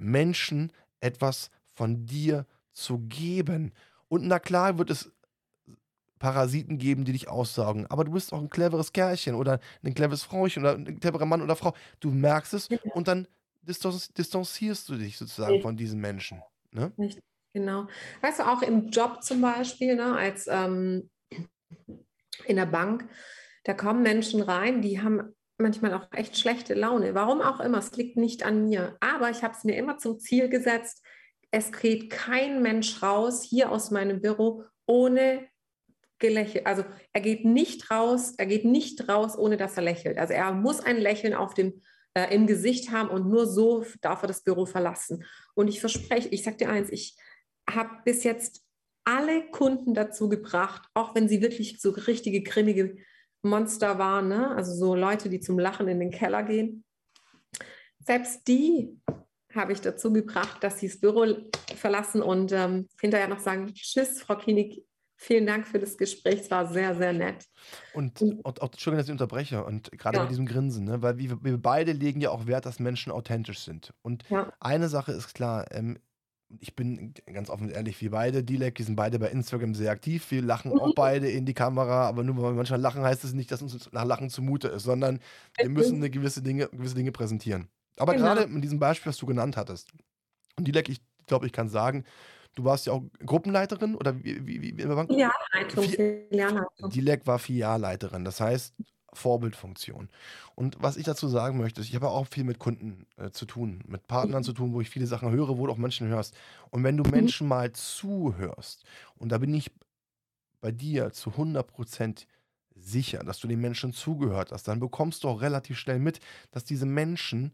Menschen 0.01 0.71
etwas 0.99 1.49
von 1.73 2.05
dir 2.05 2.45
zu 2.71 2.99
geben. 2.99 3.73
Und 4.07 4.25
na 4.27 4.39
klar 4.39 4.77
wird 4.77 4.89
es 4.89 5.11
Parasiten 6.19 6.77
geben, 6.77 7.03
die 7.03 7.13
dich 7.13 7.29
aussaugen, 7.29 7.87
aber 7.87 8.03
du 8.03 8.11
bist 8.11 8.31
auch 8.31 8.39
ein 8.41 8.49
cleveres 8.49 8.93
Kerlchen 8.93 9.33
oder 9.33 9.59
ein 9.83 9.95
cleveres 9.95 10.23
Frauchen 10.23 10.59
oder 10.61 10.75
ein 10.75 10.99
cleverer 10.99 11.25
Mann 11.25 11.41
oder 11.41 11.55
Frau. 11.55 11.73
Du 11.99 12.11
merkst 12.11 12.53
es 12.53 12.69
Genau. 12.69 12.93
und 12.93 13.07
dann 13.07 13.27
distanz 13.63 14.09
distanzierst 14.13 14.87
du 14.89 14.97
dich 14.97 15.17
sozusagen 15.17 15.59
von 15.59 15.75
diesen 15.77 15.99
Menschen. 15.99 16.43
Ne? 16.71 16.91
Genau. 17.53 17.87
Weißt 18.21 18.39
du, 18.39 18.43
auch 18.47 18.61
im 18.61 18.89
Job 18.89 19.23
zum 19.23 19.41
Beispiel, 19.41 19.95
ne, 19.95 20.15
als 20.15 20.47
ähm, 20.47 21.09
in 22.45 22.55
der 22.55 22.65
Bank, 22.67 23.09
da 23.63 23.73
kommen 23.73 24.03
Menschen 24.03 24.41
rein, 24.41 24.81
die 24.81 25.01
haben 25.01 25.33
manchmal 25.62 25.93
auch 25.93 26.07
echt 26.12 26.38
schlechte 26.38 26.74
Laune. 26.74 27.14
Warum 27.16 27.41
auch 27.41 27.59
immer, 27.59 27.80
es 27.80 27.91
liegt 27.93 28.18
nicht 28.18 28.43
an 28.43 28.66
mir. 28.66 28.97
Aber 28.99 29.30
ich 29.30 29.43
habe 29.43 29.55
es 29.55 29.64
mir 29.64 29.78
immer 29.78 29.97
zum 29.97 30.20
Ziel 30.20 30.49
gesetzt, 30.49 31.03
es 31.51 31.72
geht 31.72 32.09
kein 32.09 32.62
Mensch 32.62 33.03
raus 33.03 33.43
hier 33.43 33.72
aus 33.72 33.91
meinem 33.91 34.22
Büro 34.22 34.64
ohne 34.86 35.47
gelächelt. 36.20 36.66
Also 36.66 36.86
er 37.12 37.22
geht 37.22 37.43
nicht 37.43 37.91
raus, 37.91 38.34
er 38.38 38.45
geht 38.45 38.64
nicht 38.64 39.09
raus, 39.09 39.38
ohne 39.38 39.57
dass 39.57 39.76
er 39.76 39.84
lächelt. 39.84 40.18
Also 40.18 40.34
er 40.34 40.53
muss 40.53 40.80
ein 40.80 40.97
Lächeln 40.97 41.34
auf 41.34 41.53
dem, 41.53 41.82
äh, 42.14 42.34
im 42.34 42.47
Gesicht 42.47 42.91
haben 42.91 43.09
und 43.09 43.28
nur 43.28 43.47
so 43.47 43.86
darf 44.01 44.22
er 44.22 44.28
das 44.28 44.43
Büro 44.43 44.66
verlassen. 44.66 45.26
Und 45.55 45.68
ich 45.68 45.82
verspreche, 45.82 46.30
ich 46.30 46.43
sage 46.43 46.57
dir 46.57 46.70
eins, 46.70 46.89
ich 46.89 47.18
habe 47.70 47.89
bis 48.05 48.24
jetzt 48.24 48.64
alle 49.03 49.49
Kunden 49.49 49.93
dazu 49.93 50.30
gebracht, 50.30 50.88
auch 50.93 51.16
wenn 51.16 51.28
sie 51.28 51.41
wirklich 51.41 51.82
so 51.82 51.89
richtige 51.89 52.43
grimmige 52.43 52.95
Monster 53.43 53.97
waren, 53.97 54.27
ne? 54.27 54.55
also 54.55 54.73
so 54.73 54.95
Leute, 54.95 55.29
die 55.29 55.39
zum 55.39 55.57
Lachen 55.59 55.87
in 55.87 55.99
den 55.99 56.11
Keller 56.11 56.43
gehen. 56.43 56.83
Selbst 57.99 58.47
die 58.47 58.99
habe 59.53 59.73
ich 59.73 59.81
dazu 59.81 60.13
gebracht, 60.13 60.63
dass 60.63 60.79
sie 60.79 60.87
das 60.87 60.99
Büro 60.99 61.25
verlassen 61.75 62.21
und 62.21 62.51
ähm, 62.51 62.87
hinterher 62.99 63.27
noch 63.27 63.39
sagen, 63.39 63.73
tschüss, 63.73 64.21
Frau 64.21 64.35
Kinig, 64.35 64.83
vielen 65.17 65.45
Dank 65.45 65.67
für 65.67 65.77
das 65.77 65.97
Gespräch, 65.97 66.41
es 66.41 66.51
war 66.51 66.67
sehr, 66.71 66.95
sehr 66.95 67.13
nett. 67.13 67.45
Und, 67.93 68.21
und 68.21 68.61
auch, 68.61 68.71
Entschuldigung, 68.71 68.99
dass 68.99 69.07
ich 69.07 69.11
unterbreche, 69.11 69.63
und 69.63 69.91
gerade 69.91 70.17
Ja. 70.17 70.21
mit 70.23 70.31
diesem 70.31 70.45
Grinsen, 70.45 70.85
ne? 70.85 71.01
weil 71.01 71.17
wir, 71.17 71.43
wir 71.43 71.57
beide 71.57 71.91
legen 71.91 72.21
ja 72.21 72.31
auch 72.31 72.47
Wert, 72.47 72.65
dass 72.65 72.79
Menschen 72.79 73.11
authentisch 73.11 73.59
sind. 73.59 73.93
Und 74.01 74.23
Ja. 74.29 74.51
eine 74.59 74.87
Sache 74.89 75.11
ist 75.11 75.33
klar, 75.33 75.65
ähm, 75.71 75.99
ich 76.59 76.75
bin 76.75 77.13
ganz 77.31 77.49
offen 77.49 77.67
und 77.67 77.71
ehrlich, 77.71 77.99
wir 78.01 78.11
beide, 78.11 78.43
Dilek, 78.43 78.77
wir 78.79 78.85
sind 78.85 78.95
beide 78.95 79.19
bei 79.19 79.27
Instagram 79.29 79.73
sehr 79.75 79.91
aktiv. 79.91 80.29
Wir 80.31 80.41
lachen 80.41 80.71
auch 80.73 80.87
Mhm. 80.87 80.93
beide 80.95 81.29
in 81.29 81.45
die 81.45 81.53
Kamera, 81.53 82.07
aber 82.07 82.23
nur 82.23 82.35
weil 82.37 82.51
wir 82.51 82.57
manchmal 82.57 82.81
lachen, 82.81 83.03
heißt 83.03 83.23
es 83.23 83.33
nicht, 83.33 83.51
dass 83.51 83.61
uns 83.61 83.91
nach 83.91 84.05
Lachen 84.05 84.29
zumute 84.29 84.67
ist, 84.67 84.83
sondern 84.83 85.19
wir 85.57 85.69
müssen 85.69 85.95
eine 85.97 86.09
gewisse 86.09 86.41
Dinge, 86.41 86.67
gewisse 86.69 86.95
Dinge 86.95 87.11
präsentieren. 87.11 87.67
Aber 87.97 88.13
Genau. 88.13 88.25
gerade 88.25 88.43
in 88.43 88.61
diesem 88.61 88.79
Beispiel, 88.79 89.09
was 89.09 89.17
du 89.17 89.25
genannt 89.25 89.57
hattest, 89.57 89.89
und 90.57 90.67
Dilek, 90.67 90.89
ich 90.89 91.01
glaube, 91.27 91.45
ich 91.45 91.53
kann 91.53 91.69
sagen, 91.69 92.03
du 92.55 92.63
warst 92.65 92.85
ja 92.85 92.93
auch 92.93 93.03
Gruppenleiterin 93.25 93.95
oder 93.95 94.17
wie, 94.23 94.45
wie, 94.45 94.61
wie 94.61 94.69
in 94.69 94.77
der 94.89 94.95
Bank? 94.95 95.09
Filialleitung. 95.09 96.89
Dilek 96.89 97.25
war 97.25 97.39
Filialleiterin, 97.39 98.25
das 98.25 98.41
heißt 98.41 98.73
Vorbildfunktion. 99.14 100.09
Und 100.55 100.78
was 100.80 100.97
ich 100.97 101.05
dazu 101.05 101.28
sagen 101.28 101.57
möchte, 101.57 101.82
ist, 101.82 101.88
ich 101.89 101.95
habe 101.95 102.09
auch 102.09 102.28
viel 102.28 102.43
mit 102.43 102.59
Kunden 102.59 103.05
äh, 103.18 103.32
zu 103.32 103.45
tun, 103.45 103.84
mit 103.88 104.07
Partnern 104.07 104.43
zu 104.43 104.53
tun, 104.53 104.74
wo 104.74 104.82
ich 104.82 104.89
viele 104.89 105.07
Sachen 105.07 105.32
höre, 105.32 105.57
wo 105.57 105.68
du 105.68 105.74
auch 105.74 105.78
Menschen 105.78 106.07
hörst. 106.07 106.36
Und 106.70 106.84
wenn 106.84 106.97
du 106.97 107.03
Menschen 107.03 107.47
mal 107.47 107.72
zuhörst, 107.72 108.86
und 109.18 109.30
da 109.32 109.38
bin 109.38 109.53
ich 109.53 109.72
bei 110.62 110.72
dir 110.72 111.12
zu 111.12 111.32
100% 111.32 112.26
sicher, 112.76 113.20
dass 113.20 113.39
du 113.39 113.47
den 113.47 113.59
Menschen 113.59 113.93
zugehört 113.93 114.51
hast, 114.51 114.68
dann 114.68 114.80
bekommst 114.80 115.24
du 115.24 115.30
auch 115.30 115.41
relativ 115.41 115.78
schnell 115.78 115.99
mit, 115.99 116.20
dass 116.51 116.64
diese 116.64 116.86
Menschen 116.86 117.51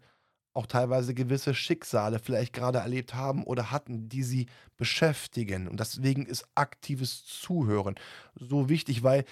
auch 0.53 0.65
teilweise 0.65 1.13
gewisse 1.13 1.53
Schicksale 1.53 2.17
vielleicht 2.17 2.51
gerade 2.51 2.79
erlebt 2.79 3.13
haben 3.13 3.43
oder 3.43 3.69
hatten, 3.69 4.09
die 4.09 4.23
sie 4.23 4.47
beschäftigen. 4.75 5.67
Und 5.67 5.79
deswegen 5.79 6.25
ist 6.25 6.47
aktives 6.55 7.25
Zuhören 7.25 7.95
so 8.33 8.67
wichtig, 8.67 9.03
weil 9.03 9.23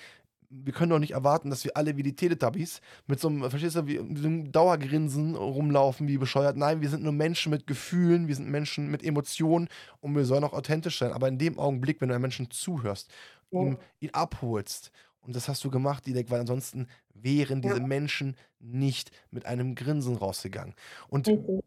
wir 0.64 0.74
können 0.74 0.89
doch 0.91 0.99
nicht 0.99 1.12
erwarten, 1.12 1.49
dass 1.49 1.64
wir 1.66 1.76
alle 1.78 1.97
wie 1.97 2.03
die 2.03 2.16
Teletubbies 2.16 2.82
mit 3.08 3.20
so 3.20 3.28
einem, 3.28 3.49
verstehst 3.49 3.76
du, 3.76 3.88
wie, 3.88 3.99
mit 3.99 4.18
so 4.20 4.28
einem 4.28 4.51
Dauergrinsen 4.51 5.36
rumlaufen, 5.36 6.08
wie 6.08 6.18
bescheuert. 6.18 6.58
Nein, 6.58 6.82
wir 6.82 6.89
sind 6.89 7.03
nur 7.03 7.12
Menschen 7.14 7.49
mit 7.51 7.68
Gefühlen, 7.68 8.28
wir 8.28 8.36
sind 8.36 8.49
Menschen 8.49 8.89
mit 8.89 9.03
Emotionen 9.03 9.68
und 9.99 10.16
wir 10.16 10.26
sollen 10.26 10.43
auch 10.43 10.53
authentisch 10.53 10.99
sein. 10.99 11.12
Aber 11.14 11.28
in 11.28 11.38
dem 11.38 11.60
Augenblick, 11.60 12.01
wenn 12.01 12.10
du 12.10 12.16
einem 12.16 12.22
Menschen 12.24 12.49
zuhörst, 12.51 13.12
Ja. 13.51 13.60
ihm, 13.62 13.78
ihn 13.99 14.10
abholst, 14.14 14.91
und 15.22 15.36
das 15.36 15.49
hast 15.49 15.64
du 15.64 15.72
gemacht, 15.72 16.06
Dilek, 16.06 16.30
weil 16.30 16.39
ansonsten 16.41 16.88
wären 17.14 17.62
diese 17.62 17.80
Ja. 17.80 17.80
Menschen 17.80 18.36
nicht 18.60 19.12
mit 19.32 19.45
einem 19.47 19.74
Grinsen 19.76 20.16
rausgegangen. 20.18 20.76
Und 21.08 21.28
Richtig. 21.28 21.62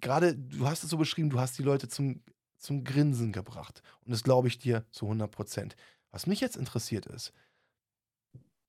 gerade, 0.00 0.34
du 0.36 0.66
hast 0.66 0.84
es 0.84 0.90
so 0.90 0.96
beschrieben, 0.96 1.30
du 1.30 1.38
hast 1.40 1.58
die 1.58 1.62
Leute 1.62 1.88
zum, 1.88 2.22
zum 2.56 2.84
Grinsen 2.84 3.32
gebracht. 3.32 3.82
Und 4.04 4.12
das 4.12 4.22
glaube 4.22 4.48
ich 4.48 4.58
dir 4.58 4.84
zu 4.90 5.06
100 5.06 5.30
Prozent. 5.30 5.76
Was 6.10 6.26
mich 6.26 6.40
jetzt 6.40 6.56
interessiert 6.56 7.06
ist, 7.06 7.32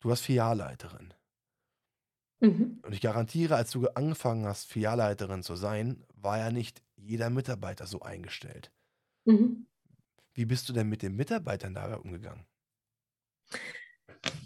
du 0.03 0.09
warst 0.09 0.23
Filialleiterin. 0.23 1.13
Mhm. 2.41 2.81
Und 2.83 2.93
ich 2.93 3.01
garantiere, 3.01 3.55
als 3.55 3.71
du 3.71 3.87
angefangen 3.87 4.45
hast, 4.45 4.65
Filialleiterin 4.65 5.43
zu 5.43 5.55
sein, 5.55 6.05
war 6.13 6.37
ja 6.37 6.51
nicht 6.51 6.83
jeder 6.97 7.29
Mitarbeiter 7.29 7.87
so 7.87 8.01
eingestellt. 8.01 8.71
Mhm. 9.25 9.65
Wie 10.33 10.45
bist 10.45 10.67
du 10.67 10.73
denn 10.73 10.89
mit 10.89 11.01
den 11.01 11.15
Mitarbeitern 11.15 11.73
dabei 11.73 11.97
umgegangen? 11.97 12.45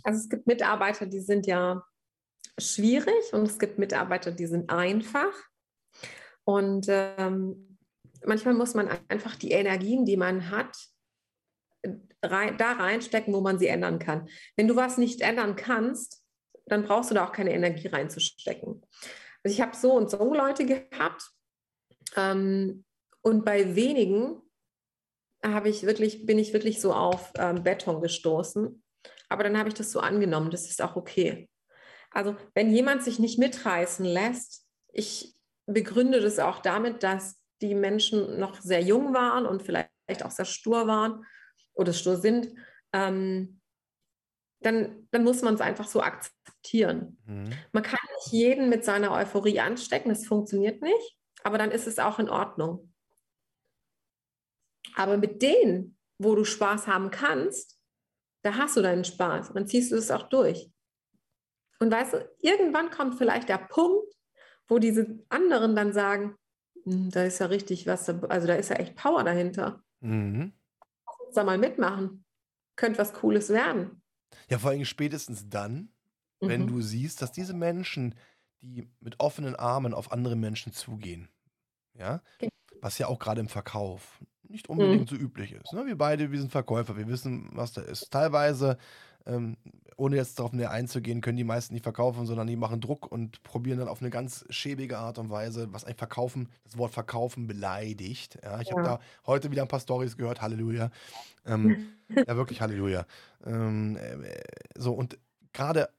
Also 0.04 0.20
es 0.20 0.30
gibt 0.30 0.46
Mitarbeiter, 0.46 1.08
die 1.08 1.22
sind 1.22 1.48
ja 1.48 1.84
schwierig 2.60 3.34
und 3.34 3.44
es 3.44 3.58
gibt 3.58 3.80
Mitarbeiter, 3.80 4.32
die 4.32 4.46
sind 4.46 4.70
einfach. 4.70 5.34
Und 6.44 6.86
ähm, 6.90 7.78
manchmal 8.26 8.54
muss 8.54 8.76
man 8.76 8.90
einfach 9.08 9.36
die 9.36 9.52
Energien, 9.52 10.06
die 10.06 10.18
man 10.18 10.52
hat, 10.52 10.78
rein, 12.24 12.58
da 12.58 12.74
reinstecken, 12.74 13.34
wo 13.34 13.42
man 13.42 13.60
sie 13.60 13.68
ändern 13.68 14.00
kann. 14.00 14.30
Wenn 14.56 14.68
du 14.68 14.76
was 14.76 14.98
nicht 14.98 15.22
ändern 15.22 15.56
kannst, 15.56 16.24
dann 16.66 16.84
brauchst 16.84 17.12
du 17.12 17.16
da 17.16 17.26
auch 17.26 17.32
keine 17.32 17.54
Energie 17.54 17.88
reinzustecken. 17.88 18.86
Also 19.44 19.54
ich 19.54 19.62
habe 19.62 19.76
so 19.76 19.94
und 19.94 20.10
so 20.10 20.34
Leute 20.34 20.66
gehabt 20.66 21.32
ähm, 22.16 22.84
und 23.22 23.46
bei 23.46 23.76
wenigen 23.76 24.42
habe 25.46 25.70
ich 25.70 25.84
wirklich, 25.84 26.26
bin 26.26 26.40
ich 26.40 26.54
wirklich 26.54 26.82
so 26.82 26.94
auf 26.94 27.32
ähm, 27.38 27.64
Beton 27.64 28.02
gestoßen. 28.02 28.84
Aber 29.30 29.44
dann 29.44 29.58
habe 29.58 29.70
ich 29.70 29.76
das 29.76 29.92
so 29.92 30.00
angenommen, 30.00 30.52
das 30.52 30.70
ist 30.70 30.82
auch 30.82 30.96
okay. 30.96 31.50
Also 32.12 32.36
wenn 32.56 32.74
jemand 32.74 33.04
sich 33.04 33.20
nicht 33.20 33.38
mitreißen 33.38 34.06
lässt, 34.06 34.66
ich 34.92 35.36
begründe 35.66 36.22
das 36.22 36.40
auch 36.40 36.60
damit, 36.60 37.04
dass 37.04 37.42
die 37.62 37.76
Menschen 37.76 38.40
noch 38.40 38.60
sehr 38.60 38.82
jung 38.82 39.14
waren 39.14 39.46
und 39.46 39.62
vielleicht 39.64 40.24
auch 40.24 40.32
sehr 40.32 40.46
stur 40.46 40.88
waren 40.88 41.26
oder 41.78 41.94
stur 41.94 42.18
sind, 42.18 42.54
ähm, 42.94 43.62
dann, 44.62 45.08
dann 45.12 45.24
muss 45.24 45.42
man 45.42 45.54
es 45.56 45.62
einfach 45.62 45.88
so 45.88 46.02
akzeptieren. 46.02 47.18
Mhm. 47.26 47.50
Man 47.72 47.84
kann 47.84 48.00
nicht 48.16 48.34
jeden 48.34 48.70
mit 48.70 48.84
seiner 48.84 49.12
Euphorie 49.12 49.60
anstecken, 49.60 50.10
das 50.10 50.26
funktioniert 50.26 50.82
nicht, 50.82 51.18
aber 51.44 51.58
dann 51.58 51.72
ist 51.72 51.88
es 51.88 52.00
auch 52.00 52.20
in 52.20 52.30
Ordnung. 52.30 52.94
Aber 54.96 55.18
mit 55.18 55.42
denen, 55.42 55.98
wo 56.18 56.34
du 56.34 56.44
Spaß 56.44 56.88
haben 56.88 57.12
kannst, 57.12 57.80
da 58.44 58.56
hast 58.56 58.78
du 58.78 58.82
deinen 58.82 59.06
Spaß. 59.06 59.54
Dann 59.54 59.68
ziehst 59.68 59.92
du 59.92 59.96
es 59.96 60.10
auch 60.10 60.30
durch. 60.30 60.72
Und 61.80 61.92
weißt 61.92 62.14
du, 62.14 62.30
irgendwann 62.40 62.90
kommt 62.90 63.16
vielleicht 63.16 63.50
der 63.50 63.60
Punkt, 63.60 64.12
wo 64.68 64.80
diese 64.80 65.20
anderen 65.30 65.76
dann 65.76 65.94
sagen, 65.94 66.36
"Hm, 66.84 67.12
da 67.12 67.24
ist 67.24 67.40
ja 67.40 67.46
richtig 67.48 67.86
was, 67.86 68.10
also 68.10 68.48
da 68.48 68.56
ist 68.56 68.70
ja 68.70 68.78
echt 68.78 68.96
Power 68.96 69.24
dahinter. 69.24 69.84
Mhm. 70.00 70.54
Da 71.38 71.44
mal 71.44 71.60
mitmachen. 71.60 72.26
Könnte 72.76 72.98
was 73.00 73.14
Cooles 73.14 73.50
werden. 73.50 74.02
Ja, 74.50 74.58
vor 74.58 74.72
allem 74.72 74.86
spätestens 74.86 75.48
dann, 75.50 75.90
wenn 76.40 76.64
Mhm. 76.64 76.68
du 76.68 76.82
siehst, 76.82 77.22
dass 77.22 77.32
diese 77.32 77.54
Menschen, 77.54 78.16
die 78.62 78.88
mit 79.00 79.20
offenen 79.20 79.56
Armen 79.56 79.94
auf 79.94 80.12
andere 80.12 80.36
Menschen 80.36 80.74
zugehen, 80.74 81.30
ja, 81.94 82.22
Ge- 82.40 82.50
was 82.82 82.98
ja 82.98 83.08
auch 83.08 83.20
gerade 83.20 83.40
im 83.42 83.50
Verkauf 83.50 84.20
nicht 84.50 84.68
Mhm. 84.68 84.80
unbedingt 84.80 85.10
so 85.10 85.16
üblich 85.16 85.52
ist. 85.52 85.74
Ne? 85.74 85.86
Wir 85.86 85.98
beide, 85.98 86.32
wir 86.32 86.40
sind 86.40 86.52
Verkäufer, 86.52 86.98
wir 86.98 87.08
wissen, 87.08 87.50
was 87.54 87.72
da 87.74 87.82
ist. 87.82 88.10
Teilweise 88.12 88.78
ähm, 89.28 89.58
ohne 89.98 90.16
jetzt 90.16 90.38
darauf 90.38 90.54
näher 90.54 90.72
einzugehen, 90.72 91.22
können 91.22 91.38
die 91.38 91.44
meisten 91.44 91.74
nicht 91.74 91.84
verkaufen, 91.84 92.28
sondern 92.28 92.48
die 92.48 92.56
machen 92.56 92.82
Druck 92.82 93.12
und 93.12 93.42
probieren 93.44 93.80
dann 93.80 93.88
auf 93.88 94.00
eine 94.00 94.12
ganz 94.12 94.46
schäbige 94.50 95.00
Art 95.00 95.18
und 95.18 95.32
Weise, 95.32 95.74
was 95.74 95.86
eigentlich 95.86 95.98
verkaufen, 95.98 96.50
das 96.64 96.78
Wort 96.78 96.94
verkaufen 96.94 97.48
beleidigt. 97.48 98.38
Ja, 98.44 98.62
ich 98.62 98.72
habe 98.72 98.84
da 98.84 99.00
heute 99.26 99.52
wieder 99.52 99.64
ein 99.64 99.68
paar 99.68 99.80
Stories 99.80 100.16
gehört, 100.16 100.42
Halleluja. 100.42 100.92
Ähm, 101.46 101.88
ja, 102.28 102.36
wirklich 102.36 102.62
Halleluja. 102.62 103.06
Ähm, 103.44 103.98
äh, 103.98 104.40
so, 104.76 104.94
und 104.94 105.18
gerade, 105.52 105.90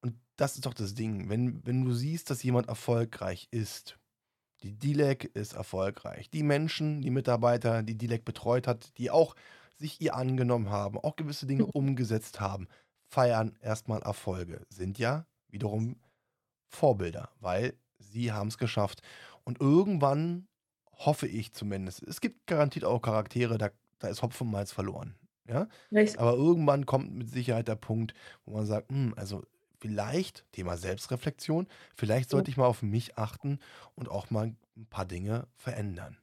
und 0.00 0.16
das 0.36 0.56
ist 0.56 0.66
doch 0.66 0.74
das 0.74 0.94
Ding, 0.94 1.28
wenn, 1.28 1.64
wenn 1.64 1.84
du 1.84 1.92
siehst, 1.92 2.30
dass 2.30 2.42
jemand 2.42 2.68
erfolgreich 2.68 3.46
ist, 3.52 3.96
die 4.64 4.72
DILEC 4.72 5.24
ist 5.34 5.52
erfolgreich. 5.52 6.30
Die 6.30 6.42
Menschen, 6.42 7.00
die 7.00 7.10
Mitarbeiter, 7.10 7.84
die 7.84 7.96
DILEC 7.96 8.24
betreut 8.24 8.66
hat, 8.66 8.98
die 8.98 9.10
auch 9.10 9.36
sich 9.76 10.00
ihr 10.00 10.14
angenommen 10.14 10.70
haben, 10.70 10.98
auch 10.98 11.16
gewisse 11.16 11.46
Dinge 11.46 11.66
umgesetzt 11.66 12.40
haben, 12.40 12.66
feiern 13.08 13.56
erstmal 13.60 14.02
Erfolge, 14.02 14.66
sind 14.68 14.98
ja 14.98 15.26
wiederum 15.48 15.96
Vorbilder, 16.68 17.30
weil 17.40 17.74
sie 17.98 18.32
haben 18.32 18.48
es 18.48 18.58
geschafft. 18.58 19.02
Und 19.44 19.60
irgendwann 19.60 20.48
hoffe 20.92 21.26
ich 21.26 21.52
zumindest, 21.52 22.02
es 22.02 22.20
gibt 22.20 22.46
garantiert 22.46 22.84
auch 22.84 23.00
Charaktere, 23.00 23.58
da, 23.58 23.70
da 23.98 24.08
ist 24.08 24.22
Hopfen 24.22 24.50
Malz 24.50 24.72
verloren. 24.72 25.14
Ja? 25.48 25.68
Aber 26.18 26.34
irgendwann 26.34 26.86
kommt 26.86 27.14
mit 27.14 27.30
Sicherheit 27.30 27.68
der 27.68 27.76
Punkt, 27.76 28.14
wo 28.44 28.54
man 28.54 28.66
sagt, 28.66 28.90
hm, 28.90 29.14
also 29.16 29.44
vielleicht, 29.78 30.44
Thema 30.52 30.76
Selbstreflexion, 30.76 31.68
vielleicht 31.94 32.30
sollte 32.30 32.50
ich 32.50 32.56
mal 32.56 32.66
auf 32.66 32.82
mich 32.82 33.16
achten 33.18 33.60
und 33.94 34.10
auch 34.10 34.30
mal 34.30 34.54
ein 34.76 34.86
paar 34.86 35.04
Dinge 35.04 35.46
verändern. 35.54 36.16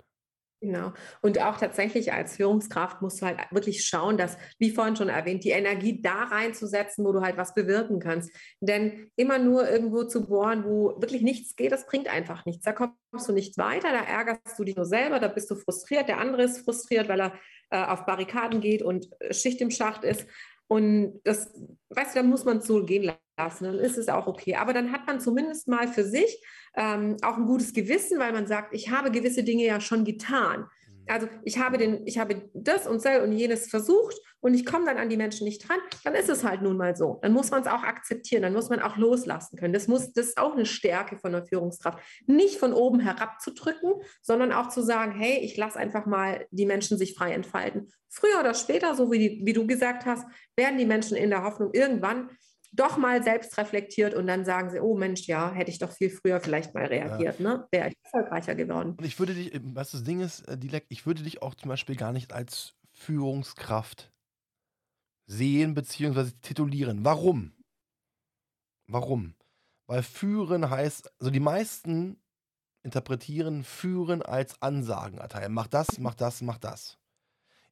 Genau. 0.63 0.93
Und 1.21 1.41
auch 1.41 1.57
tatsächlich 1.57 2.13
als 2.13 2.37
Führungskraft 2.37 3.01
musst 3.01 3.21
du 3.21 3.25
halt 3.25 3.37
wirklich 3.51 3.85
schauen, 3.85 4.17
dass, 4.17 4.37
wie 4.59 4.71
vorhin 4.71 4.95
schon 4.95 5.09
erwähnt, 5.09 5.43
die 5.43 5.49
Energie 5.49 6.01
da 6.01 6.23
reinzusetzen, 6.23 7.03
wo 7.03 7.11
du 7.11 7.19
halt 7.19 7.35
was 7.35 7.53
bewirken 7.53 7.99
kannst. 7.99 8.31
Denn 8.61 9.11
immer 9.17 9.39
nur 9.39 9.69
irgendwo 9.69 10.05
zu 10.05 10.25
bohren, 10.25 10.63
wo 10.63 10.95
wirklich 11.01 11.21
nichts 11.21 11.57
geht, 11.57 11.73
das 11.73 11.85
bringt 11.85 12.07
einfach 12.07 12.45
nichts. 12.45 12.63
Da 12.63 12.71
kommst 12.71 13.27
du 13.27 13.33
nicht 13.33 13.57
weiter, 13.57 13.89
da 13.91 14.05
ärgerst 14.05 14.57
du 14.57 14.63
dich 14.63 14.77
nur 14.77 14.85
selber, 14.85 15.19
da 15.19 15.27
bist 15.27 15.51
du 15.51 15.55
frustriert, 15.55 16.07
der 16.07 16.19
andere 16.19 16.43
ist 16.43 16.63
frustriert, 16.63 17.09
weil 17.09 17.19
er 17.19 17.33
äh, 17.69 17.83
auf 17.83 18.05
Barrikaden 18.05 18.61
geht 18.61 18.83
und 18.83 19.09
äh, 19.19 19.33
Schicht 19.33 19.59
im 19.59 19.69
Schacht 19.69 20.05
ist. 20.05 20.25
Und 20.67 21.19
das, 21.25 21.51
weißt 21.89 22.15
du, 22.15 22.19
dann 22.19 22.29
muss 22.29 22.45
man 22.45 22.59
es 22.59 22.67
so 22.67 22.85
gehen 22.85 23.11
lassen, 23.37 23.65
dann 23.65 23.79
ist 23.79 23.97
es 23.97 24.09
auch 24.09 24.27
okay. 24.27 24.55
Aber 24.55 24.73
dann 24.73 24.91
hat 24.91 25.07
man 25.07 25.19
zumindest 25.19 25.67
mal 25.67 25.87
für 25.87 26.03
sich 26.03 26.43
ähm, 26.75 27.17
auch 27.21 27.37
ein 27.37 27.45
gutes 27.45 27.73
Gewissen, 27.73 28.19
weil 28.19 28.33
man 28.33 28.47
sagt, 28.47 28.73
ich 28.73 28.89
habe 28.89 29.11
gewisse 29.11 29.43
Dinge 29.43 29.65
ja 29.65 29.79
schon 29.79 30.05
getan. 30.05 30.61
Mhm. 30.61 31.05
Also 31.07 31.27
ich 31.43 31.57
habe, 31.57 31.77
den, 31.77 32.05
ich 32.05 32.17
habe 32.17 32.49
das 32.53 32.87
und 32.87 33.03
das 33.03 33.21
und 33.23 33.31
jenes 33.31 33.69
versucht 33.69 34.15
und 34.39 34.53
ich 34.53 34.65
komme 34.65 34.85
dann 34.85 34.97
an 34.97 35.09
die 35.09 35.17
Menschen 35.17 35.45
nicht 35.45 35.67
dran, 35.67 35.79
dann 36.03 36.15
ist 36.15 36.29
es 36.29 36.43
halt 36.43 36.61
nun 36.61 36.77
mal 36.77 36.95
so. 36.95 37.19
Dann 37.21 37.31
muss 37.31 37.51
man 37.51 37.61
es 37.61 37.67
auch 37.67 37.83
akzeptieren, 37.83 38.41
dann 38.41 38.53
muss 38.53 38.69
man 38.69 38.81
auch 38.81 38.97
loslassen 38.97 39.57
können. 39.57 39.73
Das, 39.73 39.87
muss, 39.87 40.11
das 40.13 40.27
ist 40.27 40.37
auch 40.37 40.53
eine 40.53 40.65
Stärke 40.65 41.17
von 41.17 41.31
der 41.31 41.45
Führungskraft. 41.45 41.99
Nicht 42.27 42.57
von 42.57 42.73
oben 42.73 42.99
herabzudrücken, 42.99 43.93
sondern 44.21 44.51
auch 44.51 44.69
zu 44.69 44.81
sagen, 44.81 45.13
hey, 45.13 45.39
ich 45.39 45.55
lasse 45.57 45.79
einfach 45.79 46.05
mal 46.05 46.45
die 46.51 46.65
Menschen 46.65 46.97
sich 46.97 47.15
frei 47.15 47.33
entfalten. 47.33 47.89
Früher 48.09 48.39
oder 48.39 48.53
später, 48.53 48.95
so 48.95 49.11
wie, 49.11 49.19
die, 49.19 49.41
wie 49.45 49.53
du 49.53 49.65
gesagt 49.65 50.05
hast, 50.05 50.27
werden 50.55 50.77
die 50.77 50.85
Menschen 50.85 51.17
in 51.17 51.29
der 51.29 51.43
Hoffnung 51.43 51.71
irgendwann 51.73 52.29
doch 52.73 52.97
mal 52.97 53.23
selbst 53.23 53.57
reflektiert 53.57 54.13
und 54.15 54.27
dann 54.27 54.45
sagen 54.45 54.71
sie, 54.71 54.79
oh 54.79 54.95
Mensch, 54.95 55.27
ja, 55.27 55.51
hätte 55.51 55.71
ich 55.71 55.77
doch 55.77 55.91
viel 55.91 56.09
früher 56.09 56.39
vielleicht 56.39 56.73
mal 56.73 56.85
reagiert, 56.85 57.39
ja. 57.39 57.49
ne? 57.49 57.67
Wäre 57.71 57.89
ich 57.89 57.95
erfolgreicher 58.03 58.55
geworden. 58.55 58.95
Und 58.97 59.05
ich 59.05 59.17
würde 59.19 59.35
dich, 59.35 59.59
was 59.63 59.91
das 59.91 60.03
Ding 60.03 60.19
ist, 60.19 60.41
äh, 60.47 60.57
Dilek, 60.57 60.85
ich 60.89 61.05
würde 61.05 61.23
dich 61.23 61.41
auch 61.41 61.53
zum 61.55 61.69
Beispiel 61.69 61.95
gar 61.95 62.11
nicht 62.11 62.33
als 62.33 62.73
Führungskraft 62.91 64.11
sehen 65.27 65.75
bzw. 65.75 66.31
titulieren. 66.41 67.05
Warum? 67.05 67.53
Warum? 68.87 69.35
Weil 69.87 70.03
führen 70.03 70.69
heißt, 70.69 71.11
also 71.19 71.31
die 71.31 71.39
meisten 71.39 72.19
interpretieren 72.83 73.63
führen 73.63 74.21
als 74.21 74.61
Ansagen 74.61 75.19
erteilen. 75.19 75.53
Mach 75.53 75.67
das, 75.67 75.99
mach 75.99 76.15
das, 76.15 76.41
mach 76.41 76.57
das. 76.57 76.97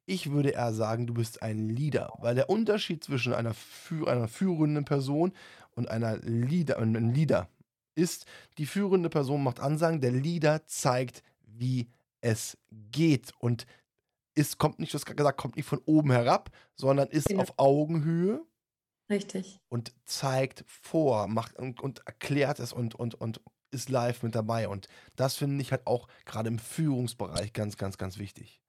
Ich 0.04 0.30
würde 0.30 0.50
eher 0.50 0.72
sagen, 0.72 1.06
du 1.06 1.14
bist 1.14 1.42
ein 1.42 1.68
Leader, 1.68 2.12
weil 2.18 2.34
der 2.34 2.50
Unterschied 2.50 3.04
zwischen 3.04 3.32
einer, 3.34 3.54
Führ 3.54 4.08
einer 4.08 4.28
führenden 4.28 4.84
Person 4.84 5.32
und 5.74 5.88
einer 5.88 6.16
Leader, 6.18 6.78
einem 6.78 7.10
Leader 7.10 7.48
ist, 7.94 8.26
die 8.58 8.66
führende 8.66 9.08
Person 9.08 9.42
macht 9.42 9.60
Ansagen, 9.60 10.00
der 10.00 10.12
Leader 10.12 10.66
zeigt, 10.66 11.22
wie 11.44 11.88
es 12.20 12.56
geht 12.90 13.32
und 13.38 13.66
ist, 14.34 14.58
kommt 14.58 14.78
nicht, 14.78 14.92
du 14.92 14.98
hast 14.98 15.04
gesagt, 15.04 15.38
kommt 15.38 15.56
nicht 15.56 15.66
von 15.66 15.80
oben 15.84 16.10
herab, 16.10 16.50
sondern 16.74 17.08
ist 17.08 17.28
genau. 17.28 17.42
auf 17.42 17.58
Augenhöhe. 17.58 18.42
Richtig. 19.10 19.60
Und 19.68 19.92
zeigt 20.04 20.64
vor, 20.66 21.26
macht 21.28 21.58
und, 21.58 21.80
und 21.80 22.06
erklärt 22.06 22.60
es 22.60 22.72
und, 22.72 22.94
und, 22.94 23.14
und 23.14 23.42
ist 23.70 23.90
live 23.90 24.22
mit 24.22 24.34
dabei. 24.34 24.68
Und 24.68 24.88
das 25.16 25.36
finde 25.36 25.60
ich 25.60 25.70
halt 25.70 25.86
auch 25.86 26.08
gerade 26.24 26.48
im 26.48 26.58
Führungsbereich 26.58 27.52
ganz, 27.52 27.76
ganz, 27.76 27.98
ganz 27.98 28.18
wichtig. 28.18 28.61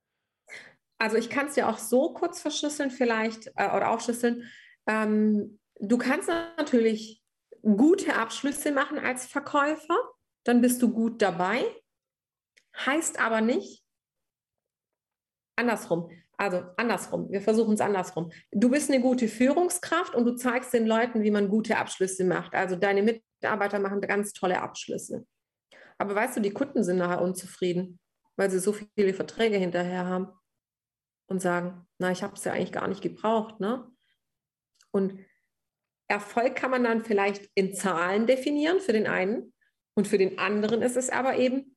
Also 1.00 1.18
ich 1.18 1.30
kann 1.30 1.48
es 1.48 1.56
dir 1.56 1.68
auch 1.68 1.78
so 1.78 2.14
kurz 2.14 2.41
verschlüsseln 2.41 2.91
vielleicht 2.91 3.48
äh, 3.56 3.76
oder 3.76 3.89
aufschlüsseln. 3.89 4.50
Ähm, 4.88 5.60
du 5.80 5.98
kannst 5.98 6.30
natürlich 6.30 7.22
gute 7.62 8.16
Abschlüsse 8.16 8.72
machen 8.72 9.00
als 9.00 9.26
Verkäufer, 9.26 9.98
dann 10.44 10.62
bist 10.62 10.82
du 10.82 10.94
gut 10.94 11.22
dabei. 11.22 11.64
Heißt 12.86 13.20
aber 13.20 13.41
nicht, 13.41 13.84
andersrum, 15.56 16.10
also 16.38 16.64
andersrum, 16.78 17.32
wir 17.32 17.41
versuchen 17.41 17.76
es 17.76 17.82
andersrum. 17.82 18.32
Du 18.52 18.70
bist 18.70 18.89
eine 18.89 19.02
gute 19.02 19.28
Führungskraft 19.28 20.16
und 20.16 20.26
du 20.26 20.36
zeigst 20.36 20.74
den 20.74 20.88
Leuten, 20.88 21.22
wie 21.22 21.32
man 21.32 21.50
gute 21.50 21.78
Abschlüsse 21.78 22.26
macht. 22.26 22.54
Also 22.54 22.76
deine 22.76 23.04
Mitarbeiter 23.04 23.80
machen 23.80 24.02
ganz 24.02 24.34
tolle 24.34 24.62
Abschlüsse. 24.62 25.26
Aber 25.98 26.16
weißt 26.16 26.38
du, 26.38 26.41
die 26.41 26.52
Kunden 26.52 26.84
sind 26.84 26.98
nachher 26.98 27.22
unzufrieden, 27.22 28.00
weil 28.36 28.50
sie 28.50 28.60
so 28.60 28.74
viele 28.74 29.14
Verträge 29.14 29.58
hinterher 29.58 30.06
haben 30.06 30.28
und 31.28 31.41
sagen, 31.41 31.88
na, 31.97 32.11
ich 32.11 32.24
habe 32.24 32.36
es 32.36 32.43
ja 32.43 32.53
eigentlich 32.53 32.71
gar 32.71 32.88
nicht 32.88 33.01
gebraucht. 33.01 33.59
Ne? 33.59 33.89
Und 34.91 35.19
Erfolg 36.07 36.55
kann 36.55 36.71
man 36.71 36.84
dann 36.84 37.03
vielleicht 37.03 37.49
in 37.55 37.74
Zahlen 37.74 38.28
definieren 38.28 38.80
für 38.80 38.93
den 38.93 39.07
einen 39.07 39.53
und 39.95 40.07
für 40.07 40.17
den 40.17 40.39
anderen 40.39 40.82
ist 40.82 40.97
es 40.97 41.09
aber 41.09 41.38
eben, 41.38 41.76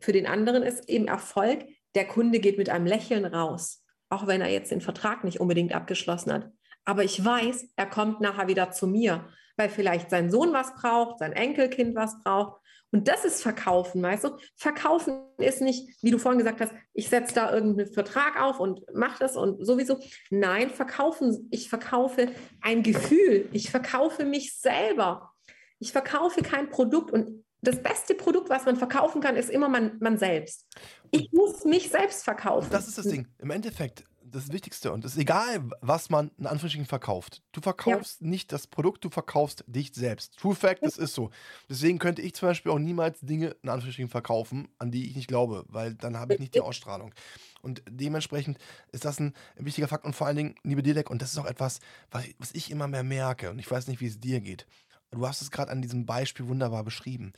für 0.00 0.12
den 0.12 0.26
anderen 0.26 0.62
ist 0.62 0.88
eben 0.88 1.08
Erfolg, 1.08 1.64
der 1.94 2.06
Kunde 2.06 2.40
geht 2.40 2.58
mit 2.58 2.68
einem 2.68 2.86
Lächeln 2.86 3.24
raus, 3.24 3.84
auch 4.10 4.26
wenn 4.26 4.40
er 4.40 4.50
jetzt 4.50 4.70
den 4.70 4.80
Vertrag 4.80 5.24
nicht 5.24 5.40
unbedingt 5.40 5.74
abgeschlossen 5.74 6.32
hat. 6.32 6.50
Aber 6.84 7.04
ich 7.04 7.24
weiß, 7.24 7.68
er 7.74 7.86
kommt 7.86 8.20
nachher 8.20 8.48
wieder 8.48 8.70
zu 8.70 8.86
mir, 8.86 9.28
weil 9.56 9.68
vielleicht 9.68 10.10
sein 10.10 10.30
Sohn 10.30 10.52
was 10.52 10.74
braucht, 10.74 11.18
sein 11.18 11.32
Enkelkind 11.32 11.94
was 11.94 12.18
braucht 12.22 12.60
und 12.92 13.08
das 13.08 13.24
ist 13.24 13.42
Verkaufen, 13.42 14.02
weißt 14.02 14.24
du? 14.24 14.30
Verkaufen 14.54 15.20
ist 15.38 15.60
nicht, 15.60 15.88
wie 16.02 16.10
du 16.10 16.18
vorhin 16.18 16.38
gesagt 16.38 16.60
hast, 16.60 16.72
ich 16.94 17.08
setze 17.08 17.34
da 17.34 17.52
irgendeinen 17.52 17.92
Vertrag 17.92 18.40
auf 18.40 18.60
und 18.60 18.80
mache 18.94 19.18
das 19.20 19.36
und 19.36 19.64
sowieso. 19.64 19.98
Nein, 20.30 20.70
verkaufen, 20.70 21.48
ich 21.50 21.68
verkaufe 21.68 22.28
ein 22.62 22.82
Gefühl. 22.82 23.48
Ich 23.52 23.70
verkaufe 23.70 24.24
mich 24.24 24.56
selber. 24.58 25.32
Ich 25.78 25.92
verkaufe 25.92 26.42
kein 26.42 26.70
Produkt 26.70 27.10
und 27.10 27.44
das 27.60 27.82
beste 27.82 28.14
Produkt, 28.14 28.48
was 28.48 28.64
man 28.64 28.76
verkaufen 28.76 29.20
kann, 29.20 29.36
ist 29.36 29.50
immer 29.50 29.68
man, 29.68 29.98
man 30.00 30.18
selbst. 30.18 30.64
Ich 31.10 31.32
muss 31.32 31.64
mich 31.64 31.90
selbst 31.90 32.22
verkaufen. 32.24 32.68
Das 32.70 32.86
ist 32.86 32.98
das 32.98 33.08
Ding. 33.08 33.26
Im 33.38 33.50
Endeffekt, 33.50 34.04
das 34.30 34.52
Wichtigste. 34.52 34.92
Und 34.92 35.04
es 35.04 35.12
ist 35.12 35.18
egal, 35.18 35.70
was 35.80 36.10
man 36.10 36.30
in 36.38 36.46
Anführungsstrichen 36.46 36.86
verkauft. 36.86 37.42
Du 37.52 37.60
verkaufst 37.60 38.20
ja. 38.20 38.26
nicht 38.26 38.52
das 38.52 38.66
Produkt, 38.66 39.04
du 39.04 39.10
verkaufst 39.10 39.64
dich 39.66 39.92
selbst. 39.94 40.36
True 40.38 40.54
Fact, 40.54 40.82
das 40.82 40.98
ist 40.98 41.14
so. 41.14 41.30
Deswegen 41.68 41.98
könnte 41.98 42.22
ich 42.22 42.34
zum 42.34 42.48
Beispiel 42.48 42.72
auch 42.72 42.78
niemals 42.78 43.20
Dinge 43.20 43.56
in 43.62 43.68
Anführungsstrichen 43.68 44.10
verkaufen, 44.10 44.68
an 44.78 44.90
die 44.90 45.08
ich 45.08 45.16
nicht 45.16 45.28
glaube, 45.28 45.64
weil 45.68 45.94
dann 45.94 46.16
habe 46.16 46.34
ich 46.34 46.40
nicht 46.40 46.54
die 46.54 46.60
Ausstrahlung. 46.60 47.14
Und 47.62 47.82
dementsprechend 47.88 48.58
ist 48.92 49.04
das 49.04 49.20
ein 49.20 49.34
wichtiger 49.56 49.88
Fakt. 49.88 50.04
Und 50.04 50.14
vor 50.14 50.26
allen 50.26 50.36
Dingen, 50.36 50.54
liebe 50.62 50.82
Dilek, 50.82 51.10
und 51.10 51.22
das 51.22 51.32
ist 51.32 51.38
auch 51.38 51.46
etwas, 51.46 51.80
was 52.10 52.52
ich 52.52 52.70
immer 52.70 52.88
mehr 52.88 53.02
merke, 53.02 53.50
und 53.50 53.58
ich 53.58 53.70
weiß 53.70 53.88
nicht, 53.88 54.00
wie 54.00 54.06
es 54.06 54.20
dir 54.20 54.40
geht. 54.40 54.66
Du 55.10 55.26
hast 55.26 55.40
es 55.40 55.50
gerade 55.50 55.70
an 55.70 55.82
diesem 55.82 56.04
Beispiel 56.04 56.48
wunderbar 56.48 56.84
beschrieben 56.84 57.32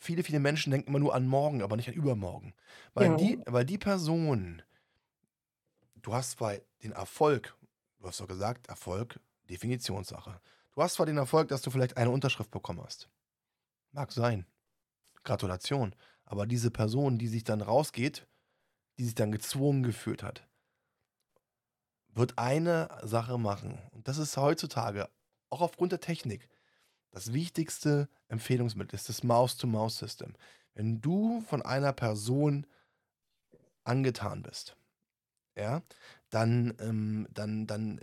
viele, 0.00 0.22
viele 0.22 0.40
Menschen 0.40 0.70
denken 0.70 0.88
immer 0.88 0.98
nur 0.98 1.14
an 1.14 1.26
morgen, 1.26 1.62
aber 1.62 1.76
nicht 1.76 1.88
an 1.88 1.94
übermorgen. 1.94 2.54
Weil, 2.94 3.10
ja. 3.10 3.16
die, 3.16 3.40
weil 3.46 3.64
die 3.64 3.78
Person, 3.78 4.62
du 6.02 6.14
hast 6.14 6.32
zwar 6.32 6.54
den 6.82 6.92
Erfolg, 6.92 7.56
du 7.98 8.06
hast 8.06 8.20
doch 8.20 8.28
gesagt, 8.28 8.68
Erfolg, 8.68 9.20
Definitionssache. 9.48 10.40
Du 10.72 10.82
hast 10.82 10.94
zwar 10.94 11.06
den 11.06 11.16
Erfolg, 11.16 11.48
dass 11.48 11.62
du 11.62 11.70
vielleicht 11.70 11.96
eine 11.96 12.10
Unterschrift 12.10 12.50
bekommen 12.50 12.82
hast. 12.82 13.08
Mag 13.92 14.12
sein. 14.12 14.46
Gratulation. 15.24 15.94
Aber 16.24 16.46
diese 16.46 16.70
Person, 16.70 17.18
die 17.18 17.28
sich 17.28 17.44
dann 17.44 17.62
rausgeht, 17.62 18.26
die 18.98 19.04
sich 19.04 19.14
dann 19.14 19.32
gezwungen 19.32 19.82
gefühlt 19.82 20.22
hat, 20.22 20.46
wird 22.08 22.38
eine 22.38 22.88
Sache 23.02 23.38
machen. 23.38 23.78
Und 23.92 24.08
das 24.08 24.18
ist 24.18 24.36
heutzutage, 24.36 25.08
auch 25.50 25.60
aufgrund 25.60 25.92
der 25.92 26.00
Technik, 26.00 26.48
das 27.10 27.32
wichtigste 27.32 28.08
Empfehlungsmittel 28.28 28.94
ist 28.94 29.08
das 29.08 29.22
Mouse-to-Mouse-System. 29.22 30.34
Wenn 30.74 31.00
du 31.00 31.40
von 31.42 31.62
einer 31.62 31.92
Person 31.92 32.66
angetan 33.84 34.42
bist, 34.42 34.76
ja, 35.58 35.82
dann, 36.30 36.74
ähm, 36.80 37.26
dann, 37.32 37.66
dann 37.66 38.00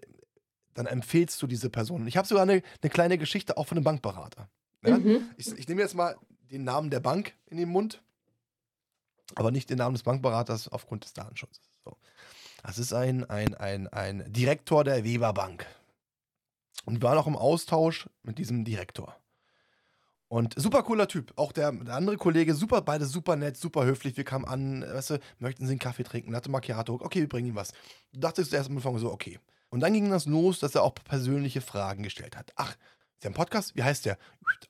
dann 0.75 0.85
empfehlst 0.85 1.41
du 1.41 1.47
diese 1.47 1.69
Person. 1.69 2.05
Ich 2.05 2.17
habe 2.17 2.27
sogar 2.27 2.43
eine, 2.43 2.61
eine, 2.81 2.89
kleine 2.89 3.17
Geschichte 3.17 3.57
auch 3.57 3.65
von 3.65 3.77
einem 3.77 3.85
Bankberater. 3.85 4.49
Ja? 4.85 4.97
Mhm. 4.97 5.29
Ich, 5.37 5.47
ich 5.57 5.67
nehme 5.67 5.81
jetzt 5.81 5.95
mal 5.95 6.15
den 6.51 6.63
Namen 6.63 6.91
der 6.91 6.99
Bank 6.99 7.33
in 7.47 7.57
den 7.57 7.69
Mund, 7.69 8.03
aber 9.33 9.51
nicht 9.51 9.69
den 9.69 9.77
Namen 9.77 9.95
des 9.95 10.03
Bankberaters 10.03 10.67
aufgrund 10.67 11.05
des 11.05 11.13
Datenschutzes. 11.13 11.63
So. 11.83 11.97
Das 12.61 12.77
ist 12.77 12.93
ein, 12.93 13.27
ein, 13.29 13.55
ein, 13.55 13.87
ein 13.87 14.31
Direktor 14.31 14.83
der 14.83 15.03
Weber 15.03 15.33
Bank. 15.33 15.65
Und 16.83 17.01
wir 17.01 17.03
waren 17.03 17.17
auch 17.17 17.27
im 17.27 17.37
Austausch 17.37 18.09
mit 18.21 18.37
diesem 18.37 18.65
Direktor. 18.65 19.15
Und 20.35 20.53
super 20.57 20.83
cooler 20.83 21.07
Typ. 21.07 21.31
Auch 21.37 21.53
der, 21.53 21.71
der, 21.71 21.95
andere 21.95 22.17
Kollege, 22.17 22.55
super, 22.55 22.81
beide 22.81 23.05
super 23.05 23.37
nett, 23.37 23.55
super 23.55 23.85
höflich. 23.85 24.17
Wir 24.17 24.25
kamen 24.25 24.43
an, 24.43 24.81
weißt 24.81 25.11
du, 25.11 25.19
möchten 25.39 25.65
Sie 25.65 25.71
einen 25.71 25.79
Kaffee 25.79 26.03
trinken? 26.03 26.33
Latte 26.33 26.51
Macchiato. 26.51 26.95
Okay, 26.95 27.21
wir 27.21 27.29
bringen 27.29 27.47
ihm 27.47 27.55
was. 27.55 27.71
Du 28.11 28.19
dachtest 28.19 28.53
erst 28.53 28.69
am 28.69 28.75
Anfang 28.75 28.97
so, 28.97 29.13
okay. 29.13 29.39
Und 29.69 29.79
dann 29.79 29.93
ging 29.93 30.09
das 30.09 30.25
los, 30.25 30.59
dass 30.59 30.75
er 30.75 30.83
auch 30.83 30.93
persönliche 30.93 31.61
Fragen 31.61 32.03
gestellt 32.03 32.35
hat. 32.35 32.51
Ach, 32.57 32.71
ist 32.71 33.23
der 33.23 33.31
ein 33.31 33.33
Podcast? 33.33 33.77
Wie 33.77 33.83
heißt 33.83 34.05
der? 34.05 34.17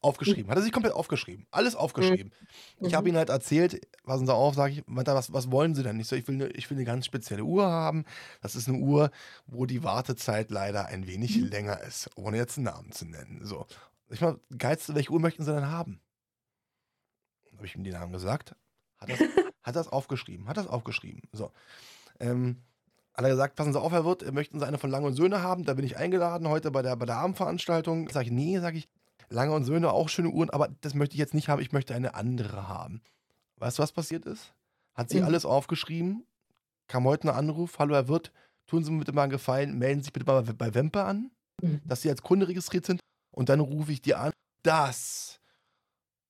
Aufgeschrieben. 0.01 0.51
Hat 0.51 0.57
er 0.59 0.61
sich 0.61 0.71
komplett 0.71 0.93
aufgeschrieben. 0.93 1.47
Alles 1.49 1.75
aufgeschrieben. 1.75 2.31
Mhm. 2.79 2.85
Ich 2.85 2.93
habe 2.93 3.09
ihm 3.09 3.15
halt 3.15 3.29
erzählt, 3.29 3.87
passen 4.03 4.27
Sie 4.27 4.33
auf, 4.35 4.53
sage 4.53 4.73
ich, 4.73 4.83
was, 4.85 5.33
was 5.33 5.49
wollen 5.49 5.73
Sie 5.73 5.81
denn? 5.81 5.99
Ich 5.99 6.05
so, 6.05 6.15
ich 6.15 6.27
will, 6.27 6.35
eine, 6.35 6.47
ich 6.49 6.69
will 6.69 6.77
eine 6.77 6.85
ganz 6.85 7.07
spezielle 7.07 7.43
Uhr 7.43 7.65
haben. 7.65 8.05
Das 8.43 8.55
ist 8.55 8.69
eine 8.69 8.77
Uhr, 8.77 9.09
wo 9.47 9.65
die 9.65 9.83
Wartezeit 9.83 10.51
leider 10.51 10.85
ein 10.85 11.07
wenig 11.07 11.37
mhm. 11.39 11.47
länger 11.47 11.81
ist, 11.81 12.11
ohne 12.13 12.37
jetzt 12.37 12.59
einen 12.59 12.65
Namen 12.65 12.91
zu 12.91 13.05
nennen. 13.05 13.39
So. 13.41 13.65
Ich 14.09 14.21
mal, 14.21 14.39
geilste, 14.57 14.95
welche 14.95 15.11
Uhr 15.11 15.19
möchten 15.19 15.43
Sie 15.43 15.53
denn 15.53 15.67
haben? 15.67 15.99
Habe 17.53 17.65
ich 17.65 17.75
ihm 17.75 17.83
die 17.83 17.91
Namen 17.91 18.11
gesagt. 18.11 18.55
Hat 18.97 19.09
das, 19.09 19.19
hat 19.63 19.75
das 19.75 19.87
aufgeschrieben. 19.87 20.47
Hat 20.47 20.57
das 20.57 20.67
aufgeschrieben. 20.67 21.21
So. 21.31 21.51
Ähm, 22.19 22.61
hat 23.13 23.23
er 23.23 23.31
gesagt, 23.31 23.55
passen 23.55 23.73
Sie 23.73 23.79
auf, 23.79 23.91
Herr 23.91 24.05
Wirt, 24.05 24.29
möchten 24.33 24.59
Sie 24.59 24.67
eine 24.67 24.77
von 24.77 24.89
Lange 24.89 25.07
und 25.07 25.13
Söhne 25.13 25.41
haben? 25.41 25.63
Da 25.63 25.73
bin 25.73 25.85
ich 25.85 25.97
eingeladen 25.97 26.49
heute 26.49 26.69
bei 26.71 26.81
der, 26.81 26.95
bei 26.95 27.05
der 27.05 27.17
Abendveranstaltung. 27.17 28.09
Sag 28.09 28.25
ich, 28.25 28.31
nee, 28.31 28.59
sage 28.59 28.77
ich, 28.77 28.89
Lange 29.29 29.53
und 29.53 29.63
Söhne 29.63 29.91
auch 29.91 30.09
schöne 30.09 30.29
Uhren, 30.29 30.49
aber 30.49 30.69
das 30.81 30.93
möchte 30.93 31.15
ich 31.15 31.19
jetzt 31.19 31.33
nicht 31.33 31.49
haben, 31.49 31.61
ich 31.61 31.71
möchte 31.71 31.95
eine 31.95 32.13
andere 32.13 32.67
haben. 32.67 33.01
Weißt 33.57 33.79
du, 33.79 33.83
was 33.83 33.91
passiert 33.91 34.25
ist? 34.25 34.53
Hat 34.93 35.09
sie 35.09 35.19
mhm. 35.19 35.25
alles 35.25 35.45
aufgeschrieben, 35.45 36.27
kam 36.87 37.05
heute 37.05 37.29
ein 37.29 37.35
Anruf, 37.35 37.79
hallo 37.79 37.95
Herr 37.95 38.07
Wirt, 38.07 38.31
tun 38.67 38.83
Sie 38.83 38.91
mir 38.91 38.99
bitte 38.99 39.13
mal 39.13 39.23
einen 39.23 39.31
Gefallen, 39.31 39.79
melden 39.79 40.01
Sie 40.01 40.05
sich 40.05 40.13
bitte 40.13 40.25
mal 40.27 40.43
bei 40.43 40.75
Wempe 40.75 41.03
an, 41.03 41.31
mhm. 41.61 41.81
dass 41.85 42.01
Sie 42.01 42.09
als 42.09 42.21
Kunde 42.21 42.47
registriert 42.47 42.85
sind 42.85 43.01
und 43.35 43.49
dann 43.49 43.59
rufe 43.59 43.91
ich 43.91 44.01
dir 44.01 44.19
an. 44.19 44.31
Das 44.63 45.39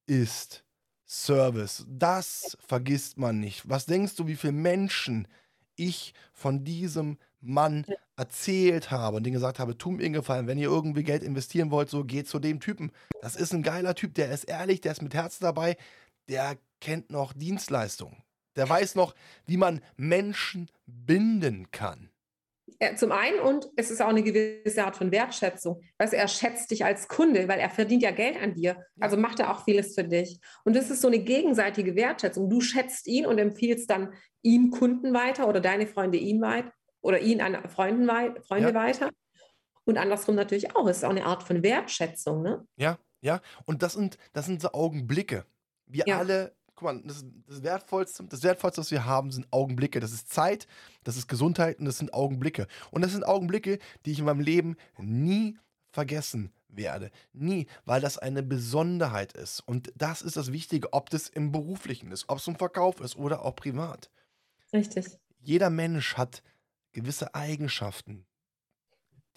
ist 0.08 0.66
Service. 1.08 1.86
Das 1.88 2.58
vergisst 2.68 3.18
man 3.18 3.40
nicht. 3.40 3.70
Was 3.70 3.86
denkst 3.86 4.16
du, 4.16 4.28
wie 4.28 4.36
viele 4.36 4.54
Menschen 4.54 5.28
ich 5.76 6.14
von 6.34 6.64
diesem 6.64 7.18
Mann 7.42 7.86
erzählt 8.16 8.92
habe 8.92 9.18
und 9.18 9.24
denen 9.24 9.36
gesagt 9.36 9.60
habe, 9.60 9.78
tu 9.78 9.92
mir 9.92 10.10
Gefallen, 10.10 10.48
wenn 10.48 10.58
ihr 10.58 10.70
irgendwie 10.70 11.04
Geld 11.04 11.22
investieren 11.22 11.70
wollt, 11.70 11.90
so 11.90 12.04
geht 12.04 12.28
zu 12.28 12.40
dem 12.40 12.60
Typen. 12.60 12.92
Das 13.22 13.36
ist 13.36 13.54
ein 13.54 13.62
geiler 13.62 13.94
Typ, 13.94 14.16
der 14.16 14.32
ist 14.32 14.46
ehrlich, 14.46 14.82
der 14.82 14.94
ist 14.94 15.02
mit 15.02 15.14
Herz 15.14 15.38
dabei, 15.38 15.78
der 16.28 16.58
kennt 16.82 17.12
noch 17.12 17.34
Dienstleistungen. 17.34 18.24
Der 18.56 18.68
weiß 18.68 18.96
noch, 18.96 19.14
wie 19.46 19.58
man 19.58 19.82
Menschen 19.96 20.72
binden 20.88 21.70
kann. 21.72 22.10
Zum 22.96 23.12
einen 23.12 23.40
und 23.40 23.70
es 23.76 23.92
ist 23.92 24.02
auch 24.02 24.08
eine 24.08 24.24
gewisse 24.24 24.84
Art 24.84 24.98
von 24.98 25.12
Wertschätzung. 25.12 25.82
Weißt 26.00 26.14
er 26.14 26.28
schätzt 26.28 26.72
dich 26.72 26.84
als 26.84 27.08
Kunde, 27.08 27.48
weil 27.48 27.60
er 27.60 27.70
verdient 27.70 28.02
ja 28.02 28.12
Geld 28.12 28.42
an 28.42 28.56
dir. 28.56 28.84
Also 29.00 29.18
macht 29.18 29.40
er 29.40 29.52
auch 29.52 29.64
vieles 29.64 29.94
für 29.94 30.04
dich. 30.04 30.40
Und 30.64 30.76
das 30.76 30.90
ist 30.90 31.02
so 31.02 31.08
eine 31.08 31.20
gegenseitige 31.20 31.96
Wertschätzung. 31.96 32.50
Du 32.50 32.62
schätzt 32.62 33.08
ihn 33.08 33.26
und 33.26 33.38
empfiehlst 33.38 33.90
dann 33.90 34.14
ihm 34.42 34.72
Kunden 34.72 35.14
weiter 35.14 35.48
oder 35.48 35.62
deine 35.62 35.88
Freunde 35.88 36.18
ihn 36.18 36.42
weiter 36.42 36.72
oder 37.02 37.20
ihn 37.20 37.40
an 37.40 37.70
Freunden 37.70 38.08
wei 38.08 38.34
Freunde 38.48 38.70
ja. 38.70 38.76
weiter. 38.76 39.10
Und 39.86 39.98
andersrum 39.98 40.36
natürlich 40.36 40.76
auch. 40.76 40.88
Es 40.88 40.98
ist 40.98 41.04
auch 41.04 41.12
eine 41.12 41.26
Art 41.26 41.44
von 41.44 41.62
Wertschätzung. 41.62 42.42
Ne? 42.42 42.68
Ja, 42.78 42.98
ja. 43.22 43.42
Und 43.66 43.84
das 43.84 43.94
sind, 43.94 44.18
das 44.34 44.48
sind 44.48 44.60
so 44.60 44.72
Augenblicke. 44.72 45.46
Wir 45.86 46.04
ja. 46.08 46.18
alle 46.18 46.56
guck 46.76 46.84
mal, 46.84 47.02
das, 47.04 47.26
das, 47.48 47.64
Wertvollste, 47.64 48.24
das 48.26 48.44
Wertvollste, 48.44 48.82
was 48.82 48.92
wir 48.92 49.06
haben, 49.06 49.32
sind 49.32 49.48
Augenblicke. 49.52 50.00
Das 50.00 50.12
ist 50.12 50.32
Zeit, 50.32 50.68
das 51.04 51.18
ist 51.18 51.28
Gesundheit 51.28 51.80
und 51.80 51.86
das 51.86 51.98
sind 51.98 52.14
Augenblicke. 52.14 52.68
Und 52.92 53.02
das 53.02 53.12
sind 53.12 53.26
Augenblicke, 53.26 53.80
die 54.06 54.12
ich 54.12 54.20
in 54.20 54.26
meinem 54.26 54.42
Leben 54.42 54.76
nie 54.98 55.58
vergessen 55.92 56.52
werde. 56.68 57.12
Nie, 57.34 57.68
weil 57.86 58.02
das 58.02 58.18
eine 58.18 58.44
Besonderheit 58.44 59.34
ist. 59.34 59.62
Und 59.62 59.94
das 59.96 60.22
ist 60.22 60.36
das 60.36 60.52
Wichtige, 60.52 60.92
ob 60.94 61.10
das 61.10 61.30
im 61.30 61.52
Beruflichen 61.52 62.12
ist, 62.12 62.28
ob 62.28 62.40
es 62.40 62.48
im 62.48 62.58
Verkauf 62.58 63.00
ist 63.00 63.16
oder 63.16 63.44
auch 63.44 63.56
privat. 63.56 64.10
Richtig. 64.74 65.18
Jeder 65.40 65.70
Mensch 65.70 66.16
hat 66.18 66.44
gewisse 66.92 67.34
Eigenschaften, 67.36 68.26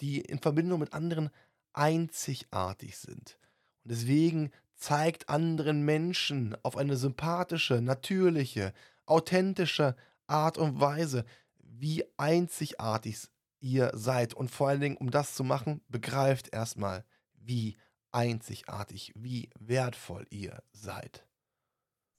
die 0.01 0.19
in 0.19 0.39
Verbindung 0.39 0.79
mit 0.79 0.93
anderen 0.93 1.29
einzigartig 1.73 2.97
sind. 2.97 3.37
Und 3.83 3.91
deswegen 3.91 4.51
zeigt 4.79 5.29
anderen 5.29 5.83
Menschen 5.83 6.55
auf 6.63 6.77
eine 6.77 6.95
sympathische, 6.95 7.81
natürliche, 7.81 8.73
authentische 9.05 9.95
Art 10.25 10.57
und 10.57 10.79
Weise, 10.79 11.25
wie 11.57 12.05
einzigartig 12.17 13.27
ihr 13.59 13.91
seid. 13.93 14.33
Und 14.33 14.49
vor 14.49 14.69
allen 14.69 14.79
Dingen, 14.79 14.97
um 14.97 15.11
das 15.11 15.35
zu 15.35 15.43
machen, 15.43 15.81
begreift 15.89 16.53
erstmal, 16.53 17.03
wie 17.33 17.77
einzigartig, 18.11 19.11
wie 19.15 19.49
wertvoll 19.59 20.25
ihr 20.29 20.63
seid. 20.71 21.27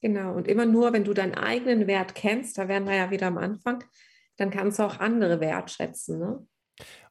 Genau, 0.01 0.33
und 0.33 0.47
immer 0.47 0.65
nur, 0.65 0.93
wenn 0.93 1.03
du 1.03 1.13
deinen 1.13 1.35
eigenen 1.35 1.87
Wert 1.87 2.15
kennst, 2.15 2.57
da 2.57 2.67
wären 2.67 2.85
wir 2.85 2.95
ja 2.95 3.11
wieder 3.11 3.27
am 3.27 3.37
Anfang, 3.37 3.83
dann 4.37 4.51
kannst 4.51 4.79
du 4.79 4.83
auch 4.83 4.99
andere 4.99 5.39
wertschätzen. 5.39 6.19
Ne? 6.19 6.47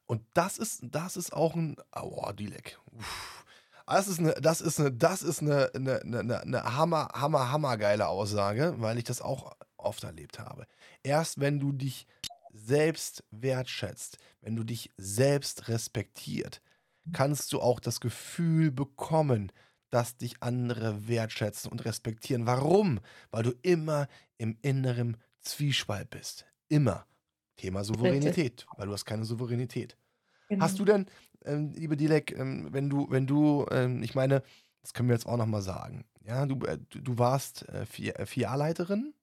Und 0.06 0.22
das 0.34 0.58
ist, 0.58 0.82
das 0.82 1.16
ist 1.16 1.32
auch 1.32 1.54
ein, 1.54 1.76
oh, 1.94 2.30
Dilek. 2.32 2.78
Uff 2.92 3.39
das 3.86 4.08
ist 4.08 4.18
eine, 4.18 4.32
das 4.34 4.60
ist 4.60 4.80
eine, 4.80 4.92
das 4.92 5.22
ist 5.22 5.42
eine, 5.42 5.70
eine, 5.74 6.00
eine, 6.02 6.40
eine 6.40 6.76
hammer, 6.76 7.08
hammer, 7.12 7.50
hammer 7.50 7.76
geile 7.76 8.08
Aussage, 8.08 8.74
weil 8.78 8.98
ich 8.98 9.04
das 9.04 9.20
auch 9.20 9.56
oft 9.76 10.04
erlebt 10.04 10.38
habe. 10.38 10.66
Erst 11.02 11.40
wenn 11.40 11.58
du 11.60 11.72
dich 11.72 12.06
selbst 12.52 13.24
wertschätzt, 13.30 14.18
wenn 14.40 14.56
du 14.56 14.64
dich 14.64 14.90
selbst 14.96 15.68
respektiert, 15.68 16.60
kannst 17.12 17.52
du 17.52 17.60
auch 17.60 17.80
das 17.80 18.00
Gefühl 18.00 18.70
bekommen, 18.70 19.52
dass 19.90 20.16
dich 20.16 20.42
andere 20.42 21.08
wertschätzen 21.08 21.70
und 21.70 21.84
respektieren. 21.84 22.46
Warum? 22.46 23.00
Weil 23.30 23.42
du 23.42 23.52
immer 23.62 24.08
im 24.38 24.56
inneren 24.62 25.16
Zwiespalt 25.40 26.10
bist. 26.10 26.46
Immer. 26.68 27.06
Thema 27.56 27.84
Souveränität, 27.84 28.66
weil 28.76 28.86
du 28.86 28.92
hast 28.92 29.04
keine 29.04 29.24
Souveränität. 29.24 29.96
Genau. 30.48 30.64
Hast 30.64 30.78
du 30.78 30.84
denn, 30.84 31.06
ähm, 31.44 31.72
liebe 31.74 31.96
Dilek, 31.96 32.36
ähm, 32.38 32.68
wenn 32.70 32.88
du, 32.88 33.10
wenn 33.10 33.26
du, 33.26 33.66
ähm, 33.70 34.02
ich 34.02 34.14
meine, 34.14 34.42
das 34.82 34.94
können 34.94 35.08
wir 35.08 35.14
jetzt 35.14 35.26
auch 35.26 35.36
nochmal 35.36 35.62
sagen. 35.62 36.04
Ja, 36.26 36.46
du, 36.46 36.64
äh, 36.66 36.78
du 36.90 37.18
warst 37.18 37.68
äh, 37.68 37.86
Filialleiterin, 37.86 39.14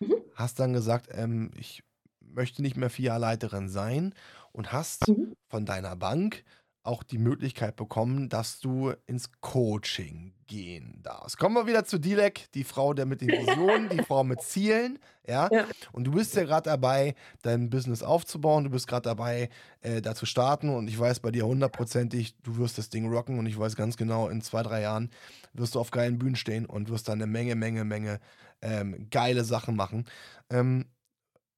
mhm. 0.00 0.14
hast 0.34 0.58
dann 0.60 0.72
gesagt, 0.72 1.08
ähm, 1.12 1.50
ich 1.56 1.82
möchte 2.20 2.62
nicht 2.62 2.76
mehr 2.76 2.90
Filialleiterin 2.90 3.68
sein 3.68 4.14
und 4.52 4.72
hast 4.72 5.08
mhm. 5.08 5.36
von 5.48 5.66
deiner 5.66 5.96
Bank 5.96 6.44
auch 6.86 7.02
die 7.02 7.18
Möglichkeit 7.18 7.76
bekommen, 7.76 8.28
dass 8.28 8.60
du 8.60 8.92
ins 9.06 9.30
Coaching 9.40 10.32
gehen 10.46 11.00
darfst. 11.02 11.38
Kommen 11.38 11.56
wir 11.56 11.66
wieder 11.66 11.84
zu 11.84 11.98
Dilek, 11.98 12.50
die 12.52 12.64
Frau 12.64 12.94
der 12.94 13.06
mit 13.06 13.20
den 13.20 13.28
Visionen, 13.46 13.88
die 13.88 14.02
Frau 14.02 14.24
mit 14.24 14.40
Zielen, 14.42 14.98
ja? 15.26 15.48
ja. 15.50 15.66
Und 15.92 16.04
du 16.04 16.12
bist 16.12 16.34
ja 16.36 16.44
gerade 16.44 16.70
dabei, 16.70 17.14
dein 17.42 17.68
Business 17.68 18.02
aufzubauen, 18.02 18.64
du 18.64 18.70
bist 18.70 18.86
gerade 18.86 19.02
dabei, 19.02 19.48
äh, 19.80 20.00
da 20.00 20.14
zu 20.14 20.26
starten 20.26 20.68
und 20.68 20.88
ich 20.88 20.98
weiß 20.98 21.20
bei 21.20 21.30
dir 21.30 21.46
hundertprozentig, 21.46 22.36
du 22.42 22.56
wirst 22.58 22.78
das 22.78 22.88
Ding 22.88 23.12
rocken 23.12 23.38
und 23.38 23.46
ich 23.46 23.58
weiß 23.58 23.76
ganz 23.76 23.96
genau, 23.96 24.28
in 24.28 24.40
zwei, 24.40 24.62
drei 24.62 24.82
Jahren 24.82 25.10
wirst 25.52 25.74
du 25.74 25.80
auf 25.80 25.90
geilen 25.90 26.18
Bühnen 26.18 26.36
stehen 26.36 26.66
und 26.66 26.88
wirst 26.88 27.08
da 27.08 27.12
eine 27.12 27.26
Menge, 27.26 27.56
Menge, 27.56 27.84
Menge 27.84 28.20
ähm, 28.62 29.08
geile 29.10 29.44
Sachen 29.44 29.76
machen. 29.76 30.04
Ähm, 30.50 30.86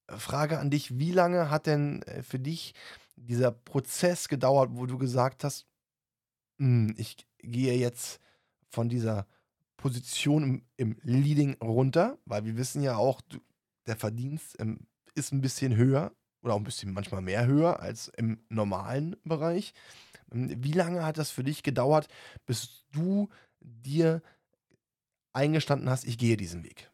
Frage 0.08 0.58
an 0.58 0.70
dich, 0.70 0.98
wie 0.98 1.12
lange 1.12 1.50
hat 1.50 1.66
denn 1.66 2.02
äh, 2.02 2.22
für 2.22 2.38
dich 2.38 2.74
dieser 3.18 3.50
Prozess 3.50 4.28
gedauert, 4.28 4.70
wo 4.72 4.86
du 4.86 4.98
gesagt 4.98 5.44
hast, 5.44 5.66
hm, 6.58 6.94
ich 6.96 7.16
gehe 7.38 7.74
jetzt 7.74 8.20
von 8.68 8.88
dieser 8.88 9.26
Position 9.76 10.42
im, 10.42 10.62
im, 10.76 10.96
Leading 11.02 11.56
runter, 11.62 12.18
weil 12.24 12.44
wir 12.44 12.56
wissen 12.56 12.82
ja 12.82 12.96
auch, 12.96 13.20
der 13.86 13.96
Verdienst 13.96 14.56
ähm, 14.58 14.80
ist 15.14 15.32
ein 15.32 15.40
bisschen 15.40 15.76
höher 15.76 16.12
oder 16.42 16.54
auch 16.54 16.58
ein 16.58 16.64
bisschen 16.64 16.92
manchmal 16.92 17.22
mehr 17.22 17.46
höher 17.46 17.80
als 17.80 18.08
im 18.16 18.40
normalen 18.48 19.16
Bereich. 19.24 19.72
Ähm, 20.32 20.52
wie 20.62 20.72
lange 20.72 21.04
hat 21.04 21.18
das 21.18 21.30
für 21.30 21.44
dich 21.44 21.62
gedauert, 21.62 22.08
bis 22.44 22.84
du 22.92 23.28
dir 23.60 24.22
eingestanden 25.32 25.88
hast, 25.88 26.04
ich 26.04 26.18
gehe 26.18 26.36
diesen 26.36 26.64
Weg? 26.64 26.90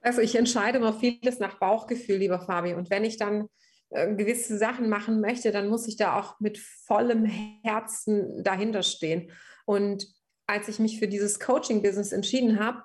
Also 0.00 0.20
ich 0.20 0.36
entscheide 0.36 0.78
immer 0.78 0.92
vieles 0.92 1.38
nach 1.38 1.58
Bauchgefühl, 1.58 2.16
lieber 2.16 2.40
Fabi. 2.40 2.74
Und 2.74 2.90
wenn 2.90 3.04
ich 3.04 3.16
dann 3.16 3.48
äh, 3.90 4.14
gewisse 4.14 4.58
Sachen 4.58 4.88
machen 4.88 5.20
möchte, 5.20 5.50
dann 5.50 5.68
muss 5.68 5.88
ich 5.88 5.96
da 5.96 6.18
auch 6.18 6.40
mit 6.40 6.58
vollem 6.58 7.24
Herzen 7.24 8.42
dahinter 8.42 8.82
stehen. 8.82 9.30
Und 9.66 10.06
als 10.46 10.68
ich 10.68 10.78
mich 10.78 10.98
für 10.98 11.08
dieses 11.08 11.40
Coaching-Business 11.40 12.12
entschieden 12.12 12.58
habe, 12.58 12.82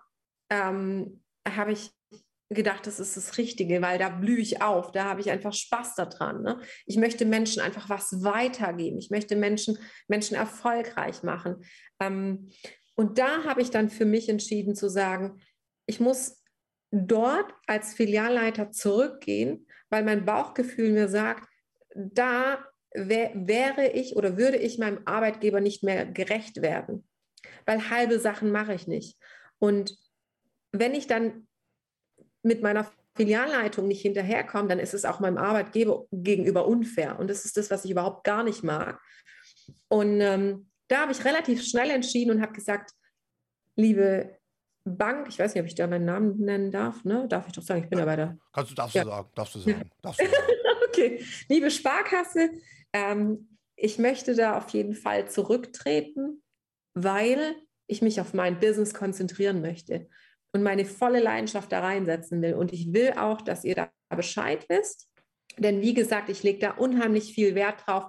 ähm, 0.49 1.23
habe 1.47 1.71
ich 1.71 1.91
gedacht, 2.49 2.85
das 2.87 2.99
ist 2.99 3.17
das 3.17 3.37
Richtige, 3.37 3.81
weil 3.81 3.97
da 3.97 4.09
blühe 4.09 4.39
ich 4.39 4.61
auf, 4.61 4.91
da 4.91 5.05
habe 5.05 5.21
ich 5.21 5.31
einfach 5.31 5.53
Spaß 5.53 5.95
daran. 5.95 6.43
Ne? 6.43 6.59
Ich 6.85 6.97
möchte 6.97 7.25
Menschen 7.25 7.61
einfach 7.61 7.89
was 7.89 8.23
weitergeben. 8.23 8.97
Ich 8.97 9.09
möchte 9.09 9.35
Menschen, 9.35 9.77
Menschen 10.07 10.35
erfolgreich 10.35 11.23
machen. 11.23 11.63
Ähm, 11.99 12.49
und 12.95 13.17
da 13.17 13.43
habe 13.45 13.61
ich 13.61 13.71
dann 13.71 13.89
für 13.89 14.05
mich 14.05 14.29
entschieden 14.29 14.75
zu 14.75 14.89
sagen, 14.89 15.41
ich 15.85 15.99
muss 15.99 16.43
dort 16.91 17.51
als 17.65 17.93
Filialleiter 17.93 18.71
zurückgehen, 18.71 19.65
weil 19.93 20.03
mein 20.03 20.25
Bauchgefühl 20.25 20.91
mir 20.91 21.07
sagt, 21.07 21.47
da 21.93 22.65
wär, 22.95 23.29
wäre 23.35 23.89
ich 23.89 24.15
oder 24.15 24.37
würde 24.37 24.57
ich 24.57 24.79
meinem 24.79 25.03
Arbeitgeber 25.05 25.61
nicht 25.61 25.83
mehr 25.83 26.07
gerecht 26.07 26.63
werden, 26.63 27.07
weil 27.67 27.91
halbe 27.91 28.17
Sachen 28.17 28.49
mache 28.51 28.73
ich 28.73 28.87
nicht. 28.87 29.19
Und 29.59 29.95
wenn 30.71 30.95
ich 30.95 31.05
dann 31.05 31.47
mit 32.41 32.63
meiner 32.63 32.91
Filialleitung 33.15 33.87
nicht 33.87 34.01
hinterherkomme, 34.01 34.67
dann 34.67 34.79
ist 34.79 34.95
es 34.95 35.05
auch 35.05 35.19
meinem 35.19 35.37
Arbeitgeber 35.37 36.07
gegenüber 36.11 36.67
unfair. 36.67 37.19
Und 37.19 37.29
das 37.29 37.45
ist 37.45 37.55
das, 37.55 37.69
was 37.69 37.85
ich 37.85 37.91
überhaupt 37.91 38.23
gar 38.23 38.43
nicht 38.43 38.63
mag. 38.63 38.99
Und 39.89 40.21
ähm, 40.21 40.71
da 40.87 41.01
habe 41.01 41.11
ich 41.11 41.23
relativ 41.23 41.63
schnell 41.63 41.91
entschieden 41.91 42.31
und 42.31 42.41
habe 42.41 42.53
gesagt, 42.53 42.93
liebe 43.75 44.39
Bank, 44.85 45.27
ich 45.29 45.39
weiß 45.39 45.53
nicht, 45.53 45.61
ob 45.61 45.67
ich 45.67 45.75
da 45.75 45.87
meinen 45.87 46.05
Namen 46.05 46.39
nennen 46.39 46.71
darf, 46.71 47.05
ne? 47.05 47.27
Darf 47.29 47.47
ich 47.47 47.53
doch 47.53 47.63
sagen, 47.63 47.83
ich 47.83 47.89
bin 47.89 47.99
ja, 47.99 48.05
bei 48.05 48.15
der. 48.15 48.37
Kannst 48.51 48.71
du, 48.71 48.75
darfst 48.75 48.95
ja. 48.95 49.03
du 49.03 49.09
sagen, 49.09 49.29
darfst 49.33 49.55
du 49.55 49.59
sagen. 49.59 49.89
Darfst 50.01 50.21
du 50.21 50.25
sagen. 50.29 50.43
okay, 50.89 51.25
liebe 51.47 51.71
Sparkasse, 51.71 52.51
ähm, 52.91 53.57
ich 53.75 53.97
möchte 53.97 54.35
da 54.35 54.57
auf 54.57 54.69
jeden 54.69 54.93
Fall 54.93 55.29
zurücktreten, 55.29 56.43
weil 56.93 57.55
ich 57.87 58.01
mich 58.01 58.19
auf 58.19 58.33
mein 58.33 58.59
Business 58.59 58.93
konzentrieren 58.93 59.61
möchte 59.61 60.09
und 60.51 60.63
meine 60.63 60.85
volle 60.85 61.19
Leidenschaft 61.19 61.71
da 61.71 61.79
reinsetzen 61.79 62.41
will. 62.41 62.53
Und 62.53 62.73
ich 62.73 62.93
will 62.93 63.13
auch, 63.17 63.41
dass 63.41 63.63
ihr 63.63 63.75
da 63.75 63.89
Bescheid 64.15 64.65
wisst. 64.69 65.09
Denn 65.57 65.81
wie 65.81 65.93
gesagt, 65.93 66.29
ich 66.29 66.43
lege 66.43 66.59
da 66.59 66.71
unheimlich 66.71 67.33
viel 67.33 67.55
Wert 67.55 67.85
drauf, 67.85 68.05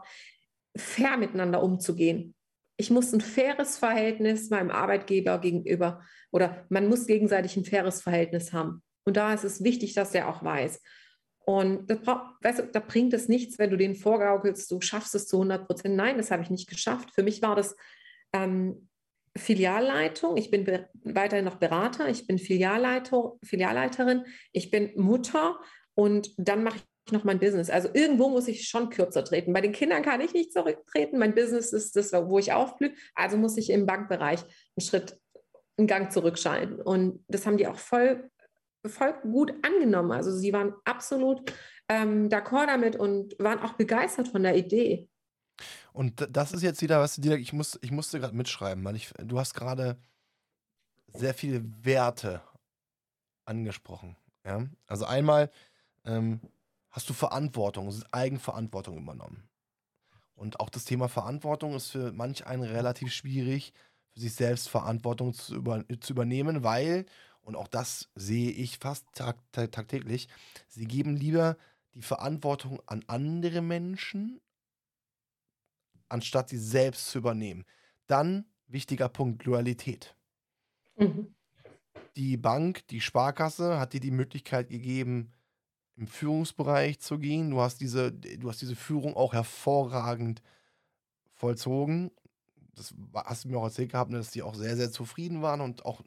fair 0.77 1.17
miteinander 1.17 1.63
umzugehen. 1.63 2.35
Ich 2.77 2.91
muss 2.91 3.13
ein 3.13 3.21
faires 3.21 3.79
Verhältnis 3.79 4.51
meinem 4.51 4.71
Arbeitgeber 4.71 5.39
gegenüber 5.39 6.03
oder 6.35 6.67
man 6.69 6.89
muss 6.89 7.07
gegenseitig 7.07 7.57
ein 7.57 7.65
faires 7.65 8.03
Verhältnis 8.03 8.53
haben. 8.53 8.83
Und 9.07 9.17
da 9.17 9.33
ist 9.33 9.45
es 9.45 9.63
wichtig, 9.63 9.95
dass 9.95 10.11
der 10.11 10.29
auch 10.29 10.43
weiß. 10.43 10.83
Und 11.47 11.89
das 11.89 11.99
weißt 12.05 12.59
du, 12.59 12.67
da 12.73 12.81
bringt 12.81 13.15
es 13.15 13.29
nichts, 13.29 13.59
wenn 13.61 13.71
du 13.71 13.77
den 13.77 13.95
vorgaukelst, 13.95 14.69
du 14.69 14.81
schaffst 14.81 15.15
es 15.15 15.29
zu 15.29 15.37
100 15.37 15.65
Prozent. 15.65 15.95
Nein, 15.95 16.17
das 16.17 16.33
habe 16.33 16.43
ich 16.43 16.51
nicht 16.51 16.69
geschafft. 16.69 17.13
Für 17.15 17.23
mich 17.23 17.41
war 17.41 17.55
das 17.55 17.77
ähm, 18.33 18.89
Filialleitung. 19.37 20.37
Ich 20.37 20.51
bin 20.51 20.67
weiterhin 21.05 21.45
noch 21.45 21.57
Berater. 21.57 22.09
Ich 22.09 22.27
bin 22.27 22.39
Filialleiter, 22.39 23.35
Filialleiterin. 23.45 24.25
Ich 24.51 24.73
bin 24.73 24.91
Mutter 24.97 25.61
und 25.95 26.33
dann 26.37 26.65
mache 26.65 26.79
ich 26.79 27.13
noch 27.13 27.23
mein 27.23 27.39
Business. 27.39 27.71
Also 27.71 27.91
irgendwo 27.93 28.29
muss 28.29 28.49
ich 28.49 28.67
schon 28.67 28.91
kürzer 28.91 29.25
treten. 29.25 29.53
Bei 29.53 29.61
den 29.61 29.73
Kindern 29.73 30.03
kann 30.03 30.21
ich 30.21 30.33
nicht 30.33 30.53
zurücktreten. 30.53 31.19
Mein 31.19 31.35
Business 31.35 31.73
ist 31.73 31.95
das, 31.95 32.13
wo 32.13 32.41
ich 32.41 32.53
aufblühe. 32.53 32.95
Also 33.15 33.37
muss 33.37 33.57
ich 33.57 33.71
im 33.71 33.87
Bankbereich 33.87 34.41
einen 34.41 34.85
Schritt, 34.85 35.17
einen 35.77 35.87
Gang 35.87 36.13
zurückschalten. 36.13 36.81
Und 36.81 37.25
das 37.29 37.47
haben 37.47 37.57
die 37.57 37.67
auch 37.67 37.79
voll, 37.79 38.31
voll 38.87 39.15
gut 39.23 39.53
angenommen. 39.65 40.13
Also 40.13 40.33
sie 40.33 40.53
waren 40.53 40.75
absolut 40.85 41.53
ähm, 41.89 42.29
d'accord 42.29 42.67
damit 42.67 42.97
und 42.97 43.35
waren 43.39 43.61
auch 43.61 43.75
begeistert 43.75 44.29
von 44.29 44.43
der 44.43 44.57
Idee. 44.57 45.09
Und 45.93 46.27
das 46.31 46.53
ist 46.53 46.63
jetzt 46.63 46.83
wieder, 46.83 47.01
was 47.01 47.17
du 47.17 47.37
ich, 47.37 47.53
muss, 47.53 47.79
ich 47.83 47.91
musste 47.91 48.19
gerade 48.19 48.35
mitschreiben, 48.35 48.85
weil 48.85 48.97
ich, 48.97 49.13
du 49.19 49.39
hast 49.39 49.55
gerade 49.55 49.97
sehr 51.13 51.35
viele 51.35 51.63
Werte 51.85 52.43
angesprochen. 53.45 54.17
Ja? 54.45 54.67
Also 54.87 55.05
einmal 55.05 55.51
ähm, 56.05 56.41
hast 56.91 57.09
du 57.09 57.13
Verantwortung, 57.13 57.93
Eigenverantwortung 58.11 58.99
übernommen. 58.99 59.49
Und 60.35 60.59
auch 60.59 60.69
das 60.69 60.85
Thema 60.85 61.09
Verantwortung 61.09 61.75
ist 61.75 61.91
für 61.91 62.13
manch 62.13 62.47
einen 62.47 62.65
relativ 62.65 63.13
schwierig, 63.13 63.73
für 64.15 64.21
sich 64.21 64.35
selbst 64.35 64.69
Verantwortung 64.69 65.35
zu, 65.35 65.57
über, 65.57 65.85
zu 66.01 66.13
übernehmen, 66.13 66.65
weil, 66.65 67.05
und 67.43 67.57
auch 67.57 67.69
das 67.69 68.09
sehe 68.15 68.51
ich 68.51 68.79
fast 68.79 69.07
tag, 69.13 69.37
tag, 69.53 69.73
tagtäglich, 69.73 70.29
sie 70.69 70.87
geben 70.87 71.17
lieber 71.17 71.57
die 71.95 72.03
Verantwortung 72.03 72.81
an 72.87 73.05
andere 73.07 73.61
Menschen 73.61 74.41
anstatt 76.09 76.49
sie 76.49 76.59
selbst 76.59 77.09
zu 77.09 77.19
übernehmen. 77.19 77.65
Dann 78.07 78.47
wichtiger 78.69 79.09
Punkt, 79.09 79.45
Loyalität. 79.45 80.15
Mhm. 80.97 81.35
Die 82.17 82.37
Bank, 82.37 82.87
die 82.89 83.01
Sparkasse 83.01 83.79
hat 83.81 83.93
dir 83.93 84.01
die 84.01 84.13
Möglichkeit 84.13 84.69
gegeben, 84.69 85.33
im 85.97 86.07
Führungsbereich 86.07 87.01
zu 87.01 87.19
gehen. 87.19 87.51
Du 87.51 87.61
hast 87.61 87.81
diese, 87.81 88.13
du 88.13 88.49
hast 88.49 88.61
diese 88.61 88.77
Führung 88.77 89.17
auch 89.17 89.33
hervorragend 89.33 90.43
vollzogen. 91.35 92.13
Das 92.75 92.95
hast 93.15 93.45
du 93.45 93.49
mir 93.49 93.59
auch 93.59 93.65
erzählt 93.65 93.93
gehabt, 93.93 94.11
ne, 94.11 94.19
dass 94.19 94.31
die 94.31 94.43
auch 94.43 94.55
sehr, 94.55 94.77
sehr 94.77 94.91
zufrieden 94.91 95.43
waren 95.43 95.61
und 95.61 95.85
auch 95.85 96.03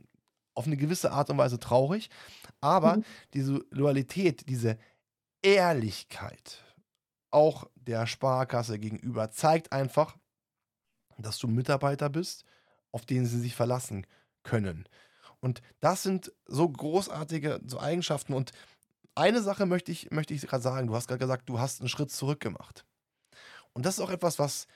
auf 0.53 0.65
eine 0.65 0.77
gewisse 0.77 1.11
Art 1.11 1.29
und 1.29 1.37
Weise 1.37 1.59
traurig. 1.59 2.09
Aber 2.61 2.97
mhm. 2.97 3.05
diese 3.33 3.65
Loyalität, 3.69 4.49
diese 4.49 4.77
Ehrlichkeit, 5.41 6.63
auch 7.31 7.69
der 7.75 8.07
Sparkasse 8.07 8.79
gegenüber. 8.79 9.31
Zeigt 9.31 9.71
einfach, 9.71 10.17
dass 11.17 11.37
du 11.37 11.47
Mitarbeiter 11.47 12.09
bist, 12.09 12.43
auf 12.91 13.05
den 13.05 13.25
sie 13.25 13.39
sich 13.39 13.55
verlassen 13.55 14.05
können. 14.43 14.87
Und 15.39 15.61
das 15.79 16.03
sind 16.03 16.31
so 16.45 16.67
großartige 16.67 17.61
so 17.65 17.79
Eigenschaften. 17.79 18.33
Und 18.33 18.51
eine 19.13 19.41
Sache 19.41 19.65
möchte 19.65 19.91
ich, 19.91 20.11
möchte 20.11 20.33
ich 20.33 20.41
gerade 20.41 20.63
sagen. 20.63 20.87
Du 20.87 20.95
hast 20.95 21.07
gerade 21.07 21.19
gesagt, 21.19 21.49
du 21.49 21.59
hast 21.59 21.79
einen 21.79 21.89
Schritt 21.89 22.11
zurück 22.11 22.39
gemacht. 22.39 22.85
Und 23.73 23.85
das 23.85 23.95
ist 23.95 24.01
auch 24.01 24.09
etwas, 24.09 24.39
was 24.39 24.67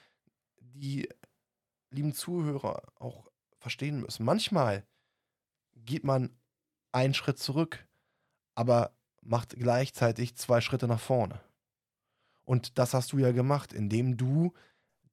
die 0.59 1.09
lieben 2.01 2.13
Zuhörer 2.13 2.81
auch 2.99 3.29
verstehen 3.59 4.01
müssen. 4.01 4.25
Manchmal 4.25 4.85
geht 5.75 6.03
man 6.03 6.35
einen 6.91 7.13
Schritt 7.13 7.37
zurück, 7.37 7.87
aber 8.55 8.91
macht 9.21 9.51
gleichzeitig 9.51 10.35
zwei 10.35 10.61
Schritte 10.61 10.87
nach 10.87 10.99
vorne. 10.99 11.39
Und 12.43 12.79
das 12.79 12.95
hast 12.95 13.11
du 13.11 13.19
ja 13.19 13.31
gemacht, 13.31 13.71
indem 13.71 14.17
du 14.17 14.53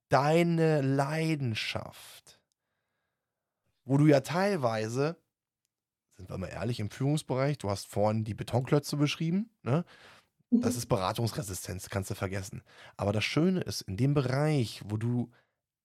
deine 0.09 0.81
Leidenschaft, 0.81 2.41
wo 3.85 3.99
du 3.99 4.07
ja 4.07 4.21
teilweise, 4.21 5.21
sind 6.17 6.31
wir 6.31 6.39
mal 6.39 6.49
ehrlich, 6.49 6.81
im 6.81 6.91
Führungsbereich, 6.91 7.59
du 7.59 7.69
hast 7.69 7.87
vorhin 7.87 8.25
die 8.25 8.35
Betonklötze 8.35 8.97
beschrieben, 8.97 9.51
ne? 9.63 9.85
Das 10.51 10.73
mhm. 10.73 10.79
ist 10.79 10.87
Beratungsresistenz, 10.87 11.91
kannst 11.91 12.09
du 12.09 12.15
vergessen. 12.15 12.63
Aber 12.97 13.13
das 13.13 13.25
Schöne 13.25 13.61
ist, 13.61 13.83
in 13.83 13.99
dem 13.99 14.15
Bereich, 14.15 14.81
wo 14.87 14.97
du 14.97 15.31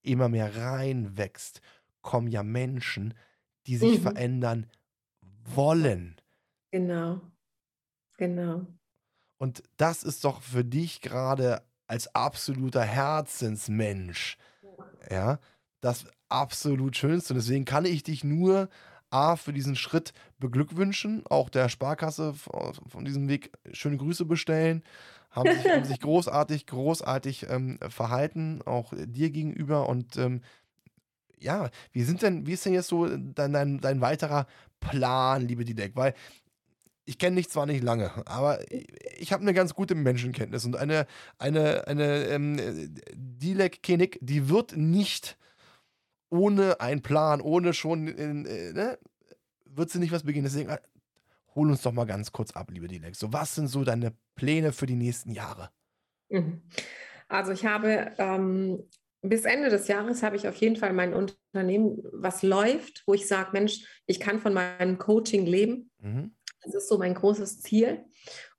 immer 0.04 0.30
mehr 0.30 0.56
reinwächst, 0.56 1.62
kommen 2.02 2.28
ja 2.28 2.44
Menschen, 2.44 3.14
die 3.66 3.78
sich 3.78 4.00
mhm. 4.00 4.04
verändern 4.04 4.68
wollen. 5.46 6.16
Genau. 6.72 7.22
Genau. 8.18 8.66
Und 9.38 9.64
das 9.78 10.04
ist 10.04 10.24
doch 10.24 10.42
für 10.42 10.64
dich 10.64 11.02
gerade 11.02 11.64
als 11.88 12.14
absoluter 12.16 12.84
Herzensmensch, 12.84 14.38
ja, 15.10 15.40
das 15.82 16.06
absolut 16.30 16.96
Schönste. 16.96 17.34
Und 17.34 17.40
deswegen 17.40 17.66
kann 17.66 17.86
ich 17.86 18.04
dich 18.04 18.24
nur 18.24 18.70
A, 19.10 19.36
für 19.36 19.54
diesen 19.54 19.76
Schritt 19.76 20.14
beglückwünschen, 20.40 21.24
auch 21.28 21.50
der 21.50 21.70
Sparkasse 21.70 22.34
von 22.34 23.06
diesem 23.06 23.28
Weg 23.28 23.52
schöne 23.72 23.98
Grüße 23.98 24.26
bestellen. 24.26 24.84
Haben 25.34 25.52
sich, 25.52 25.72
haben 25.72 25.84
sich 25.84 26.00
großartig, 26.00 26.68
großartig 26.68 27.48
ähm, 27.50 27.80
verhalten, 27.90 28.62
auch 28.66 28.94
dir 28.96 29.32
gegenüber. 29.32 29.90
Und 29.90 30.16
ähm, 30.18 30.42
ja, 31.40 31.70
wie 31.92 32.04
sind 32.04 32.22
denn, 32.22 32.48
wie 32.48 32.54
ist 32.54 32.66
denn 32.66 32.74
jetzt 32.74 32.88
so 32.88 33.08
dein, 33.08 33.52
dein, 33.52 33.82
dein 33.82 34.02
weiterer 34.02 34.48
Plan, 34.80 35.48
liebe 35.48 35.66
Didek? 35.66 35.96
Weil 35.96 36.14
ich 37.06 37.18
kenne 37.18 37.36
dich 37.36 37.50
zwar 37.50 37.66
nicht 37.66 37.84
lange, 37.84 38.12
aber 38.28 38.60
ich 39.18 39.34
habe 39.34 39.42
eine 39.42 39.54
ganz 39.54 39.74
gute 39.74 39.96
Menschenkenntnis 39.96 40.66
und 40.66 40.78
eine, 40.78 41.06
eine, 41.38 41.88
eine 41.88 42.28
ähm, 42.28 42.58
Dilek 43.14 43.84
Kenik, 43.84 44.18
die 44.22 44.48
wird 44.48 44.78
nicht 44.78 45.38
ohne 46.30 46.80
einen 46.80 47.02
Plan, 47.02 47.42
ohne 47.42 47.74
schon, 47.74 48.08
in, 48.08 48.46
äh, 48.46 48.74
ne, 48.74 48.98
wird 49.66 49.90
sie 49.90 50.00
nicht 50.00 50.12
was 50.12 50.24
beginnen. 50.24 50.46
Deswegen 50.46 50.70
äh, 50.70 50.80
hol 51.56 51.70
uns 51.70 51.82
doch 51.82 51.92
mal 51.92 52.06
ganz 52.06 52.32
kurz 52.32 52.52
ab, 52.52 52.70
liebe 52.72 52.88
Dilek. 52.88 53.16
So, 53.16 53.32
was 53.34 53.56
sind 53.56 53.68
so 53.68 53.84
deine 53.84 54.14
Pläne 54.36 54.74
für 54.74 54.86
die 54.86 54.96
nächsten 54.96 55.32
Jahre? 55.32 55.70
Mhm. 56.30 56.62
Also 57.28 57.52
ich 57.52 57.66
habe 57.66 58.12
ähm, 58.18 58.84
bis 59.22 59.46
Ende 59.46 59.70
des 59.70 59.88
Jahres 59.88 60.22
habe 60.22 60.36
ich 60.36 60.48
auf 60.48 60.56
jeden 60.56 60.76
Fall 60.76 60.94
mein 60.94 61.14
Unternehmen, 61.14 62.04
was 62.12 62.44
läuft, 62.44 63.04
wo 63.08 63.14
ich 63.14 63.28
sage, 63.28 63.52
Mensch, 63.54 63.86
ich 64.06 64.20
kann 64.20 64.40
von 64.40 64.54
meinem 64.54 64.98
Coaching 64.98 65.46
leben. 65.46 65.90
Mhm. 66.00 66.36
Das 66.62 66.74
ist 66.76 66.90
so 66.90 66.98
mein 66.98 67.14
großes 67.14 67.62
Ziel. 67.62 68.06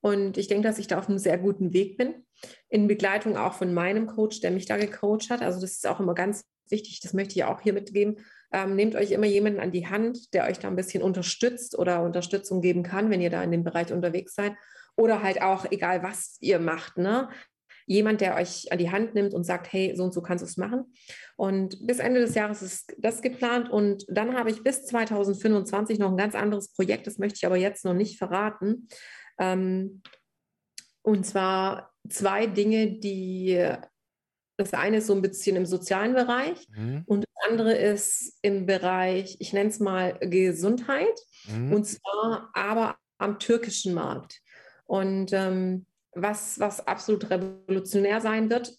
Und 0.01 0.37
ich 0.37 0.49
denke, 0.49 0.67
dass 0.67 0.79
ich 0.79 0.87
da 0.87 0.99
auf 0.99 1.09
einem 1.09 1.19
sehr 1.19 1.39
guten 1.39 1.73
Weg 1.73 1.97
bin. 1.97 2.27
In 2.69 2.89
Begleitung 2.89 3.37
auch 3.37 3.55
von 3.55 3.73
meinem 3.73 4.07
Coach, 4.07 4.41
der 4.41 4.51
mich 4.51 4.67
da 4.67 4.77
gecoacht 4.77 5.31
hat. 5.31 5.43
Also 5.43 5.61
das 5.61 5.73
ist 5.73 5.87
auch 5.87 6.01
immer 6.01 6.15
ganz 6.15 6.45
wichtig, 6.69 7.01
das 7.01 7.13
möchte 7.13 7.35
ich 7.35 7.45
auch 7.45 7.61
hier 7.61 7.73
mitgeben. 7.73 8.19
Ähm, 8.55 8.77
nehmt 8.77 8.95
euch 8.95 9.11
immer 9.11 9.27
jemanden 9.27 9.59
an 9.59 9.73
die 9.73 9.89
Hand, 9.89 10.33
der 10.33 10.45
euch 10.45 10.61
da 10.61 10.69
ein 10.69 10.77
bisschen 10.77 11.03
unterstützt 11.03 11.77
oder 11.77 12.03
Unterstützung 12.03 12.61
geben 12.61 12.85
kann, 12.85 13.11
wenn 13.11 13.21
ihr 13.21 13.31
da 13.31 13.43
in 13.43 13.51
dem 13.51 13.65
Bereich 13.65 13.93
unterwegs 13.93 14.35
seid. 14.35 14.53
Oder 14.97 15.23
halt 15.25 15.43
auch, 15.43 15.67
egal 15.73 16.05
was 16.05 16.39
ihr 16.41 16.61
macht, 16.61 16.97
ne? 16.97 17.29
jemand, 17.87 18.21
der 18.21 18.37
euch 18.37 18.71
an 18.73 18.79
die 18.79 18.91
Hand 18.91 19.15
nimmt 19.15 19.35
und 19.35 19.45
sagt, 19.45 19.73
hey, 19.73 19.95
so 19.97 20.05
und 20.05 20.15
so 20.15 20.23
kannst 20.23 20.43
du 20.43 20.47
es 20.47 20.57
machen. 20.57 20.95
Und 21.37 21.87
bis 21.87 21.99
Ende 21.99 22.21
des 22.21 22.35
Jahres 22.35 22.63
ist 22.63 22.95
das 22.99 23.21
geplant. 23.21 23.71
Und 23.71 24.07
dann 24.09 24.37
habe 24.37 24.51
ich 24.51 24.63
bis 24.63 24.87
2025 24.87 25.99
noch 25.99 26.11
ein 26.11 26.17
ganz 26.17 26.35
anderes 26.35 26.73
Projekt, 26.73 27.07
das 27.07 27.19
möchte 27.19 27.37
ich 27.37 27.47
aber 27.47 27.57
jetzt 27.57 27.85
noch 27.85 27.93
nicht 27.93 28.19
verraten. 28.19 28.89
Ähm, 29.39 30.01
und 31.03 31.27
zwar 31.27 31.93
zwei 32.09 32.47
Dinge, 32.47 32.99
die 32.99 33.61
das 34.57 34.73
eine 34.73 34.99
ist 34.99 35.09
so 35.09 35.15
ein 35.15 35.23
bisschen 35.23 35.57
im 35.57 35.67
sozialen 35.67 36.15
Bereich 36.15 36.69
mhm. 36.69 37.03
und 37.07 37.25
andere 37.49 37.75
ist 37.75 38.39
im 38.43 38.67
Bereich, 38.67 39.37
ich 39.39 39.53
nenne 39.53 39.71
es 39.71 39.81
mal 39.81 40.19
Gesundheit 40.21 41.19
mhm. 41.47 41.73
und 41.73 41.85
zwar 41.85 42.51
aber 42.55 42.97
am 43.19 43.39
türkischen 43.39 43.95
Markt. 43.95 44.41
Und 44.87 45.33
ähm, 45.33 45.87
was, 46.13 46.61
was 46.61 46.87
absolut 46.87 47.31
revolutionär 47.31 48.21
sein 48.21 48.51
wird. 48.51 48.73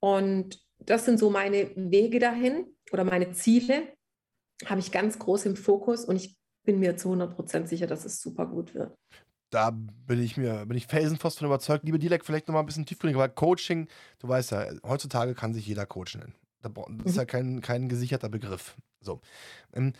Und 0.00 0.58
das 0.78 1.04
sind 1.04 1.18
so 1.18 1.30
meine 1.30 1.70
Wege 1.76 2.18
dahin 2.18 2.66
oder 2.92 3.04
meine 3.04 3.32
Ziele, 3.32 3.92
habe 4.66 4.80
ich 4.80 4.90
ganz 4.90 5.18
groß 5.18 5.46
im 5.46 5.56
Fokus 5.56 6.04
und 6.04 6.16
ich 6.16 6.36
bin 6.64 6.78
mir 6.78 6.96
zu 6.96 7.08
100 7.08 7.34
Prozent 7.34 7.68
sicher, 7.68 7.86
dass 7.86 8.04
es 8.04 8.20
super 8.20 8.46
gut 8.46 8.74
wird 8.74 8.96
da 9.52 9.70
bin 9.70 10.22
ich 10.22 10.36
mir, 10.36 10.64
bin 10.66 10.76
ich 10.76 10.86
felsenfest 10.86 11.38
von 11.38 11.46
überzeugt. 11.46 11.84
Liebe 11.84 11.98
Dilek, 11.98 12.24
vielleicht 12.24 12.48
nochmal 12.48 12.62
ein 12.62 12.66
bisschen 12.66 12.86
tiefgründiger, 12.86 13.20
weil 13.20 13.28
Coaching, 13.28 13.86
du 14.18 14.28
weißt 14.28 14.52
ja, 14.52 14.66
heutzutage 14.82 15.34
kann 15.34 15.52
sich 15.52 15.66
jeder 15.66 15.84
Coach 15.84 16.16
nennen. 16.16 16.34
Das 16.62 17.12
ist 17.12 17.16
ja 17.16 17.22
mhm. 17.22 17.26
kein, 17.26 17.60
kein 17.60 17.88
gesicherter 17.88 18.28
Begriff. 18.28 18.76
So. 19.00 19.20
Ähm, 19.72 19.92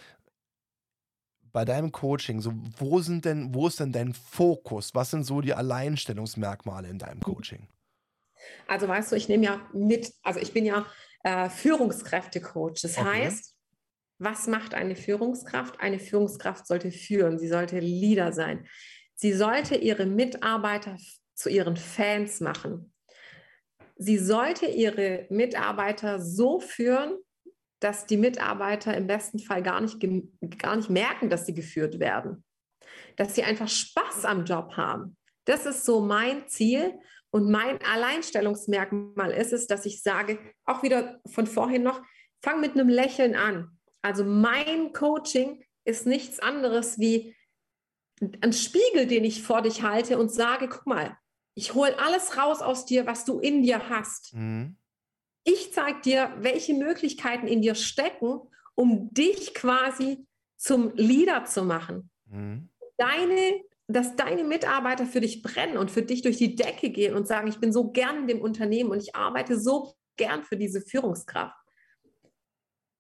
bei 1.53 1.65
deinem 1.65 1.93
Coaching, 1.93 2.41
so, 2.41 2.53
wo 2.79 3.01
sind 3.01 3.25
denn, 3.25 3.55
wo 3.55 3.67
ist 3.69 3.79
denn 3.79 3.93
dein 3.93 4.15
Fokus? 4.15 4.95
Was 4.95 5.11
sind 5.11 5.25
so 5.25 5.41
die 5.41 5.55
Alleinstellungsmerkmale 5.55 6.89
in 6.89 6.99
deinem 6.99 7.21
Coaching? 7.21 7.69
Also 8.67 8.89
weißt 8.89 9.13
du, 9.13 9.17
ich 9.17 9.29
nehme 9.29 9.45
ja 9.45 9.61
mit, 9.73 10.13
also 10.23 10.41
ich 10.41 10.53
bin 10.53 10.65
ja 10.65 10.87
äh, 11.25 11.49
Führungskräfte-Coach. 11.49 12.83
Das 12.83 12.97
okay. 12.97 13.25
heißt, 13.25 13.55
was 14.19 14.47
macht 14.47 14.75
eine 14.75 14.97
Führungskraft? 14.97 15.81
Eine 15.81 15.99
Führungskraft 15.99 16.67
sollte 16.67 16.91
führen, 16.91 17.39
sie 17.39 17.49
sollte 17.49 17.81
Leader 17.81 18.33
sein. 18.33 18.67
Sie 19.15 19.33
sollte 19.33 19.77
ihre 19.77 20.07
Mitarbeiter 20.07 20.97
zu 21.35 21.49
ihren 21.49 21.77
Fans 21.77 22.41
machen. 22.41 22.92
Sie 24.03 24.19
sollte 24.19 24.67
ihre 24.67 25.27
Mitarbeiter 25.31 26.21
so 26.21 26.59
führen, 26.59 27.19
dass 27.79 28.07
die 28.07 28.17
Mitarbeiter 28.17 28.97
im 28.97 29.07
besten 29.07 29.39
Fall 29.39 29.63
gar 29.63 29.81
nicht, 29.81 29.99
gar 30.59 30.77
nicht 30.77 30.91
merken, 30.91 31.31
dass 31.31 31.47
sie 31.47 31.55
geführt 31.55 32.01
werden. 32.01 32.45
Dass 33.17 33.35
sie 33.37 33.45
einfach 33.45 33.69
Spaß 33.69 34.25
am 34.25 34.45
Job 34.45 34.73
haben. 34.77 35.17
Das 35.45 35.67
ist 35.67 35.85
so 35.85 36.01
mein 36.01 36.49
Ziel. 36.49 36.99
Und 37.31 37.51
mein 37.51 37.79
Alleinstellungsmerkmal 37.83 39.31
ist 39.31 39.53
es, 39.53 39.67
dass 39.69 39.87
ich 39.87 40.03
sage, 40.03 40.39
auch 40.65 40.83
wieder 40.83 41.21
von 41.27 41.47
vorhin 41.47 41.85
noch, 41.85 42.03
fang 42.43 42.61
mit 42.61 42.73
einem 42.73 42.89
Lächeln 42.89 43.37
an. 43.37 43.79
Also 44.03 44.25
mein 44.25 44.93
Coaching 44.93 45.65
ist 45.85 46.07
nichts 46.07 46.41
anderes 46.41 46.99
wie 46.99 47.37
ein 48.41 48.53
Spiegel, 48.53 49.07
den 49.07 49.25
ich 49.25 49.43
vor 49.43 49.63
dich 49.63 49.83
halte 49.83 50.19
und 50.19 50.33
sage, 50.33 50.69
guck 50.69 50.87
mal, 50.87 51.17
ich 51.55 51.75
hole 51.75 51.99
alles 51.99 52.37
raus 52.37 52.61
aus 52.61 52.87
dir, 52.87 53.07
was 53.07 53.25
du 53.25 53.39
in 53.39 53.63
dir 53.63 53.89
hast. 53.89 54.35
Mhm. 54.35 54.77
Ich 55.45 55.73
zeige 55.73 56.01
dir, 56.01 56.35
welche 56.39 56.75
Möglichkeiten 56.75 57.47
in 57.47 57.63
dir 57.63 57.75
stecken, 57.75 58.41
um 58.75 59.13
dich 59.13 59.55
quasi 59.55 60.27
zum 60.57 60.93
Leader 60.95 61.45
zu 61.45 61.65
machen. 61.65 62.11
Mhm. 62.27 62.71
Deine, 62.97 63.61
dass 63.89 64.15
deine 64.17 64.45
Mitarbeiter 64.45 65.07
für 65.07 65.21
dich 65.21 65.43
brennen 65.43 65.77
und 65.77 65.91
für 65.91 66.03
dich 66.03 66.23
durch 66.23 66.37
die 66.37 66.55
Decke 66.55 66.91
gehen 66.91 67.17
und 67.17 67.27
sagen, 67.27 67.49
ich 67.49 67.59
bin 67.59 67.73
so 67.73 67.91
gern 67.91 68.21
in 68.21 68.27
dem 68.29 68.41
Unternehmen 68.41 68.91
und 68.91 69.03
ich 69.03 69.15
arbeite 69.17 69.59
so 69.59 69.95
gern 70.17 70.45
für 70.45 70.57
diese 70.57 70.81
Führungskraft. 70.81 71.57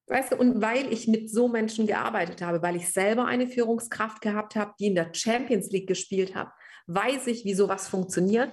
Weißt 0.08 0.32
du, 0.32 0.36
und 0.36 0.60
weil 0.60 0.92
ich 0.92 1.06
mit 1.06 1.30
so 1.30 1.48
Menschen 1.48 1.86
gearbeitet 1.86 2.42
habe, 2.42 2.60
weil 2.60 2.76
ich 2.76 2.92
selber 2.92 3.24
eine 3.24 3.46
Führungskraft 3.46 4.20
gehabt 4.20 4.56
habe, 4.56 4.74
die 4.78 4.88
in 4.88 4.96
der 4.96 5.14
Champions 5.14 5.70
League 5.70 5.86
gespielt 5.86 6.34
hat, 6.34 6.48
weiß 6.86 7.26
ich, 7.28 7.44
wie 7.44 7.54
sowas 7.54 7.88
funktioniert. 7.88 8.52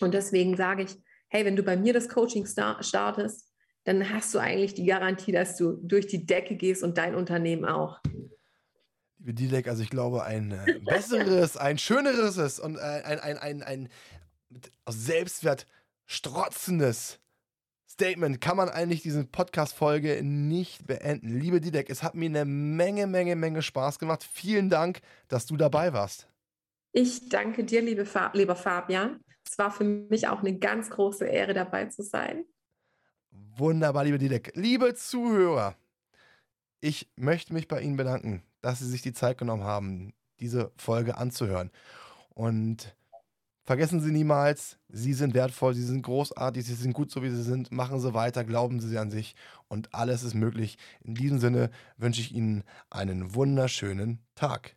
Und 0.00 0.14
deswegen 0.14 0.56
sage 0.56 0.84
ich, 0.84 0.96
hey, 1.28 1.44
wenn 1.44 1.56
du 1.56 1.62
bei 1.62 1.76
mir 1.76 1.92
das 1.92 2.08
Coaching 2.08 2.46
startest, 2.46 3.50
dann 3.84 4.10
hast 4.10 4.34
du 4.34 4.38
eigentlich 4.38 4.74
die 4.74 4.86
Garantie, 4.86 5.32
dass 5.32 5.56
du 5.56 5.72
durch 5.82 6.06
die 6.06 6.26
Decke 6.26 6.56
gehst 6.56 6.82
und 6.82 6.96
dein 6.96 7.14
Unternehmen 7.14 7.64
auch. 7.64 8.00
Liebe 9.18 9.34
Dilek, 9.34 9.68
also 9.68 9.82
ich 9.82 9.90
glaube, 9.90 10.24
ein 10.24 10.52
äh, 10.52 10.80
besseres, 10.84 11.56
ein 11.56 11.78
schöneres 11.78 12.58
und 12.58 12.76
äh, 12.76 12.80
ein, 12.80 13.20
ein, 13.20 13.38
ein, 13.38 13.62
ein, 13.62 13.88
ein 14.50 14.68
Selbstwert 14.88 15.66
strotzendes 16.06 17.18
Statement 17.88 18.40
kann 18.40 18.56
man 18.56 18.68
eigentlich 18.68 19.02
diese 19.02 19.24
Podcast-Folge 19.24 20.20
nicht 20.22 20.86
beenden. 20.86 21.38
Liebe 21.38 21.60
Didek, 21.60 21.88
es 21.88 22.02
hat 22.02 22.16
mir 22.16 22.26
eine 22.26 22.44
Menge, 22.44 23.06
Menge, 23.06 23.36
Menge 23.36 23.62
Spaß 23.62 23.98
gemacht. 23.98 24.26
Vielen 24.30 24.68
Dank, 24.68 25.00
dass 25.28 25.46
du 25.46 25.56
dabei 25.56 25.92
warst. 25.92 26.26
Ich 26.96 27.28
danke 27.28 27.64
dir, 27.64 27.82
liebe 27.82 28.06
Fa 28.06 28.30
lieber 28.34 28.54
Fabian. 28.54 29.18
Es 29.44 29.58
war 29.58 29.72
für 29.72 29.82
mich 29.82 30.28
auch 30.28 30.38
eine 30.38 30.56
ganz 30.56 30.90
große 30.90 31.26
Ehre, 31.26 31.52
dabei 31.52 31.86
zu 31.86 32.04
sein. 32.04 32.44
Wunderbar, 33.32 34.04
liebe 34.04 34.16
Didek. 34.16 34.52
Liebe 34.54 34.94
Zuhörer, 34.94 35.74
ich 36.80 37.10
möchte 37.16 37.52
mich 37.52 37.66
bei 37.66 37.80
Ihnen 37.80 37.96
bedanken, 37.96 38.44
dass 38.60 38.78
Sie 38.78 38.88
sich 38.88 39.02
die 39.02 39.12
Zeit 39.12 39.38
genommen 39.38 39.64
haben, 39.64 40.14
diese 40.38 40.70
Folge 40.76 41.18
anzuhören. 41.18 41.72
Und 42.30 42.94
Vergessen 43.66 44.02
Sie 44.02 44.12
niemals, 44.12 44.76
Sie 44.90 45.14
sind 45.14 45.32
wertvoll, 45.32 45.72
Sie 45.72 45.84
sind 45.84 46.02
großartig, 46.02 46.66
Sie 46.66 46.74
sind 46.74 46.92
gut 46.92 47.10
so 47.10 47.22
wie 47.22 47.30
Sie 47.30 47.42
sind. 47.42 47.72
Machen 47.72 47.98
Sie 47.98 48.12
weiter, 48.12 48.44
glauben 48.44 48.78
Sie 48.78 48.98
an 48.98 49.10
sich 49.10 49.34
und 49.68 49.94
alles 49.94 50.22
ist 50.22 50.34
möglich. 50.34 50.76
In 51.02 51.14
diesem 51.14 51.38
Sinne 51.38 51.70
wünsche 51.96 52.20
ich 52.20 52.34
Ihnen 52.34 52.62
einen 52.90 53.34
wunderschönen 53.34 54.18
Tag. 54.34 54.76